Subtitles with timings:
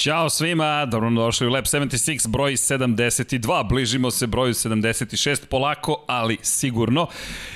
[0.00, 6.38] Ćao svima, dobro došli u Lab 76, broj 72, bližimo se broju 76, polako, ali
[6.42, 7.06] sigurno.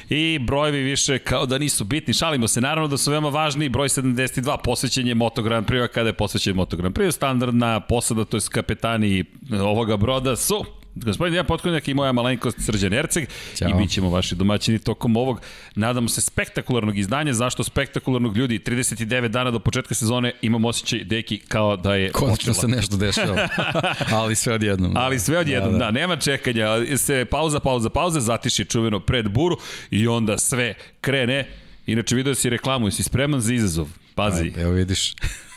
[0.08, 3.88] I brojevi više kao da nisu bitni, šalimo se, naravno da su veoma važni, broj
[3.88, 8.40] 72, posvećenje Moto Grand Prix, kada je posvećen Moto Grand Prix, standardna posada, to je
[8.50, 9.24] kapetani
[9.60, 13.68] ovoga broda su Gospodin Dejan Potkonjak i moja malenkost Srđan Erceg Ćao.
[13.68, 15.40] i bit ćemo vaši domaćini tokom ovog,
[15.74, 17.32] nadamo se, spektakularnog izdanja.
[17.32, 18.58] Zašto spektakularnog ljudi?
[18.58, 23.48] 39 dana do početka sezone imam osjećaj, deki, kao da je Konačno se nešto dešava,
[24.20, 24.94] ali sve odjednom.
[24.94, 25.00] Da.
[25.00, 25.84] Ali sve odjednom, da, da.
[25.84, 26.96] da, nema čekanja.
[26.96, 29.56] Se pauza, pauza, pauza, zatiši čuveno pred buru
[29.90, 31.48] i onda sve krene.
[31.86, 33.88] Inače, vidio si reklamu, jesi spreman za izazov?
[34.14, 34.44] Pazi.
[34.44, 35.14] Ajde, evo vidiš.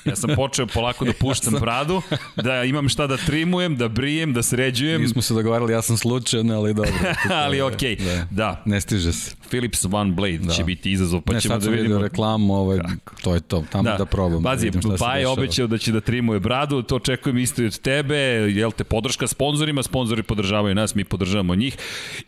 [0.07, 2.01] Ja sam počeo polako da puštam bradu,
[2.35, 5.01] da imam šta da trimujem, da brijem, da sređujem.
[5.01, 6.91] Mi smo se dogovarali, ja sam slučajan, ali dobro.
[7.43, 8.05] ali okej, okay.
[8.05, 8.27] da.
[8.31, 8.61] da.
[8.65, 9.35] Ne stiže se.
[9.49, 10.53] Philips One Blade da.
[10.53, 11.95] će biti izazov, pa ne, ćemo da vidimo.
[11.95, 12.79] Ne, reklamu, ovaj,
[13.21, 14.43] to je to, tamo da, da probam.
[14.43, 17.79] Bazi, da pa je obećao da će da trimuje bradu, to očekujem isto i od
[17.79, 18.15] tebe,
[18.55, 21.77] jel te podrška sponzorima, sponzori podržavaju nas, mi podržavamo njih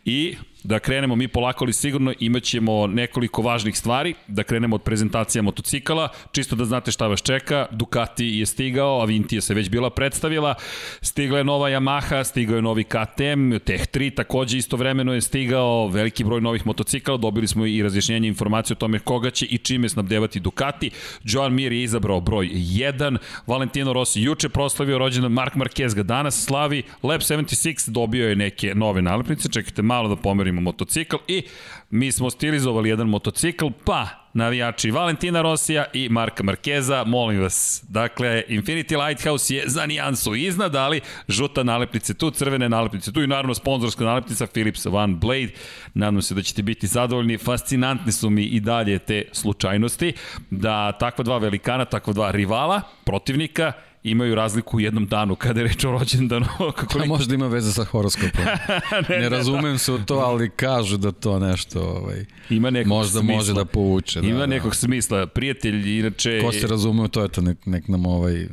[0.04, 5.42] i da krenemo mi polako ali sigurno imaćemo nekoliko važnih stvari, da krenemo od prezentacija
[5.42, 10.54] motocikala, čisto da znate šta vas čeka, Ducati je stigao, Avintija se već bila predstavila,
[11.02, 15.88] stigla je nova Yamaha, stigao je novi KTM, Tech 3 takođe istovremeno je stigao.
[15.88, 19.88] Veliki broj novih motocikala, dobili smo i razjašnjenje informacije o tome koga će i čime
[19.88, 20.90] snabdevati Ducati,
[21.24, 23.16] Joan Mir je izabrao broj 1,
[23.46, 28.74] Valentino Rossi juče proslavio rođendan, Mark Marquez ga danas slavi, Lab 76 dobio je neke
[28.74, 31.42] nove nalepnice, čekajte malo da pomerim govorimo motocikl i
[31.90, 37.84] mi smo stilizovali jedan motocikl, pa navijači Valentina Rosija i Marka Markeza, molim vas.
[37.88, 43.26] Dakle, Infinity Lighthouse je za nijansu iznad, ali žuta nalepnica tu, crvene nalepnice tu i
[43.26, 45.52] naravno sponzorska nalepnica Philips One Blade.
[45.94, 47.38] Nadam se da ćete biti zadovoljni.
[47.38, 50.12] Fascinantne su mi i dalje te slučajnosti
[50.50, 53.72] da takva dva velikana, takva dva rivala, protivnika,
[54.02, 56.46] imaju razliku u jednom danu kada je reč o rođendanu.
[56.76, 57.08] Kako li...
[57.08, 58.44] možda ima veze sa horoskopom.
[59.08, 63.20] ne, ne razumem se u to, ali kažu da to nešto ovaj, ima nekog možda
[63.20, 63.36] smisla.
[63.36, 64.20] može da povuče.
[64.20, 65.26] Da, ima da, nekog smisla.
[65.26, 66.40] Prijatelj, inače...
[66.44, 68.46] Ko se razume to, eto, nek, nek nam ovaj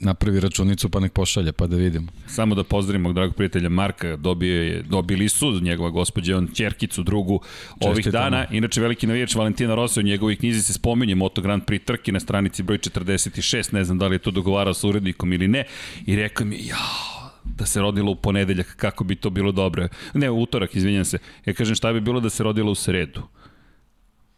[0.00, 2.06] napravi računicu pa nek pošalje pa da vidimo.
[2.26, 7.40] Samo da pozdravimo dragog prijatelja Marka, dobio je, dobili su njegova gospođa, on ćerkicu drugu
[7.42, 7.92] Čestitamo.
[7.92, 8.46] ovih dana.
[8.50, 12.20] Inače veliki navijač Valentina Rossi u njegovoj knjizi se spominje Moto Grand Prix trke na
[12.20, 15.64] stranici broj 46, ne znam da li je to dogovarao sa urednikom ili ne,
[16.06, 19.88] i rekao mi, jao, da se rodilo u ponedeljak, kako bi to bilo dobro.
[20.14, 21.18] Ne, u utorak, izvinjam se.
[21.46, 23.22] Ja kažem šta bi bilo da se rodilo u sredu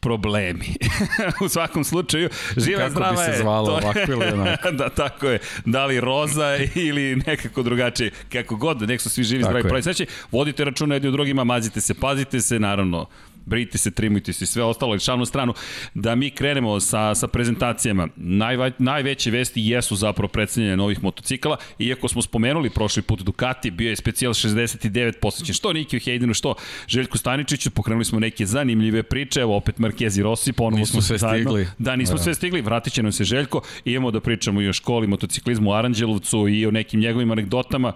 [0.00, 0.66] problemi.
[1.44, 3.16] u svakom slučaju, živa Kako zdrava je.
[3.16, 3.72] Kako bi se zvalo to...
[3.72, 4.70] ovako ili onako.
[4.81, 5.38] da, tako je.
[5.64, 8.10] Da li roza ili nekako drugačije.
[8.32, 9.82] Kako god, nek su svi živi, zdravi, pravi.
[9.82, 13.06] Znači, vodite računa jedni u drugima, mazite se, pazite se, naravno,
[13.48, 15.54] brijte se, trimujte se i sve ostalo, ali šalnu stranu,
[15.94, 18.09] da mi krenemo sa, sa prezentacijama.
[18.16, 23.91] Najva, najveće vesti jesu zapravo predstavljanje novih motocikala, iako smo spomenuli prošli put Ducati, bio
[23.91, 26.54] je specijal 69 posvećen, što Nikiju Hejdinu, što
[26.88, 31.19] Željku Staničiću, pokrenuli smo neke zanimljive priče, evo opet Marquez i Rossi, ponovno nismo sve
[31.19, 31.50] zajedno.
[31.50, 31.66] stigli.
[31.78, 32.22] Da, nismo da.
[32.22, 35.72] sve stigli, vratit će nam se Željko, imamo da pričamo i o školi motociklizmu u
[35.72, 37.92] Aranđelovcu i o nekim njegovim anegdotama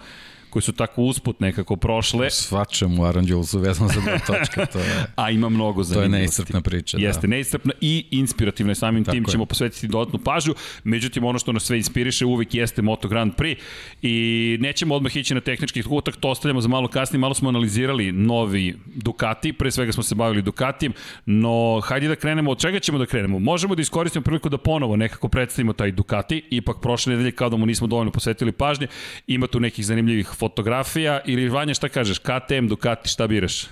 [0.52, 2.30] koje su tako usput nekako prošle.
[2.30, 4.66] Svačem u Aranđelovcu vezano za dva točka.
[4.66, 6.10] To je, A ima mnogo zanimljivosti.
[6.10, 6.98] To je neiscrpna priča.
[6.98, 7.06] Da.
[7.06, 8.74] Jeste, neiscrpna i inspirativna.
[8.74, 9.30] Samim tako tim je.
[9.30, 10.54] ćemo posvetiti dodatnu pažnju.
[10.84, 13.56] Međutim, ono što nas sve inspiriše uvek jeste Moto Grand Prix
[14.02, 17.20] i nećemo odmah ići na tehnički utak, to ostavljamo za malo kasnije.
[17.20, 20.92] Malo smo analizirali novi Ducati, pre svega smo se bavili Ducatijem,
[21.26, 23.38] no hajde da krenemo, od čega ćemo da krenemo?
[23.38, 27.56] Možemo da iskoristimo priliku da ponovo nekako predstavimo taj Ducati, ipak prošle nedelje kao da
[27.56, 28.86] mu nismo dovoljno posvetili pažnje,
[29.26, 33.66] ima tu nekih zanimljivih fotografija ili Vanja šta kažeš, KTM, Ducati, šta biraš?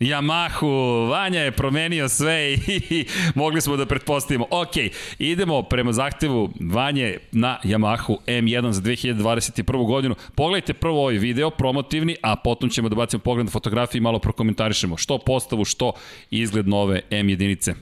[0.00, 3.04] Yamahu, Vanja je promenio sve i
[3.40, 4.46] mogli smo da pretpostavimo.
[4.50, 4.76] Ok,
[5.18, 9.86] idemo prema zahtevu Vanje na Yamahu M1 za 2021.
[9.86, 10.14] godinu.
[10.34, 14.18] Pogledajte prvo ovaj video, promotivni, a potom ćemo da bacimo pogled na fotografije i malo
[14.18, 15.92] prokomentarišemo što postavu, što
[16.30, 17.74] izgled nove M jedinice.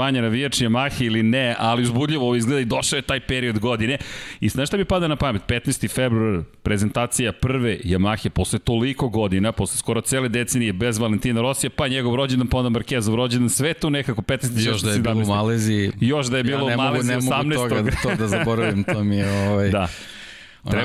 [0.00, 3.98] Vanja navijač Yamaha ili ne, ali uzbudljivo ovo izgleda i došao je taj period godine.
[4.40, 5.42] I znaš šta mi pada na pamet?
[5.48, 5.90] 15.
[5.94, 11.88] februar, prezentacija prve Yamahe posle toliko godina, posle skoro cele decenije bez Valentina Rosija, pa
[11.88, 14.66] njegov rođendan, pa onda Markezov rođendan, sve tu nekako 15.
[14.68, 15.92] Još da je bilo u Maleziji.
[16.00, 17.30] Još da je bilo ja u Maleziji 18.
[17.32, 19.70] Ja ne mogu, ne mogu toga, to da zaboravim, to mi je ovaj...
[19.80, 19.88] Da.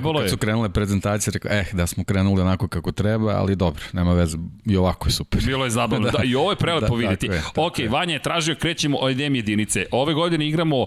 [0.06, 0.24] Trebalo je.
[0.24, 4.14] Kad su krenule prezentacije, rekao, eh, da smo krenuli onako kako treba, ali dobro, nema
[4.14, 5.42] veze, i ovako je super.
[5.46, 7.26] Bilo je zabavno, da, da i ovo je prelepo da, vidjeti.
[7.26, 7.90] Je, ok, je.
[7.90, 9.86] Vanja je tražio, krećemo od jedinice.
[9.92, 10.86] Ove godine igramo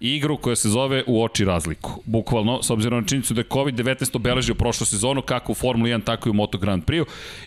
[0.00, 2.02] igru koja se zove u oči razliku.
[2.04, 6.04] Bukvalno, s obzirom na činjenicu da je COVID-19 obeležio prošlu sezonu, kako u Formula 1,
[6.04, 7.04] tako i u Moto Grand Prix.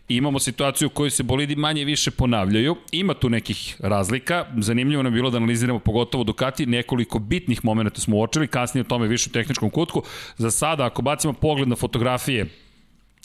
[0.09, 2.75] I imamo situaciju u kojoj se bolidi manje više ponavljaju.
[2.91, 4.45] Ima tu nekih razlika.
[4.57, 6.65] Zanimljivo nam je bilo da analiziramo pogotovo Ducati.
[6.65, 10.03] Nekoliko bitnih momenta smo uočili, kasnije o tome više u tehničkom kutku.
[10.37, 12.45] Za sada, ako bacimo pogled na fotografije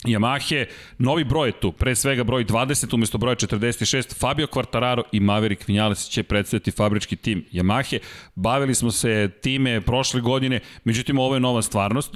[0.05, 0.65] Yamahe,
[0.97, 5.67] novi broj je tu, pre svega broj 20 umesto broja 46, Fabio Quartararo i Maverick
[5.67, 7.99] Vinales će predstaviti fabrički tim Yamahe.
[8.35, 12.11] Bavili smo se time prošle godine, međutim ovo je nova stvarnost.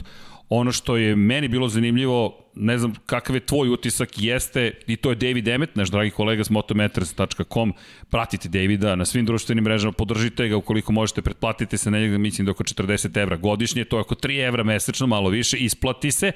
[0.50, 5.10] Ono što je meni bilo zanimljivo, ne znam kakav je tvoj utisak, jeste, i to
[5.10, 7.74] je David Emmet, naš dragi kolega s motometers.com,
[8.10, 12.46] pratite Davida na svim društvenim mrežama, podržite ga ukoliko možete, pretplatite se na njega, mislim
[12.46, 16.32] da oko 40 evra godišnje, to je oko 3 evra mesečno, malo više, isplati se.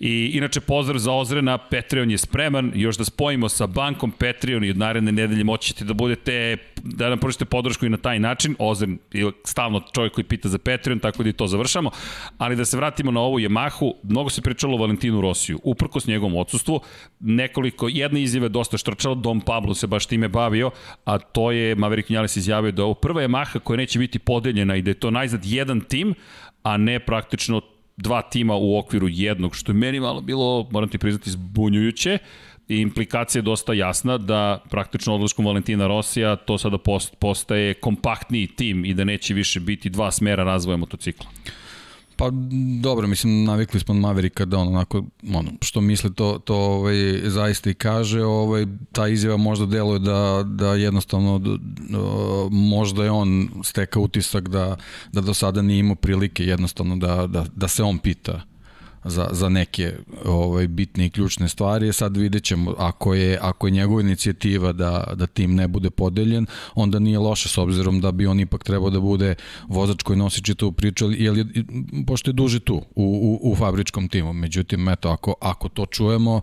[0.00, 4.64] I inače pozdrav za Ozre na Patreon je spreman, još da spojimo sa bankom Patreon
[4.64, 8.18] i od naredne nedelje moći ćete da budete, da nam pružite podršku i na taj
[8.18, 8.56] način.
[8.58, 11.90] Ozren je stalno čovjek koji pita za Patreon, tako da i to završamo.
[12.38, 16.36] Ali da se vratimo na ovu Yamahu, mnogo se pričalo o Valentinu Rosiju, uprkos njegovom
[16.36, 16.80] odsustvu,
[17.20, 20.70] nekoliko, jedna izjava je dosta štrčala, Dom Pablo se baš time bavio,
[21.04, 24.76] a to je Maverick Vinales izjavio da je ovo prva Yamaha koja neće biti podeljena
[24.76, 26.14] i da je to najzad jedan tim,
[26.62, 27.60] a ne praktično
[27.96, 32.18] dva tima u okviru jednog, što je meni malo bilo, moram ti priznati, zbunjujuće
[32.68, 36.78] i implikacija je dosta jasna da praktično odlaskom Valentina Rosija to sada
[37.18, 41.26] postaje kompaktniji tim i da neće više biti dva smera razvoja motocikla.
[42.16, 42.30] Pa
[42.80, 46.94] dobro, mislim, navikli smo Maverika da on onako, ono, što misle to, to ovaj,
[47.24, 51.56] zaista i kaže, ovaj, ta izjava možda deluje da, da jednostavno da,
[52.50, 54.76] možda je on steka utisak da,
[55.12, 58.53] da do sada nije imao prilike jednostavno da, da, da se on pita
[59.04, 59.92] za, za neke
[60.24, 61.92] ovaj, bitne i ključne stvari.
[61.92, 66.46] Sad vidjet ćemo, ako je, ako je njegova inicijativa da, da tim ne bude podeljen,
[66.74, 69.34] onda nije loše s obzirom da bi on ipak trebao da bude
[69.68, 71.46] vozač koji nosi čitavu priču, jer je,
[72.06, 74.32] pošto je duže tu u, u, u fabričkom timu.
[74.32, 76.40] Međutim, eto, ako, ako to čujemo,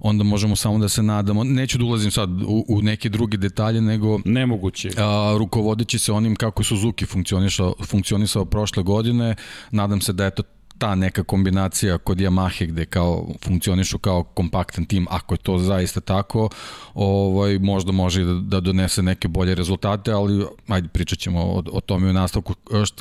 [0.00, 1.44] onda možemo samo da se nadamo.
[1.44, 4.90] Neću da ulazim sad u, u neke druge detalje, nego nemoguće.
[4.96, 9.34] A, rukovodeći se onim kako Suzuki funkcionisao, funkcionisao prošle godine,
[9.70, 10.42] nadam se da eto
[10.78, 16.00] ta neka kombinacija kod Yamahe gde kao funkcionišu kao kompaktan tim, ako je to zaista
[16.00, 16.48] tako,
[16.94, 21.80] ovaj, možda može da, da donese neke bolje rezultate, ali ajde pričat ćemo o, o
[21.80, 22.54] tome u nastavku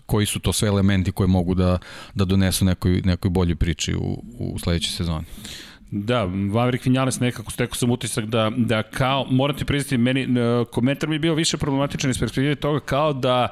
[0.05, 1.77] koji su to sve elementi koji mogu da,
[2.15, 5.25] da donesu nekoj, nekoj bolje priči u, u sledećoj sezoni.
[5.91, 10.27] Da, Maverick Vinales nekako stekao sam utisak da, da kao, moram ti priznati, meni
[10.71, 13.47] komentar mi je bio više problematičan iz perspektive toga kao da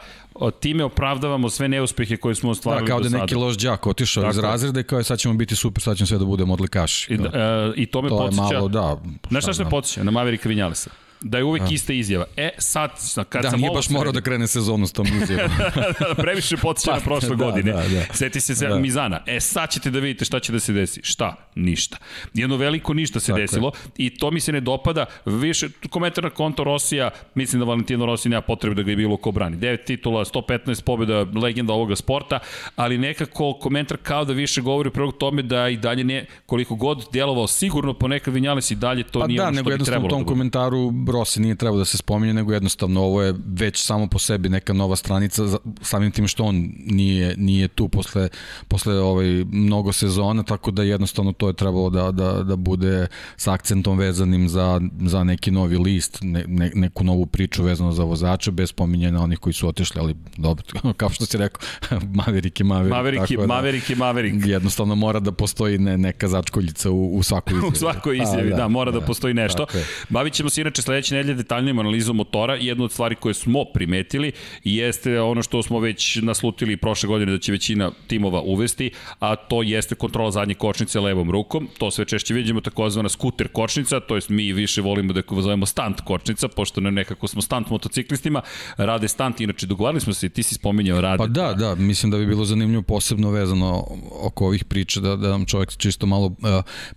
[0.60, 4.31] time opravdavamo sve neuspehe koje smo ostvarili da, kao da neki loš đak otišao Tako.
[4.31, 7.13] iz razreda i kao je sad ćemo biti super, sad ćemo sve da budemo odlikaši.
[7.13, 8.48] I, da, e, i to me to podsjeća.
[8.48, 8.98] To je malo, da.
[9.29, 10.03] Znaš šta se podsjeća?
[10.03, 10.89] Na Mavericka Vinjalesa
[11.21, 11.65] da je uvek A.
[11.71, 12.25] ista izjava.
[12.38, 12.91] E, sad,
[13.29, 15.51] kad da, sam nije baš morao da krene sezonu s tom izjavom.
[15.99, 17.71] da, previše podsjeća pa, na prošle da, godine.
[17.71, 18.13] Da, da.
[18.13, 18.79] Seti se da.
[18.79, 19.23] Mizana.
[19.25, 21.01] E, sad ćete da vidite šta će da se desi.
[21.03, 21.35] Šta?
[21.55, 21.97] Ništa.
[22.33, 23.91] Jedno veliko ništa se Tako desilo je.
[24.05, 25.05] i to mi se ne dopada.
[25.25, 29.17] Više, komentar na konto Rosija, mislim da Valentino Rossi nema potrebe da ga je bilo
[29.17, 29.57] ko brani.
[29.57, 32.39] 9 titula, 115 pobjeda, legenda ovoga sporta,
[32.75, 37.05] ali nekako komentar kao da više govori prvog tome da i dalje ne, koliko god
[37.11, 39.79] djelovao sigurno ponekad Vinjales i dalje to pa nije da, ono što bi trebalo.
[39.79, 42.53] Pa da, nego jednostavno u tom da komentaru Rossi nije trebao da se spominje, nego
[42.53, 45.43] jednostavno ovo je već samo po sebi neka nova stranica,
[45.81, 48.29] samim tim što on nije, nije tu posle,
[48.67, 53.53] posle ovaj, mnogo sezona, tako da jednostavno to je trebalo da, da, da bude sa
[53.53, 58.51] akcentom vezanim za, za neki novi list, ne, ne, neku novu priču vezano za vozača,
[58.51, 60.65] bez spominjanja onih koji su otišli, ali dobro,
[60.97, 61.61] kao što si rekao,
[62.19, 62.95] Maverick je Maverick.
[62.95, 64.45] Maverick, tako da, Maverick je Maverick.
[64.45, 67.73] Jednostavno mora da postoji ne, neka začkoljica u, u svakoj izjavi.
[67.73, 69.65] u svakoj izjavi, da, da, mora da, da postoji nešto.
[70.09, 72.55] Bavit ćemo se inače sledeće nedelje detaljnijom analizom motora.
[72.55, 74.31] Jedna od stvari koje smo primetili
[74.63, 79.63] jeste ono što smo već naslutili prošle godine da će većina timova uvesti, a to
[79.63, 81.67] jeste kontrola zadnje kočnice levom rukom.
[81.77, 86.01] To sve češće vidimo takozvana skuter kočnica, to jest mi više volimo da zovemo stunt
[86.01, 88.41] kočnica, pošto ne nekako smo stunt motociklistima,
[88.77, 91.17] rade stunt, inače dogovarali smo se, ti si spominjao rade.
[91.17, 93.83] Pa da, da, mislim da bi bilo zanimljivo posebno vezano
[94.21, 96.35] oko ovih priča, da, da nam čovjek čisto malo uh,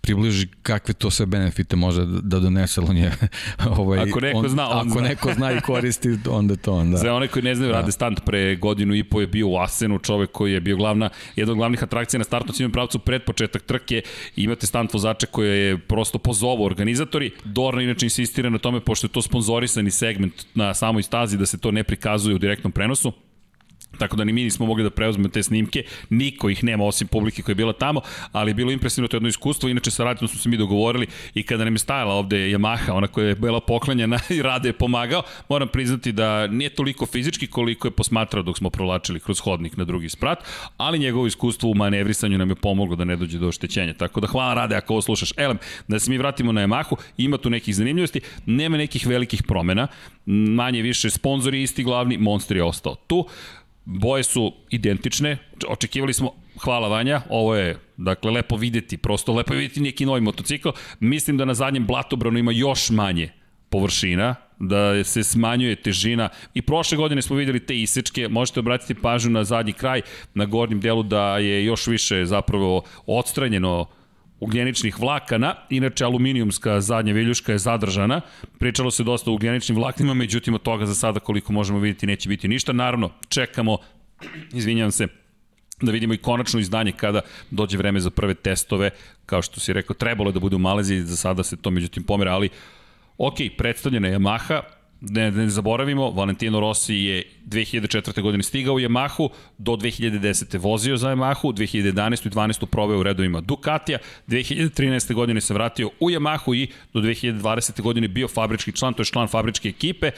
[0.00, 3.12] približi kakve to sve benefite može da, da donese, on je
[3.78, 5.08] ovo ovaj, ako neko on, zna, on ako zna.
[5.08, 6.96] neko zna i koristi, onda to onda.
[6.96, 7.78] Za one koji ne znaju, da.
[7.78, 11.08] Rade Stant pre godinu i po je bio u Asenu, čovek koji je bio glavna,
[11.36, 14.02] jedna od glavnih atrakcija na startnom cijenom pravcu pred početak trke.
[14.36, 17.30] Imate stant vozača koje je prosto pozovu organizatori.
[17.44, 21.58] Dorna inače insistira na tome, pošto je to sponzorisani segment na samoj stazi, da se
[21.58, 23.12] to ne prikazuje u direktnom prenosu.
[23.98, 27.42] Tako da ni mi nismo mogli da preuzmemo te snimke, niko ih nema osim publike
[27.42, 28.00] koja je bila tamo,
[28.32, 31.42] ali je bilo impresivno to jedno iskustvo, inače sa Radinom smo se mi dogovorili i
[31.42, 35.22] kada nam je stajala ovde Yamaha, ona koja je bila poklanjena i Rade je pomagao,
[35.48, 39.84] moram priznati da nije toliko fizički koliko je posmatrao dok smo provlačili kroz hodnik na
[39.84, 40.38] drugi sprat,
[40.76, 43.94] ali njegovo iskustvo u manevrisanju nam je pomoglo da ne dođe do oštećenja.
[43.94, 45.32] Tako da hvala Rade ako ovo slušaš.
[45.36, 45.58] Elem,
[45.88, 49.86] da se mi vratimo na Yamahu, ima tu nekih zanimljivosti, nema nekih velikih promena,
[50.26, 53.26] manje više sponzori isti glavni, Monster je ostao tu.
[53.84, 59.80] Boje su identične, očekivali smo, hvala Vanja, ovo je, dakle, lepo videti, prosto lepo videti
[59.80, 60.68] neki novi motocikl.
[61.00, 63.32] Mislim da na zadnjem blatobranu ima još manje
[63.70, 66.28] površina, da se smanjuje težina.
[66.54, 70.02] I prošle godine smo videli te isečke, možete obratiti pažnju na zadnji kraj,
[70.34, 73.86] na gornjem delu da je još više zapravo odstranjeno
[74.42, 78.20] ugljeničnih vlakana, inače aluminijumska zadnja viljuška je zadržana,
[78.58, 82.28] pričalo se dosta o ugljeničnim vlaknima, međutim od toga za sada koliko možemo vidjeti neće
[82.28, 83.78] biti ništa, naravno čekamo,
[84.52, 85.06] izvinjavam se,
[85.80, 87.20] da vidimo i konačno izdanje kada
[87.50, 88.90] dođe vreme za prve testove,
[89.26, 92.02] kao što si rekao, trebalo je da bude u Maleziji, za sada se to međutim
[92.02, 92.48] pomera, ali
[93.18, 94.60] ok, predstavljena je Yamaha,
[95.10, 98.22] ne, ne zaboravimo, Valentino Rossi je 2004.
[98.22, 99.28] godine stigao u Yamahu,
[99.58, 100.58] do 2010.
[100.58, 102.26] vozio za Yamahu, 2011.
[102.26, 102.66] i 12.
[102.66, 105.14] proveo u redovima Ducatija, 2013.
[105.14, 107.82] godine se vratio u Yamahu i do 2020.
[107.82, 110.10] godine bio fabrički član, to je član fabričke ekipe,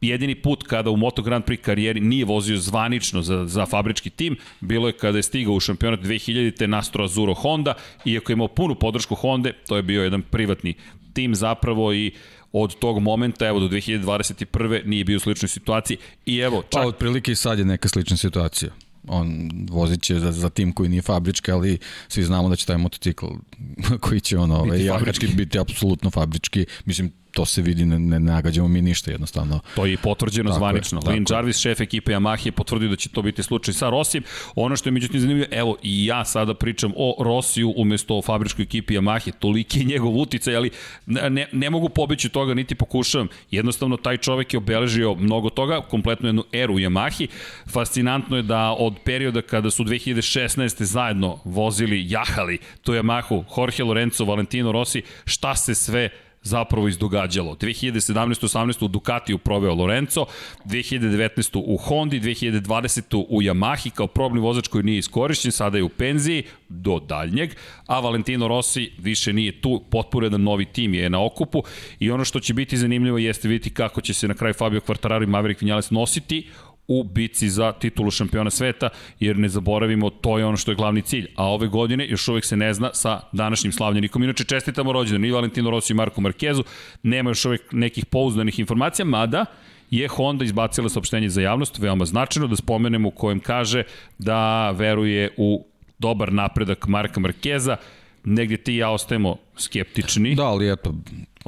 [0.00, 4.36] jedini put kada u Moto Grand Prix karijeri nije vozio zvanično za, za fabrički tim,
[4.60, 6.56] bilo je kada je stigao u šampionat 2000.
[6.56, 10.74] te Nastro Azuro Honda, iako je imao punu podršku Honda, to je bio jedan privatni
[11.12, 12.12] tim zapravo i
[12.52, 14.86] od tog momenta, evo do 2021.
[14.86, 16.82] nije bio u sličnoj situaciji i evo čak...
[16.82, 18.70] Pa otprilike i sad je neka slična situacija
[19.08, 21.78] on vozit će za, za tim koji nije fabrički, ali
[22.08, 23.26] svi znamo da će taj motocikl
[24.00, 26.66] koji će ono, ovaj, jakački biti apsolutno fabrički.
[26.84, 29.60] Mislim, to se vidi, ne, ne nagađamo mi ništa jednostavno.
[29.74, 31.00] To je i potvrđeno tako zvanično.
[31.06, 34.24] Je, Lin Jarvis, šef ekipe Yamaha, je potvrdio da će to biti slučaj sa Rossijem.
[34.54, 38.62] Ono što je međutim zanimljivo, evo i ja sada pričam o Rossiju umesto o fabričkoj
[38.62, 40.70] ekipi Yamaha, toliki je njegov uticaj, ali
[41.06, 43.28] ne, ne mogu pobeći toga, niti pokušavam.
[43.50, 47.26] Jednostavno, taj čovek je obeležio mnogo toga, kompletno jednu eru u Yamahi.
[47.70, 50.82] Fascinantno je da od perioda kada su 2016.
[50.82, 56.10] zajedno vozili, jahali tu Yamahu, Jorge Lorenzo, Valentino Rossi, šta se sve
[56.42, 57.54] zapravo izdogađalo.
[57.54, 58.14] 2017.
[58.14, 58.84] 18.
[58.84, 60.26] u Ducatiju proveo Lorenzo,
[60.64, 61.62] 2019.
[61.66, 63.24] u Hondi, 2020.
[63.28, 67.50] u Yamahi kao probni vozač koji nije iskorišćen, sada je u penziji do daljnjeg,
[67.86, 71.62] a Valentino Rossi više nije tu, potpuno jedan novi tim je na okupu
[71.98, 75.22] i ono što će biti zanimljivo jeste vidjeti kako će se na kraju Fabio Quartararo
[75.22, 76.48] i Maverick Vinales nositi
[76.88, 78.88] u bici za titulu šampiona sveta,
[79.20, 81.26] jer ne zaboravimo, to je ono što je glavni cilj.
[81.36, 84.22] A ove godine još uvek se ne zna sa današnjim slavljenikom.
[84.22, 86.64] Inače, čestitamo rođendan i Valentino Rossi i Marko Markezu.
[87.02, 89.44] Nema još uvek nekih pouzdanih informacija, mada
[89.90, 93.82] je Honda izbacila saopštenje za javnost, veoma značajno, da spomenemo u kojem kaže
[94.18, 95.66] da veruje u
[95.98, 97.76] dobar napredak Marka Markeza,
[98.24, 100.34] negde ti i ja ostajemo skeptični.
[100.34, 100.94] Da, ali eto,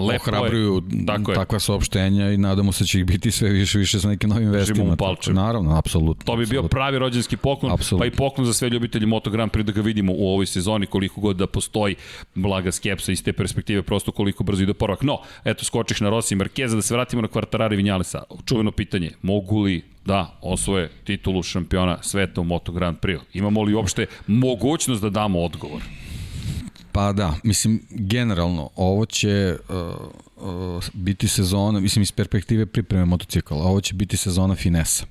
[0.07, 1.61] Lepo ohrabruju tako takva je.
[1.61, 4.97] saopštenja i nadamo se da će ih biti sve više više sa nekim novim vestima.
[4.97, 6.25] Tako, naravno, apsolutno.
[6.25, 6.63] To bi apsolutno.
[6.63, 8.03] bio pravi rođenski poklon, absolutno.
[8.03, 10.87] pa i poklon za sve ljubitelji Moto Grand Prix da ga vidimo u ovoj sezoni
[10.87, 11.97] koliko god da postoji
[12.35, 15.03] blaga skepsa iz te perspektive, prosto koliko brzo ide porovak.
[15.03, 18.23] No, eto, skočiš na Rossi i Markeza, da se vratimo na Kvartarari Vinjalesa.
[18.45, 23.21] Čuveno pitanje, mogu li da osvoje titulu šampiona sveta u Moto Grand Prix?
[23.33, 25.83] Imamo li uopšte mogućnost da damo odgovor?
[26.93, 29.77] Pa da, mislim, generalno, ovo će uh,
[30.37, 35.05] uh, biti sezona, mislim, iz perspektive pripreme motocikla, ovo će biti sezona finesa.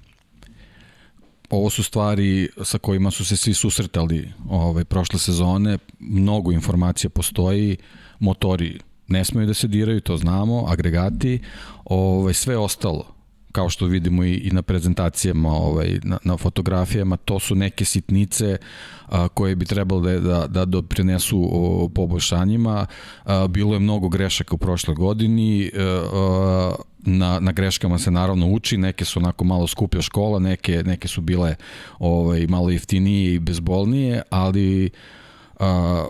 [1.50, 7.78] Ovo su stvari sa kojima su se svi susretali ovaj, prošle sezone, mnogo informacija postoji,
[8.20, 11.40] motori ne smeju da se diraju, to znamo, agregati,
[11.86, 13.19] ovaj, sve ostalo,
[13.52, 18.58] kao što vidimo i, i na prezentacijama, ovaj, na, na fotografijama, to su neke sitnice
[19.08, 22.86] a, koje bi trebalo da, da, da doprinesu o, poboljšanjima.
[23.24, 28.78] A, bilo je mnogo grešaka u prošle godini, a, na, na greškama se naravno uči,
[28.78, 31.56] neke su onako malo skuplja škola, neke, neke su bile
[32.00, 34.90] ovaj, malo jeftinije i bezbolnije, ali
[35.60, 36.08] a,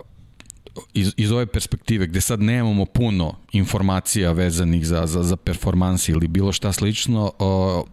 [0.94, 6.28] iz, iz ove perspektive gde sad nemamo puno informacija vezanih za, za, za performansi ili
[6.28, 7.84] bilo šta slično, o,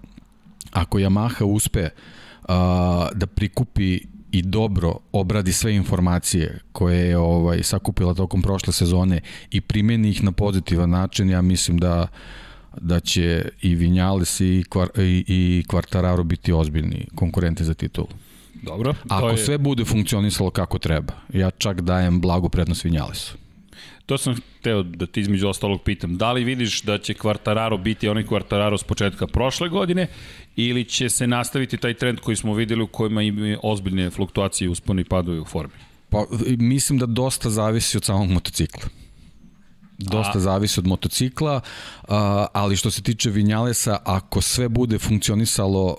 [0.72, 1.89] ako Yamaha uspe
[2.48, 4.00] a, da prikupi
[4.32, 10.24] i dobro obradi sve informacije koje je ovaj sakupila tokom prošle sezone i primeni ih
[10.24, 12.08] na pozitivan način, ja mislim da
[12.82, 18.08] da će i Vinjales i, Kvar, i, i Quartararo biti ozbiljni konkurenti za titulu.
[18.67, 18.93] Dobro.
[19.09, 19.38] Ako je...
[19.38, 23.38] sve bude funkcionisalo kako treba, ja čak dajem blagu prednost Vinjalesu.
[24.05, 26.17] To sam hteo da ti između ostalog pitam.
[26.17, 30.07] Da li vidiš da će Quartararo biti onaj Quartararo s početka prošle godine
[30.55, 35.01] ili će se nastaviti taj trend koji smo videli u kojima ima ozbiljne fluktuacije uspone
[35.01, 35.74] i padovi u formi?
[36.09, 36.25] Pa,
[36.57, 38.89] mislim da dosta zavisi od samog motocikla.
[39.97, 40.41] Dosta A...
[40.41, 41.62] zavisi od motocikla,
[42.53, 45.97] ali što se tiče Vinjalesa, ako sve bude funkcionisalo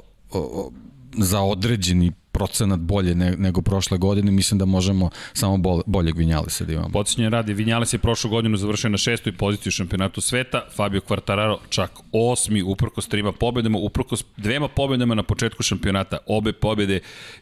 [1.12, 6.64] za određeni procenat bolje ne, nego prošle godine, mislim da možemo samo bolje, boljeg Vinjalesa
[6.64, 6.88] da imamo.
[6.88, 11.57] Podsjećanje radi, Vinjales je prošlu godinu završio na šestoj poziciji u šampionatu sveta, Fabio Quartararo
[11.68, 17.00] čak osmi, uprkos trima pobedama, uprkos dvema pobedama na početku šampionata, obe pobede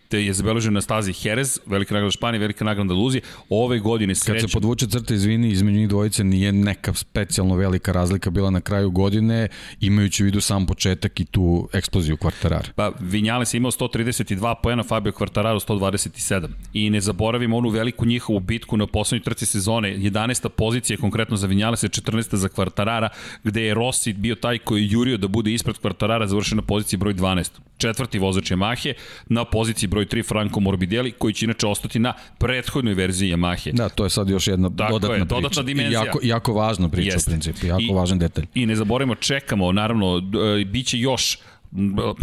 [0.09, 4.41] te je zabeležen na stazi Jerez, velika nagrada Španije, velika nagrada Luzije, ove godine srećem...
[4.41, 8.61] Kad se podvuče crta, izvini, između njih dvojice nije neka specijalno velika razlika bila na
[8.61, 9.49] kraju godine,
[9.81, 12.71] imajući u vidu sam početak i tu eksploziju Quartarara.
[12.75, 16.49] Pa, Vinjales je imao 132 pojena, Fabio Quartararo 127.
[16.73, 20.49] I ne zaboravimo onu veliku njihovu bitku na poslednjoj trci sezone, 11.
[20.49, 22.37] pozicija konkretno za Vinjales 14.
[22.37, 23.09] za Quartarara,
[23.45, 26.99] gde je Rossi bio taj koji je jurio da bude ispred Quartarara, završen na poziciji
[26.99, 27.51] broj 12.
[27.79, 28.93] Četvrti vozač Yamahe,
[29.29, 33.73] na poziciji broj 3 Franco Morbidelli, koji će inače ostati na prethodnoj verziji Yamahe.
[33.73, 35.35] Da, to je sad još jedna Tako dodatna je, priča.
[35.35, 36.03] Dodatna dimenzija.
[36.03, 37.29] I jako, jako važna priča Jest.
[37.29, 38.47] u principu, jako I, važan detalj.
[38.55, 40.23] I ne zaboravimo, čekamo, naravno,
[40.67, 41.39] bit će još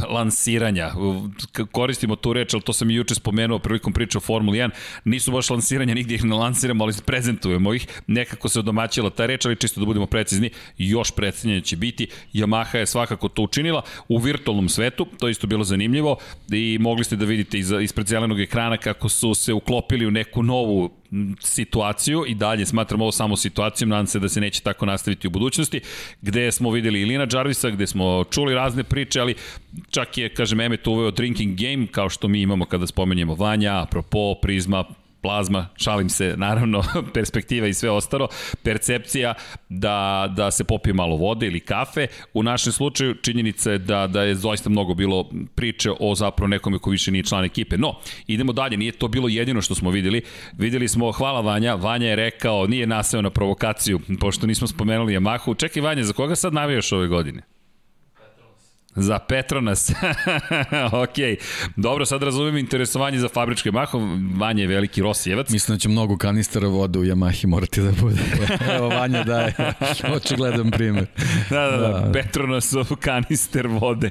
[0.10, 0.92] lansiranja.
[1.72, 4.70] Koristimo tu reč, ali to sam i juče spomenuo prilikom priče o Formuli 1.
[5.06, 7.88] Nisu baš lansiranja, nigdje ih ne lansiramo, ali prezentujemo ih.
[8.08, 12.08] Nekako se odomaćila ta reč, ali čisto da budemo precizni, još predstavljanje će biti.
[12.34, 16.18] Yamaha je svakako to učinila u virtualnom svetu, to isto bilo zanimljivo
[16.52, 21.03] i mogli ste da vidite ispred zelenog ekrana kako su se uklopili u neku novu
[21.40, 25.32] situaciju i dalje smatram ovo samo situacijom, nadam se da se neće tako nastaviti u
[25.32, 25.82] budućnosti,
[26.22, 29.36] gde smo videli Ilina Jarvisa, gde smo čuli razne priče, ali
[29.90, 34.36] čak je, kažem, Emet uveo drinking game, kao što mi imamo kada spomenjemo Vanja, apropo,
[34.42, 34.84] Prizma,
[35.24, 36.84] plazma, šalim se, naravno,
[37.14, 38.28] perspektiva i sve ostalo,
[38.64, 39.34] percepcija
[39.70, 42.08] da, da se popije malo vode ili kafe.
[42.34, 46.80] U našem slučaju činjenica je da, da je zaista mnogo bilo priče o zapravo nekome
[46.80, 47.78] ko više nije član ekipe.
[47.78, 47.96] No,
[48.28, 50.22] idemo dalje, nije to bilo jedino što smo videli.
[50.58, 55.58] Videli smo, hvala Vanja, Vanja je rekao, nije naseo na provokaciju, pošto nismo spomenuli Yamahu.
[55.58, 57.53] Čekaj Vanja, za koga sad navijaš ove godine?
[58.96, 59.92] Za Petronas.
[61.04, 61.40] ok.
[61.76, 64.00] Dobro, sad razumem interesovanje za fabričke maho.
[64.38, 65.50] Vanja je veliki Rosijevac.
[65.50, 68.22] Mislim da će mnogo kanistera vode u Yamahi morati da bude.
[68.78, 69.54] Evo, Vanja daje
[70.16, 71.06] očigledan primer.
[71.50, 72.12] da, da, da, da.
[72.12, 74.10] Petronasov kanister vode.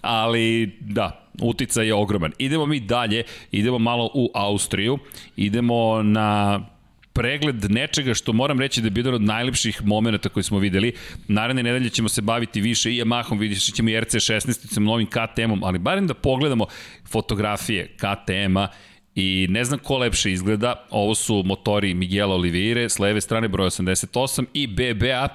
[0.00, 2.32] Ali, da, utica je ogroman.
[2.38, 4.98] Idemo mi dalje, idemo malo u Austriju,
[5.36, 6.60] idemo na
[7.14, 10.92] pregled nečega što moram reći da je bio od najlepših momenta koje smo videli.
[11.28, 15.64] Naredne nedelje ćemo se baviti više i Yamahom, vidjet ćemo i RC16 sa novim KTM-om,
[15.64, 16.66] ali barem da pogledamo
[17.06, 18.68] fotografije KTM-a
[19.14, 23.66] I ne znam ko lepše izgleda, ovo su motori Miguela Oliveire, s leve strane broj
[23.66, 25.28] 88 i BBA,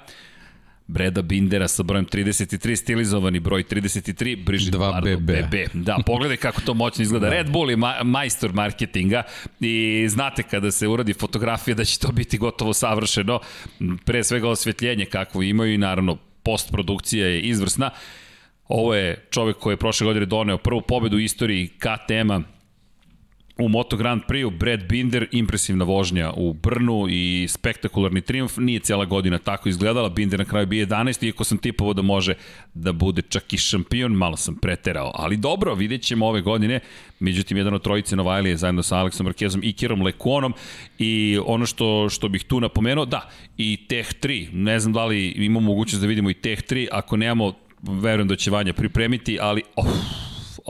[0.89, 5.31] Breda Bindera sa brojem 33, stilizovani broj 33, Brigitte 2 BB.
[5.31, 5.55] BB.
[5.73, 7.25] Da, pogledaj kako to moćno izgleda.
[7.25, 7.31] Da.
[7.31, 9.23] Red Bull je ma majstor marketinga
[9.59, 13.39] i znate kada se uradi fotografija da će to biti gotovo savršeno.
[14.05, 17.89] Pre svega osvetljenje kakvo imaju i naravno postprodukcija je izvrsna.
[18.67, 22.41] Ovo je čovek koji je prošle godine doneo prvu pobedu u istoriji KTM-a
[23.59, 29.05] u Moto Grand Prix-u Brad Binder, impresivna vožnja u Brnu i spektakularni triumf, nije cijela
[29.05, 32.33] godina tako izgledala, Binder na kraju bio 11, iako sam tipovao da može
[32.73, 36.79] da bude čak i šampion, malo sam preterao, ali dobro, vidjet ćemo ove godine,
[37.19, 40.53] međutim jedan od trojice Novajlije zajedno sa Aleksom Markezom i Kirom Lekonom
[40.99, 45.27] i ono što, što bih tu napomenuo, da, i Tech 3, ne znam da li
[45.27, 49.61] imamo mogućnost da vidimo i Tech 3, ako nemamo, verujem da će Vanja pripremiti, ali
[49.75, 49.85] oh,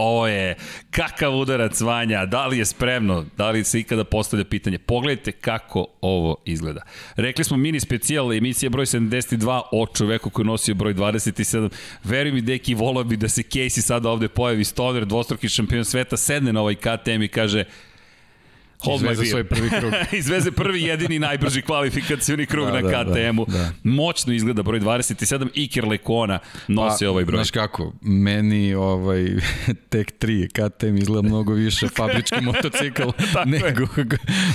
[0.02, 0.56] Ovo je
[0.92, 4.78] kakav udarac Vanja, da li je spremno, da li se ikada postavlja pitanje.
[4.78, 6.82] Pogledajte kako ovo izgleda.
[7.16, 11.70] Rekli smo mini specijal, emisija broj 72 o čoveku koji nosio broj 27.
[12.04, 16.18] Veruj mi, deki, volao bi da se Casey sada ovde pojavi, Stoner, dvostruki šampion sveta,
[16.18, 17.64] sedne na ovaj KTM i kaže
[18.84, 19.94] Hold Izveze svoj prvi krug.
[20.20, 23.46] Izveze prvi jedini najbrži kvalifikacioni krug da, na da, KTM-u.
[23.46, 23.72] Da, da.
[23.84, 25.48] Moćno izgleda broj 27.
[25.54, 27.38] Iker Lekona nosi pa, ovaj broj.
[27.38, 29.26] Znaš kako, meni ovaj,
[29.90, 33.10] tek 3 KTM izgleda mnogo više fabrički motocikl
[33.46, 33.88] nego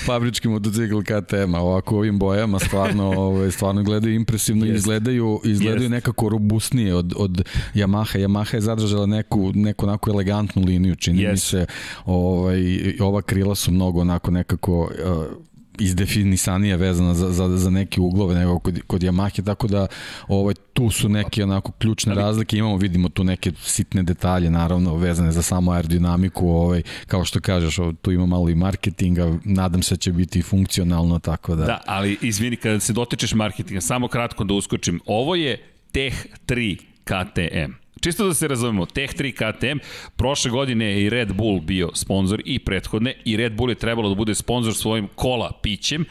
[0.07, 1.61] fabrički motocikl KTM-a.
[1.61, 5.93] Ovako ovim bojama stvarno, ovaj, stvarno gledaju impresivno i izgledaju, izgledaju yes.
[5.93, 8.19] nekako robustnije od, od Yamaha.
[8.19, 11.31] Yamaha je zadržala neku, neku onako elegantnu liniju, čini yes.
[11.31, 11.67] mi se.
[12.05, 12.61] Ovaj,
[13.01, 15.45] ova krila su mnogo onako nekako uh,
[15.79, 19.87] izdefinisanija vezana za, za, za neke uglove nego kod, kod Yamahe, tako da
[20.29, 25.33] ovaj, tu su neke onako ključne razlike, imamo, vidimo tu neke sitne detalje, naravno, vezane
[25.33, 29.95] za samu aerodinamiku, ovaj, kao što kažeš, ovaj, tu ima malo i marketinga, nadam se
[29.95, 31.65] da će biti funkcionalno, tako da...
[31.65, 36.79] Da, ali izvini, kada se dotičeš marketinga, samo kratko da uskočim, ovo je Tech 3
[37.05, 39.79] KTM Čisto da se razumemo, Tech 3 KTM,
[40.17, 44.09] prošle godine je i Red Bull bio sponsor i prethodne i Red Bull je trebalo
[44.09, 46.05] da bude sponsor svojim kola pićem,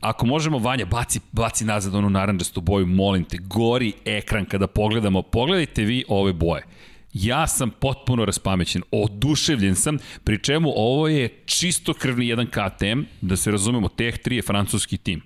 [0.00, 5.22] Ako možemo, Vanja, baci, baci nazad onu naranđastu boju, molim te, gori ekran kada pogledamo.
[5.22, 6.64] Pogledajte vi ove boje.
[7.12, 13.36] Ja sam potpuno raspamećen, oduševljen sam, pri čemu ovo je čisto krvni jedan KTM, da
[13.36, 15.22] se razumemo, Tech 3 je francuski tim.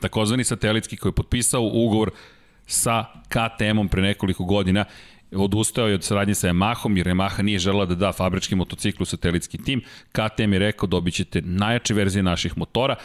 [0.00, 2.10] Takozvani satelitski koji je potpisao ugovor
[2.66, 4.84] sa KTM-om pre nekoliko godina
[5.32, 9.58] odustao je od saradnje sa Yamahom, jer Yamaha nije žela da da fabrički motociklu satelitski
[9.58, 9.82] tim.
[10.12, 12.96] KTM je rekao dobit ćete najjače verzije naših motora.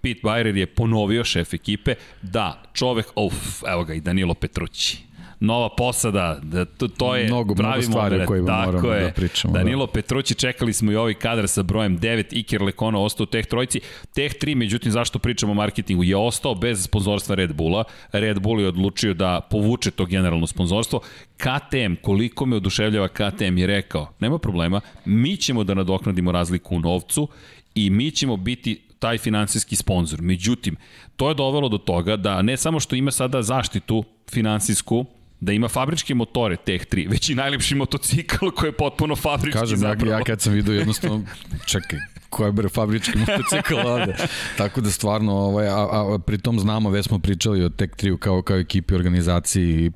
[0.00, 5.07] Pete Bayer je ponovio šef ekipe da čovek, uf, evo ga i Danilo Petrući
[5.40, 9.04] nova posada, da to, to je mnogo, pravi mnogo stvari o kojima moramo je.
[9.04, 9.54] da pričamo.
[9.54, 9.92] Danilo da.
[9.92, 13.80] Petrući, čekali smo i ovaj kadar sa brojem 9, Iker Lekona ostao u Teh trojici.
[14.14, 17.84] Teh 3, međutim, zašto pričamo o marketingu, je ostao bez sponzorstva Red Bulla.
[18.12, 21.00] Red Bull je odlučio da povuče to generalno sponzorstvo.
[21.36, 26.80] KTM, koliko me oduševljava KTM je rekao, nema problema, mi ćemo da nadoknadimo razliku u
[26.80, 27.28] novcu
[27.74, 30.22] i mi ćemo biti taj finansijski sponsor.
[30.22, 30.76] Međutim,
[31.16, 35.04] to je dovelo do toga da ne samo što ima sada zaštitu finansijsku,
[35.40, 39.78] da ima fabričke motore Tech 3, već i najlepši motocikl koji je potpuno fabrički Kažem,
[39.78, 39.98] zapravo.
[40.00, 41.24] Kažem, ja, ja kad sam vidio jednostavno,
[41.66, 41.98] čekaj,
[42.30, 44.16] ko je bre fabrički motocikl ovde.
[44.58, 48.42] Tako da stvarno, ovaj, a, a, pritom znamo, već smo pričali o Tech 3 kao,
[48.42, 49.90] kao ekipi organizaciji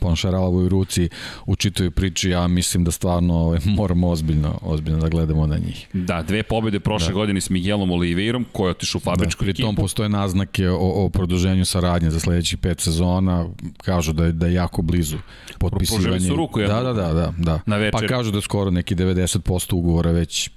[0.00, 1.08] Ponšaralovoj ruci
[1.46, 5.88] u čitoj priči, ja mislim da stvarno ovaj, moramo ozbiljno, ozbiljno da gledamo na njih.
[5.92, 7.14] Da, dve pobede prošle da.
[7.14, 9.66] godine s Miguelom Oliveirom, koji je otišao u fabričku da, ekipu.
[9.66, 14.46] Pritom postoje naznake o, o produženju saradnje za sledećih pet sezona, kažu da je, da
[14.46, 15.16] je jako blizu
[15.58, 16.28] potpisivanje.
[16.28, 17.60] su ruku, Da, da, da, da, da.
[17.66, 20.50] Na Pa kažu da skoro neki 90% ugovora već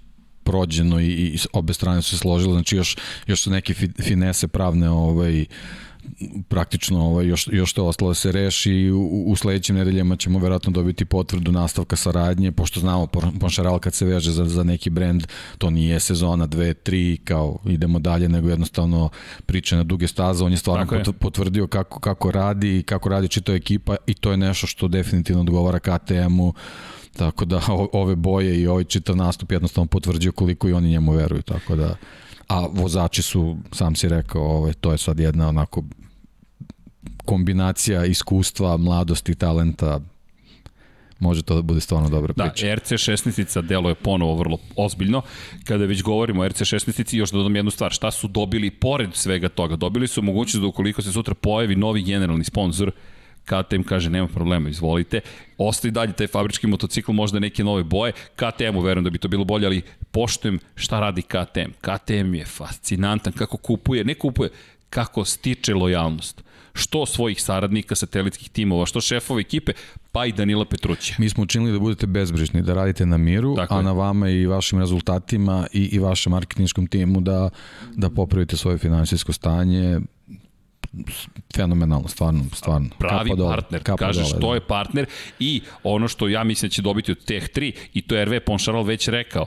[0.45, 4.89] prođeno i, i obe strane su se složile, znači još, još su neke finese pravne
[4.89, 5.45] ovaj,
[6.47, 10.39] praktično ovaj, još, još to ostalo da se reši i u, u sledećim nedeljama ćemo
[10.39, 13.07] verovatno dobiti potvrdu nastavka saradnje, pošto znamo
[13.39, 15.27] Ponšaral kad se veže za, za neki brend,
[15.57, 19.09] to nije sezona 2, 3, kao idemo dalje, nego jednostavno
[19.45, 23.53] priče na duge staze, on je stvarno pot, potvrdio kako, kako radi, kako radi čito
[23.53, 26.53] ekipa i to je nešto što definitivno odgovara KTM-u
[27.17, 27.61] Tako da
[27.93, 31.95] ove boje i ovaj čitav nastup jednostavno potvrđuju koliko i oni njemu veruju, tako da
[32.47, 35.83] a vozači su, sam si rekao, ovaj, to je sad jedna onako
[37.25, 39.99] kombinacija iskustva, mladosti, talenta,
[41.19, 42.67] može to da bude stvarno dobra da, priča.
[42.67, 45.21] Da, RC16 delo je ponovo vrlo ozbiljno.
[45.63, 49.49] Kada već govorimo o RC16, još da dodam jednu stvar, šta su dobili pored svega
[49.49, 49.75] toga?
[49.75, 52.91] Dobili su mogućnost da ukoliko se sutra pojavi novi generalni sponsor,
[53.45, 55.21] KTM kaže nema problema, izvolite.
[55.57, 58.11] Ostaje dalje taj fabrički motocikl, možda neke nove boje.
[58.35, 59.81] KTM-u verujem da bi to bilo bolje, ali
[60.11, 61.71] poštujem šta radi KTM.
[61.81, 64.49] KTM je fascinantan kako kupuje, ne kupuje,
[64.89, 66.43] kako stiče lojalnost
[66.75, 69.71] što svojih saradnika, satelitskih timova, što šefova ekipe,
[70.11, 71.15] pa i Danila Petruća.
[71.17, 73.83] Mi smo učinili da budete bezbrižni, da radite na miru, Tako a je.
[73.83, 77.49] na vama i vašim rezultatima i, i vašem marketinškom timu da,
[77.95, 79.99] da popravite svoje finansijsko stanje,
[81.55, 82.89] fenomenalno, stvarno, stvarno.
[82.99, 84.53] Pravi kapa partner, kapa kažeš dole, to da.
[84.53, 85.05] je partner
[85.39, 88.39] i ono što ja mislim da će dobiti od Teh 3 i to je RV
[88.45, 89.45] Ponšaral već rekao,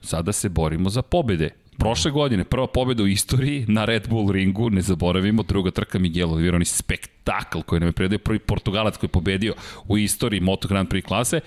[0.00, 1.50] sada se borimo za pobede.
[1.78, 6.32] Prošle godine prva pobeda u istoriji na Red Bull ringu, ne zaboravimo, druga trka Miguel
[6.32, 9.54] Oliveira, onaj spektakl koji nam je predaje prvi Portugalac koji je pobedio
[9.88, 11.40] u istoriji Moto Grand Prix klase,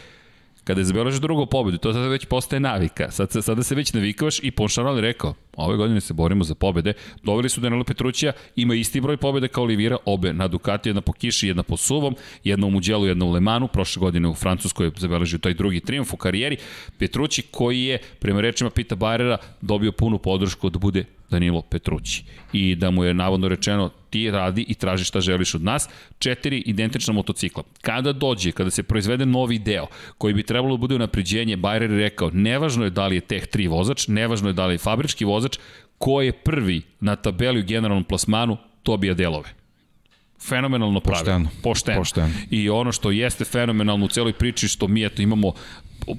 [0.63, 3.11] kada je zabeležio drugu pobedu, to sada već postaje navika.
[3.11, 6.93] Sad, sada se već navikavaš i Ponšaral je rekao, ove godine se borimo za pobede.
[7.23, 11.13] Doveli su Danilo Petrućija, ima isti broj pobede kao Olivira, obe na Ducati, jedna po
[11.13, 14.91] kiši, jedna po suvom, jedna u Muđelu, jedna u Lemanu, prošle godine u Francuskoj je
[14.97, 16.57] zabeležio taj drugi triumf u karijeri.
[16.97, 22.23] Petrući koji je, prema rečima Pita Bajrera, dobio punu podršku da bude Danilo Petrući.
[22.53, 25.89] I da mu je navodno rečeno, ti radi i traži šta želiš od nas.
[26.19, 27.63] Četiri identična motocikla.
[27.81, 32.03] Kada dođe, kada se proizvede novi deo koji bi trebalo da bude unapređenje, Bayer je
[32.03, 35.25] rekao, nevažno je da li je Tech 3 vozač, nevažno je da li je fabrički
[35.25, 35.57] vozač,
[35.97, 39.63] ko je prvi na tabeli u generalnom plasmanu, dobija delove
[40.49, 41.23] fenomenalno pravilo.
[41.23, 41.49] Pošteno.
[41.63, 41.99] Pošteno.
[41.99, 42.29] Pošteno.
[42.51, 45.53] I ono što jeste fenomenalno u celoj priči, što mi eto imamo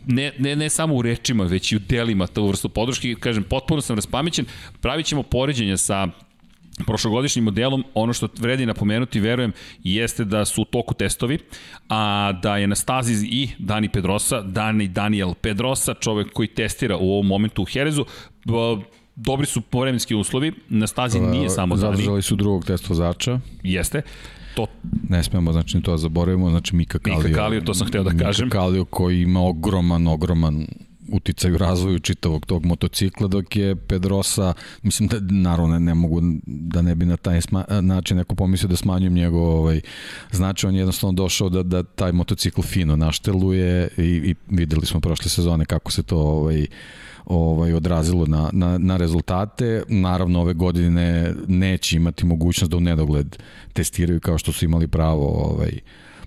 [0.06, 3.14] ne, ne, ne samo u rečima, već i u delima tu vrstu podrške.
[3.20, 4.46] Kažem, potpuno sam raspamećen.
[4.80, 6.08] Pravit ćemo poređenje sa
[6.86, 11.38] prošlogodišnjim modelom, ono što vredi napomenuti, verujem, jeste da su u toku testovi,
[11.88, 17.12] a da je na stazi i Dani Pedrosa, Dani Daniel Pedrosa, čovek koji testira u
[17.12, 18.04] ovom momentu u Herezu,
[19.16, 21.96] dobri su vremenski uslovi, na stazi nije samo Dani.
[21.96, 23.40] Zadržali su drugog test vozača.
[23.62, 24.02] Jeste.
[24.54, 24.66] To...
[25.08, 27.18] Ne smemo, znači, to da zaboravimo, znači Mika Kalio.
[27.18, 28.46] Mika Kalio, to sam hteo da kažem.
[28.46, 30.66] Mika Kalio koji ima ogroman, ogroman
[31.12, 36.82] uticaj u razvoju čitavog tog motocikla, dok je Pedrosa, mislim da naravno ne, mogu da
[36.82, 39.80] ne bi na taj sma, način neko pomislio da smanjujem njegov ovaj,
[40.32, 45.00] znači on je jednostavno došao da, da taj motocikl fino našteluje i, i videli smo
[45.00, 46.66] prošle sezone kako se to ovaj,
[47.26, 49.82] ovaj odrazilo na, na, na rezultate.
[49.88, 53.36] Naravno, ove godine neće imati mogućnost da u nedogled
[53.72, 55.78] testiraju kao što su imali pravo ovaj,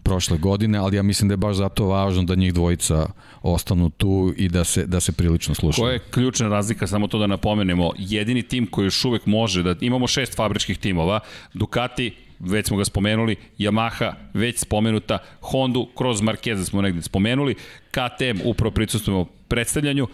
[0.03, 3.07] prošle godine, ali ja mislim da je baš zato važno da njih dvojica
[3.47, 5.85] ostanu tu i da se, da se prilično slušaju.
[5.85, 9.75] Koja je ključna razlika, samo to da napomenemo, jedini tim koji još uvek može, da
[9.81, 11.19] imamo šest fabričkih timova,
[11.53, 17.55] Ducati, već smo ga spomenuli, Yamaha već spomenuta, Hondu kroz Markeza smo negde spomenuli,
[17.91, 20.07] KTM upravo prisustujemo predstavljanju,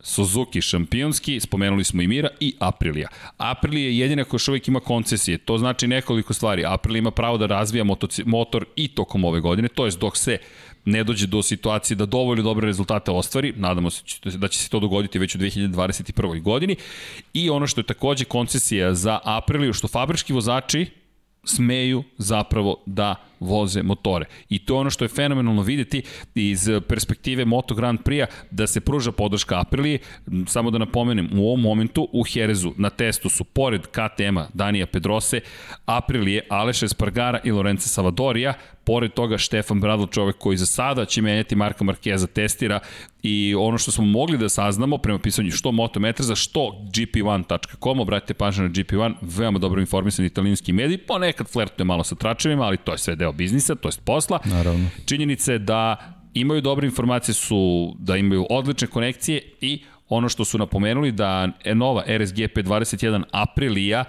[0.00, 3.08] Suzuki šampionski, spomenuli smo i Mira i Aprilija.
[3.36, 6.64] Aprilija je jedina koja još uvijek ima koncesije, to znači nekoliko stvari.
[6.66, 7.84] Aprilija ima pravo da razvija
[8.24, 10.38] motor i tokom ove godine, to je dok se
[10.88, 14.80] ne dođe do situacije da dovoljno dobre rezultate ostvari, nadamo se da će se to
[14.80, 16.42] dogoditi već u 2021.
[16.42, 16.76] godini.
[17.32, 20.86] I ono što je takođe koncesija za Apriliju, što fabrički vozači
[21.44, 24.26] smeju zapravo da voze motore.
[24.48, 26.02] I to je ono što je fenomenalno videti
[26.34, 29.98] iz perspektive Moto Grand Prix-a da se pruža podrška Aprilije.
[30.46, 35.40] Samo da napomenem, u ovom momentu u Herezu na testu su pored KTM-a Danija Pedrose,
[35.86, 41.22] Aprilije, Aleša Espargara i Lorenza Savadorija, pored toga Štefan Bradl, čovek koji za sada će
[41.22, 42.80] menjati Marka Markeza, testira
[43.22, 46.60] i ono što smo mogli da saznamo prema pisanju što Motometra, što
[46.94, 52.64] gp1.com, obratite pažnje na GP1, veoma dobro informisan italijanski medij, ponekad flertuje malo sa tračevima,
[52.64, 54.38] ali to je sve deo biznisa, to je posla.
[54.44, 54.88] Naravno.
[55.06, 55.96] Činjenica je da
[56.34, 62.04] imaju dobre informacije su da imaju odlične konekcije i ono što su napomenuli da nova
[62.18, 64.04] RSGP 21 Aprilija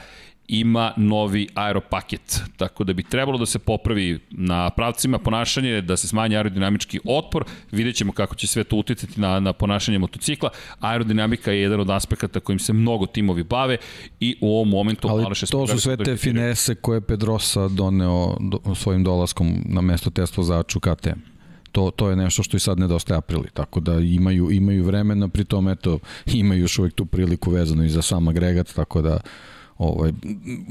[0.50, 2.42] ima novi aeropaket.
[2.58, 7.44] Tako da bi trebalo da se popravi na pravcima ponašanje, da se smanji aerodinamički otpor.
[7.72, 10.50] Vidjet ćemo kako će sve to uticati na, na ponašanje motocikla.
[10.80, 13.78] Aerodinamika je jedan od aspekata kojim se mnogo timovi bave
[14.20, 15.08] i u ovom momentu...
[15.08, 20.38] Ali to su sve te finese koje Pedrosa doneo do, svojim dolaskom na mesto test
[20.38, 21.20] vozaču KTM
[21.72, 25.68] to, to je nešto što i sad nedostaje Aprili, tako da imaju, imaju vremena, pritom
[25.68, 29.20] eto, imaju još uvek tu priliku vezano i za sam agregat, tako da
[29.80, 30.12] ovaj,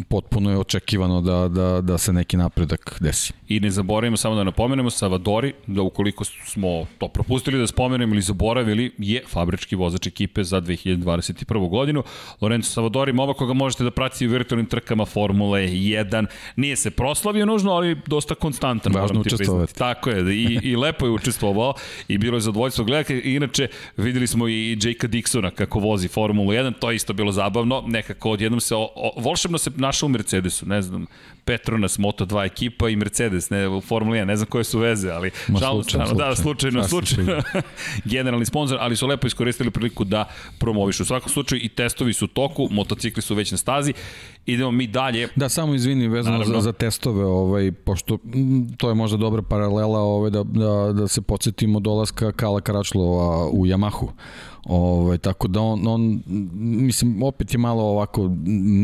[0.08, 3.32] potpuno je očekivano da, da, da se neki napredak desi.
[3.48, 8.22] I ne zaboravimo samo da napomenemo Savadori, da ukoliko smo to propustili da spomenemo ili
[8.22, 11.68] zaboravili, je fabrički vozač ekipe za 2021.
[11.68, 12.02] godinu.
[12.40, 16.26] Lorenzo Savadori, mova koga možete da pratite u virtualnim trkama Formule 1.
[16.56, 18.92] Nije se proslavio nužno, ali dosta konstantan.
[18.94, 19.74] Važno učestvovati.
[19.74, 21.74] Tako je, i, i lepo je učestvovao
[22.08, 23.14] i bilo je zadovoljstvo gledati.
[23.18, 27.84] Inače, videli smo i Jakea Dixona kako vozi Formulu 1, to je isto bilo zabavno.
[27.86, 28.74] Nekako odjednom se
[29.16, 31.06] volšebno se našao u Mercedesu, ne znam,
[31.48, 35.30] Petronas Moto2 ekipa i Mercedes, ne, u Formuli 1, ne znam koje su veze, ali
[35.48, 37.42] Ma, žal, slučajno, da, slučajno, slučajno,
[38.12, 41.02] generalni sponsor, ali su lepo iskoristili priliku da promovišu.
[41.02, 43.92] U svakom slučaju i testovi su u toku, motocikli su već na stazi,
[44.46, 45.28] idemo mi dalje.
[45.36, 48.18] Da, samo izvini vezano za, za testove, ovaj, pošto
[48.76, 53.66] to je možda dobra paralela ovaj, da, da, da se podsjetimo dolaska Kala Karačlova u
[53.66, 54.08] Yamahu.
[54.68, 56.22] Ovaj, tako da on, on,
[56.54, 58.30] mislim, opet je malo ovako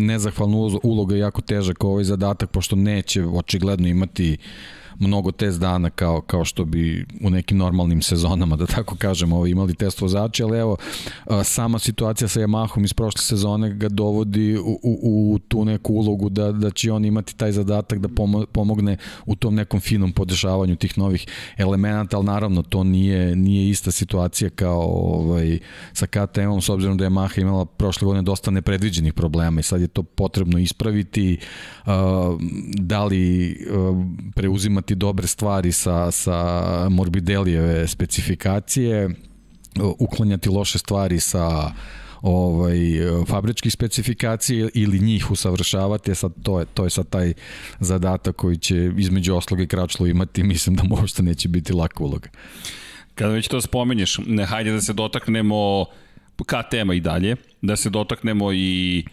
[0.06, 4.36] nezahvalna uloga, jako težak ovaj zadatak, pošto neće očigledno imati
[4.98, 9.50] mnogo test dana kao, kao što bi u nekim normalnim sezonama, da tako kažem, ovaj,
[9.50, 10.76] imali test vozači, ali evo,
[11.44, 16.28] sama situacija sa Yamahom iz prošle sezone ga dovodi u, u, u tu neku ulogu
[16.28, 18.08] da, da će on imati taj zadatak da
[18.52, 21.26] pomogne u tom nekom finom podešavanju tih novih
[21.56, 25.58] elemenata, ali naravno to nije, nije ista situacija kao ovaj,
[25.92, 29.80] sa KTM-om, s obzirom da je Yamaha imala prošle godine dosta nepredviđenih problema i sad
[29.80, 31.38] je to potrebno ispraviti,
[32.76, 33.56] da li
[34.34, 39.10] preuzimati imati dobre stvari sa, sa Morbidelijeve specifikacije,
[39.98, 41.72] uklanjati loše stvari sa
[42.22, 42.78] ovaj,
[43.26, 47.32] fabričkih specifikacija ili njih usavršavati, e sad to je, to je sad taj
[47.80, 52.28] zadatak koji će između osloga i Kračlo imati, mislim da možda neće biti laka uloga.
[53.14, 54.18] Kada već to spomenješ,
[54.48, 55.86] hajde da se dotaknemo
[56.36, 59.04] KTM-a i dalje, da se dotaknemo i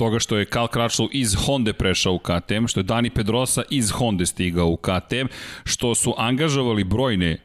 [0.00, 3.90] toga što je Karl Kračlov iz Honda prešao u KTM, što je Dani Pedrosa iz
[3.90, 5.28] Honda stigao u KTM,
[5.64, 7.36] što su angažovali brojne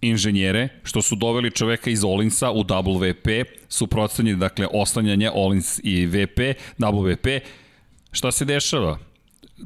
[0.00, 6.38] inženjere, što su doveli čoveka iz Olinsa u WP, suprotstavljeni, dakle, oslanjanje Olins i VP,
[6.78, 7.40] WP.
[8.12, 9.11] Šta se dešava?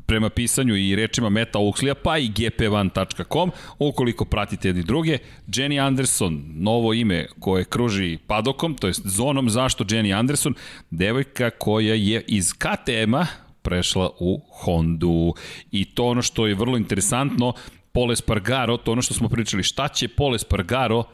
[0.07, 5.19] Prema pisanju i rečima Meta Uxlija, pa i gp1.com, ukoliko pratite jedni druge.
[5.47, 10.55] Jenny Anderson, novo ime koje kruži padokom, to je zonom zašto Jenny Anderson,
[10.91, 13.27] devojka koja je iz KTM-a
[13.63, 15.35] prešla u Hondu.
[15.71, 17.53] I to ono što je vrlo interesantno,
[17.93, 21.05] Pole Spargaro, to ono što smo pričali, šta će Pole Spargaro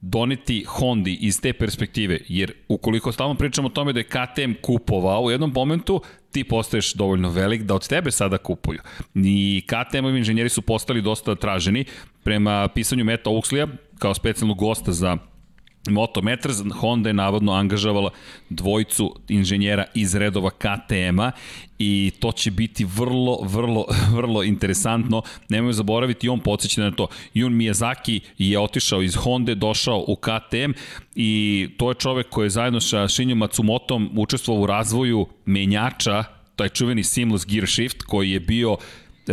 [0.00, 5.22] doneti Hondi iz te perspektive, jer ukoliko stalno pričamo o tome da je KTM kupovao
[5.22, 8.78] u jednom momentu, ti postaješ dovoljno velik da od tebe sada kupuju.
[9.14, 11.84] I KTM-ovi inženjeri su postali dosta traženi
[12.22, 15.16] prema pisanju Meta Uxlija kao specijalnog gosta za
[15.90, 18.10] Moto Meters, Honda je navodno angažavala
[18.50, 21.32] dvojicu inženjera iz redova KTM-a
[21.78, 25.22] i to će biti vrlo, vrlo, vrlo interesantno.
[25.48, 27.06] Nemoj zaboraviti, on podsjeća na to.
[27.34, 30.72] Jun Miyazaki je otišao iz Honda, došao u KTM
[31.14, 36.24] i to je čovek koji je zajedno sa Shinju Matsumotom učestvovao u razvoju menjača,
[36.56, 38.76] taj čuveni seamless gear shift koji je bio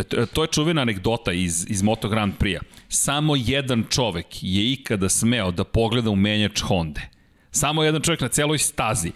[0.03, 2.61] to je čuvena anegdota iz, iz Moto Grand Prix-a.
[2.89, 7.01] Samo jedan čovek je ikada smeo da pogleda u menjač Honda.
[7.51, 9.11] Samo jedan čovjek na celoj stazi.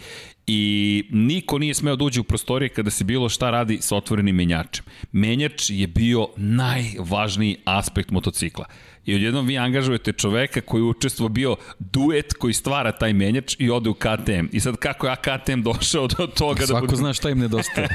[0.52, 4.36] I niko nije smeo da uđe u prostorije kada se bilo šta radi sa otvorenim
[4.36, 4.86] menjačem.
[5.12, 8.66] Menjač je bio najvažniji aspekt motocikla
[9.06, 13.90] i odjednom vi angažujete čoveka koji učestvo bio duet koji stvara taj menjač i ode
[13.90, 14.46] u KTM.
[14.52, 16.88] I sad kako je KTM došao do toga Svako da...
[16.88, 17.88] Svako zna šta im nedostaje.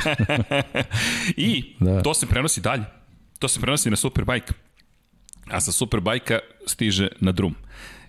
[1.37, 2.03] I da.
[2.03, 2.85] to se prenosi dalje.
[3.39, 4.53] To se prenosi na Superbike.
[5.51, 7.55] A sa Superbajka stiže na drum.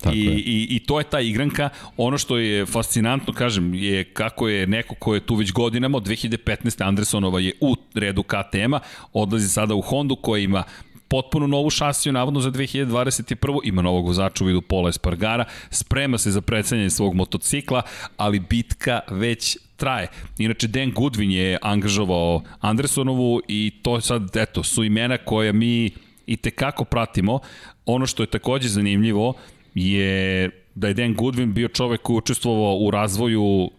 [0.06, 1.70] Tako I, i, I to je ta igranka.
[1.98, 6.08] Ono što je fascinantno, kažem, je kako je neko ko je tu već godinama, od
[6.08, 6.88] 2015.
[6.88, 8.80] Andersonova je u redu KTM-a,
[9.14, 10.64] odlazi sada u Hondu koja ima
[11.08, 13.60] potpuno novu šasiju, navodno za 2021.
[13.64, 17.82] Ima novog vozača u vidu Pola Espargara, sprema se za predstavljanje svog motocikla,
[18.18, 20.08] ali bitka već traje.
[20.38, 25.92] Inače, Dan Goodwin je angažovao Andersonovu i to sad, eto, su imena koja mi
[26.26, 27.40] i tekako pratimo.
[27.86, 29.34] Ono što je takođe zanimljivo
[29.76, 33.70] je da je Dan Goodwin bio čovek koji učestvovao u razvoju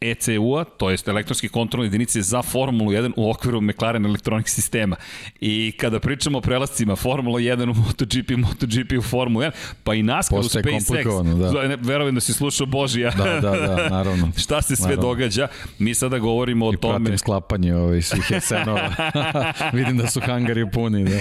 [0.00, 4.96] ECU-a, to jest elektronske kontrolne jedinice za Formulu 1 u okviru McLaren elektronik sistema.
[5.40, 9.50] I kada pričamo o prelascima Formula 1 u MotoGP, MotoGP u Formulu 1,
[9.84, 11.76] pa i NASCAR u SpaceX, da.
[11.80, 13.10] verujem da si slušao Božija.
[13.10, 14.32] Da, da, da, naravno.
[14.42, 15.02] Šta se sve naravno.
[15.02, 15.48] događa?
[15.78, 16.94] Mi sada govorimo o I tome.
[16.94, 18.90] I pratim sklapanje ovih svih esenova.
[19.72, 21.20] Vidim da su hangari puni, da.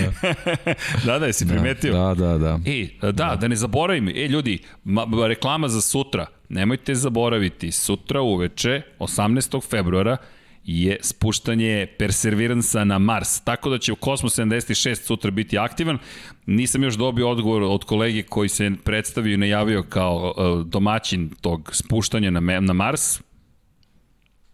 [1.06, 1.94] da, da, jesi primetio?
[1.94, 2.60] Da, da, da.
[2.66, 8.22] E, da, da, da ne zaboravim, e, ljudi, ma, reklama za sutra, Nemojte zaboraviti, sutra
[8.22, 9.70] uveče, 18.
[9.70, 10.18] februara,
[10.64, 15.98] je spuštanje Perseveransa na Mars, tako da će u Kosmos 76 sutra biti aktivan.
[16.46, 21.70] Nisam još dobio odgovor od kolege koji se predstavio i najavio kao e, domaćin tog
[21.74, 23.22] spuštanja na, na Mars,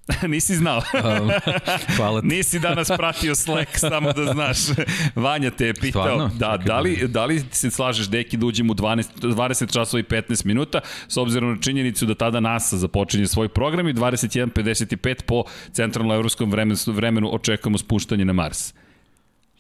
[0.27, 0.81] Nisi znao.
[1.05, 1.31] Um,
[1.97, 2.27] hvala ti.
[2.27, 4.57] Nisi danas pratio Slack, samo da znaš.
[5.15, 6.31] Vanja te je pitao, Stvarno?
[6.37, 10.03] da, da, li, da li se slažeš, deki, da uđem u 12, 20 časova i
[10.03, 15.43] 15 minuta, s obzirom na činjenicu da tada NASA započinje svoj program i 21.55 po
[15.71, 18.73] centralno-evropskom vremenu, vremenu očekujemo spuštanje na Mars.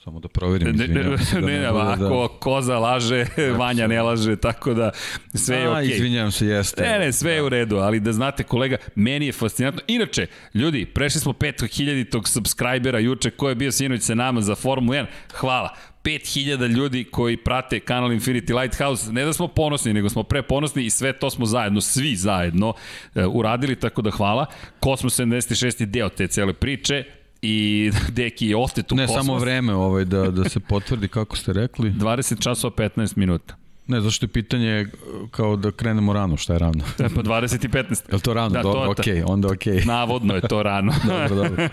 [0.05, 1.41] Samo da proverim, izvinjam se.
[1.41, 2.39] Da ne, ne, ne, ako da...
[2.39, 3.25] koza laže,
[3.59, 4.91] Vanja ne laže, tako da
[5.33, 5.83] sve je okej.
[5.83, 5.93] Okay.
[5.93, 6.83] Izvinjam se, jeste.
[6.83, 7.35] Ne, ne, sve da.
[7.35, 9.81] je u redu, ali da znate kolega, meni je fascinantno.
[9.87, 14.93] Inače, ljudi, prešli smo 5000-tog subscribera juče, ko je bio sinoć sa nama za Formulu
[14.93, 15.69] 1, hvala.
[16.03, 20.89] 5000 ljudi koji prate kanal Infinity Lighthouse, ne da smo ponosni, nego smo preponosni i
[20.89, 24.45] sve to smo zajedno, svi zajedno uh, uradili, tako da hvala.
[24.79, 27.03] Kosmos 76 je deo te cele priče,
[27.45, 29.17] i Deki je otet u ne, kosmos.
[29.17, 31.91] Ne, samo vreme ovaj, da, da se potvrdi kako ste rekli.
[31.99, 33.55] 20 časova 15 minuta.
[33.87, 34.87] Ne, zašto je pitanje
[35.31, 36.83] kao da krenemo rano, šta je rano?
[36.99, 38.09] E, pa 20 i 15.
[38.09, 38.49] Je li to rano?
[38.49, 39.73] Da, dobro, okej, okay, onda okej.
[39.73, 39.87] Okay.
[39.87, 40.93] Navodno je to rano.
[41.07, 41.67] dobro, dobro.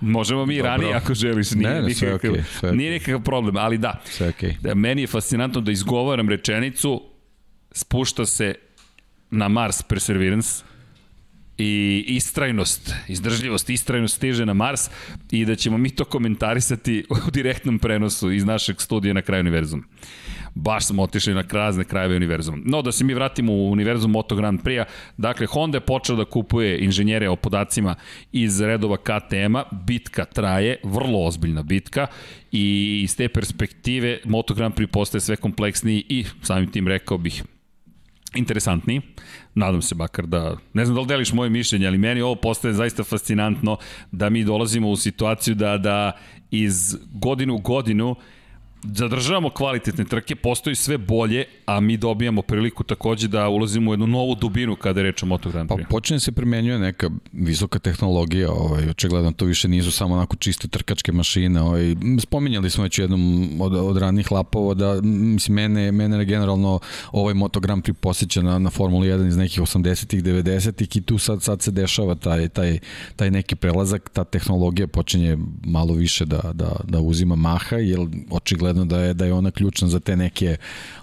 [0.00, 0.70] Možemo mi dobro.
[0.70, 1.50] ranije ako želiš.
[1.50, 2.30] Nije, ne, ne, sve okej.
[2.30, 2.76] Okay, sve okay.
[2.76, 4.00] Nije nikakav problem, ali da.
[4.04, 4.32] Sve.
[4.32, 4.74] Okay.
[4.74, 7.02] Meni je fascinantno da izgovaram rečenicu,
[7.72, 8.54] spušta se
[9.30, 10.64] na Mars Perseverance,
[11.58, 14.90] i istrajnost, izdržljivost, istrajnost stiže na Mars
[15.30, 19.84] i da ćemo mi to komentarisati u direktnom prenosu iz našeg studija na kraju univerzuma
[20.54, 22.58] baš smo otišli na razne krajeve univerzuma.
[22.64, 24.84] No, da se mi vratimo u univerzum Moto Grand Prix-a,
[25.16, 27.94] dakle, Honda je počela da kupuje inženjere o podacima
[28.32, 32.06] iz redova KTM-a, bitka traje, vrlo ozbiljna bitka
[32.52, 37.44] i iz te perspektive Moto Grand Prix postaje sve kompleksniji i samim tim rekao bih
[38.34, 39.00] interesantniji.
[39.54, 42.74] Nadam se bakar da, ne znam da li deliš moje mišljenje, ali meni ovo postaje
[42.74, 43.76] zaista fascinantno
[44.12, 46.12] da mi dolazimo u situaciju da, da
[46.50, 48.16] iz godinu u godinu
[48.92, 54.06] zadržavamo kvalitetne trke, postoji sve bolje, a mi dobijamo priliku takođe da ulazimo u jednu
[54.06, 55.82] novu dubinu kada je reč o Moto Grand Prix.
[55.82, 60.68] Pa počne se primenjuje neka visoka tehnologija, ovaj, očigledno to više nisu samo onako čiste
[60.68, 61.60] trkačke mašine.
[61.60, 66.80] Ovaj, spominjali smo već jednom od, od ranih lapova da mislim, mene, mene generalno
[67.12, 71.18] ovaj Moto Grand Prix posjeća na, na Formula 1 iz nekih 80-ih, 90-ih i tu
[71.18, 72.78] sad, sad se dešava taj, taj,
[73.16, 77.98] taj neki prelazak, ta tehnologija počinje malo više da, da, da uzima maha, jer
[78.30, 80.56] očigledno očigledno da je da je ona ključna za te neke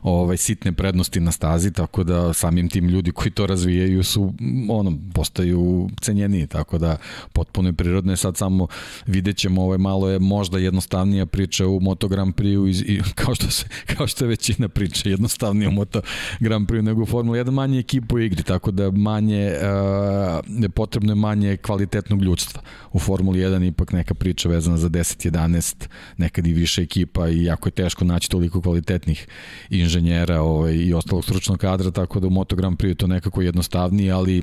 [0.04, 4.34] ovaj sitne prednosti na stazi, tako da samim tim ljudi koji to razvijaju su
[4.70, 6.98] ono postaju cenjeni, tako da
[7.34, 8.68] potpuno je prirodno je sad samo
[9.06, 13.50] videćemo ovaj malo je možda jednostavnija priča u Moto Grand Prix iz, i kao što
[13.52, 13.66] se
[13.96, 16.02] kao što je većina priča jednostavnija u Moto
[16.40, 21.16] Grand Prix nego u Formula 1 manje ekipu igri, tako da manje uh, potrebno je
[21.16, 22.62] manje kvalitetnog ljudstva.
[22.92, 27.44] U Formuli 1 ipak neka priča vezana za 10 11 nekad i više ekipa i
[27.44, 29.28] jako jako je teško naći toliko kvalitetnih
[29.70, 33.42] inženjera ovaj, i ostalog stručnog kadra, tako da u Moto Grand Prix je to nekako
[33.42, 34.42] jednostavnije, ali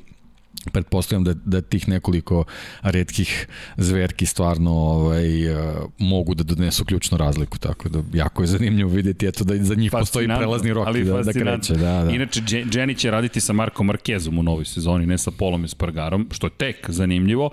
[0.73, 2.45] pretpostavljam da, da tih nekoliko
[2.83, 3.47] redkih
[3.77, 5.59] zverki stvarno ovaj, uh,
[5.99, 9.91] mogu da donesu ključnu razliku, tako da jako je zanimljivo vidjeti eto da za njih
[9.91, 11.75] postoji prelazni rok ali da, da kreće.
[11.75, 12.11] Da, da.
[12.11, 16.47] Inače, Jenny će raditi sa Markom Markezom u novoj sezoni, ne sa Polom Espargarom, što
[16.47, 17.51] je tek zanimljivo,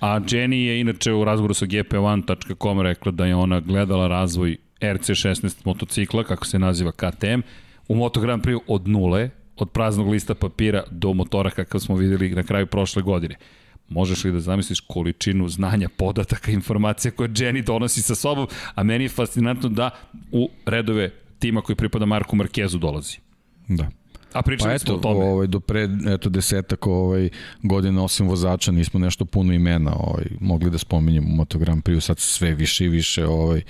[0.00, 5.56] a Jenny je inače u razgovoru sa gp1.com rekla da je ona gledala razvoj RC16
[5.64, 7.40] motocikla, kako se naziva KTM,
[7.88, 12.30] u Moto Grand Prix od nule, od praznog lista papira do motora kakav smo videli
[12.30, 13.36] na kraju prošle godine.
[13.88, 19.04] Možeš li da zamisliš količinu znanja, podataka, informacija koje Jenny donosi sa sobom, a meni
[19.04, 19.90] je fascinantno da
[20.32, 23.18] u redove tima koji pripada Marku Markezu dolazi.
[23.68, 23.88] Da.
[24.36, 25.24] A pričali pa eto, smo o tome.
[25.24, 27.28] Ovaj, do pre eto, desetak ovaj,
[27.62, 32.00] godina osim vozača nismo nešto puno imena ovaj, mogli da spominjemo u Moto Grand Prix,
[32.00, 33.62] sad sve više i više ovaj,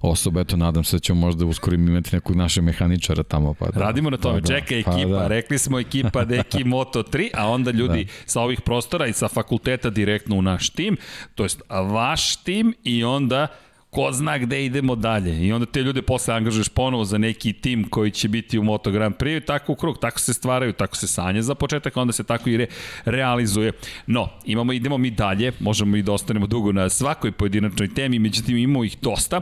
[0.00, 3.54] osoba, eto nadam se da ćemo možda uskoro imati nekog našeg mehaničara tamo.
[3.54, 5.26] Pa da, Radimo na tome, pa, da, čeka ekipa, pa, da.
[5.26, 8.10] rekli smo ekipa Deki Moto 3, a onda ljudi da.
[8.26, 10.96] sa ovih prostora i sa fakulteta direktno u naš tim,
[11.34, 13.48] to jest vaš tim i onda
[13.90, 15.46] ko zna gde idemo dalje.
[15.46, 18.90] I onda te ljude posle angažuješ ponovo za neki tim koji će biti u Moto
[18.90, 22.24] Grand Prix, tako u krug, tako se stvaraju, tako se sanje za početak, onda se
[22.24, 22.66] tako i re,
[23.04, 23.72] realizuje.
[24.06, 28.56] No, imamo, idemo mi dalje, možemo i da ostanemo dugo na svakoj pojedinačnoj temi, međutim
[28.56, 29.40] imamo ih dosta.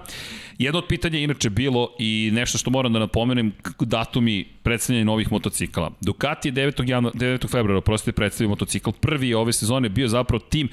[0.59, 5.91] Jedno od pitanja inače bilo i nešto što moram da napomenem, datumi predstavljanja novih motocikala.
[6.01, 6.89] Ducati je 9.
[6.89, 7.51] Janu, 9.
[7.51, 8.91] februara, prostite, predstavio motocikl.
[9.01, 10.69] Prvi ove sezone bio zapravo tim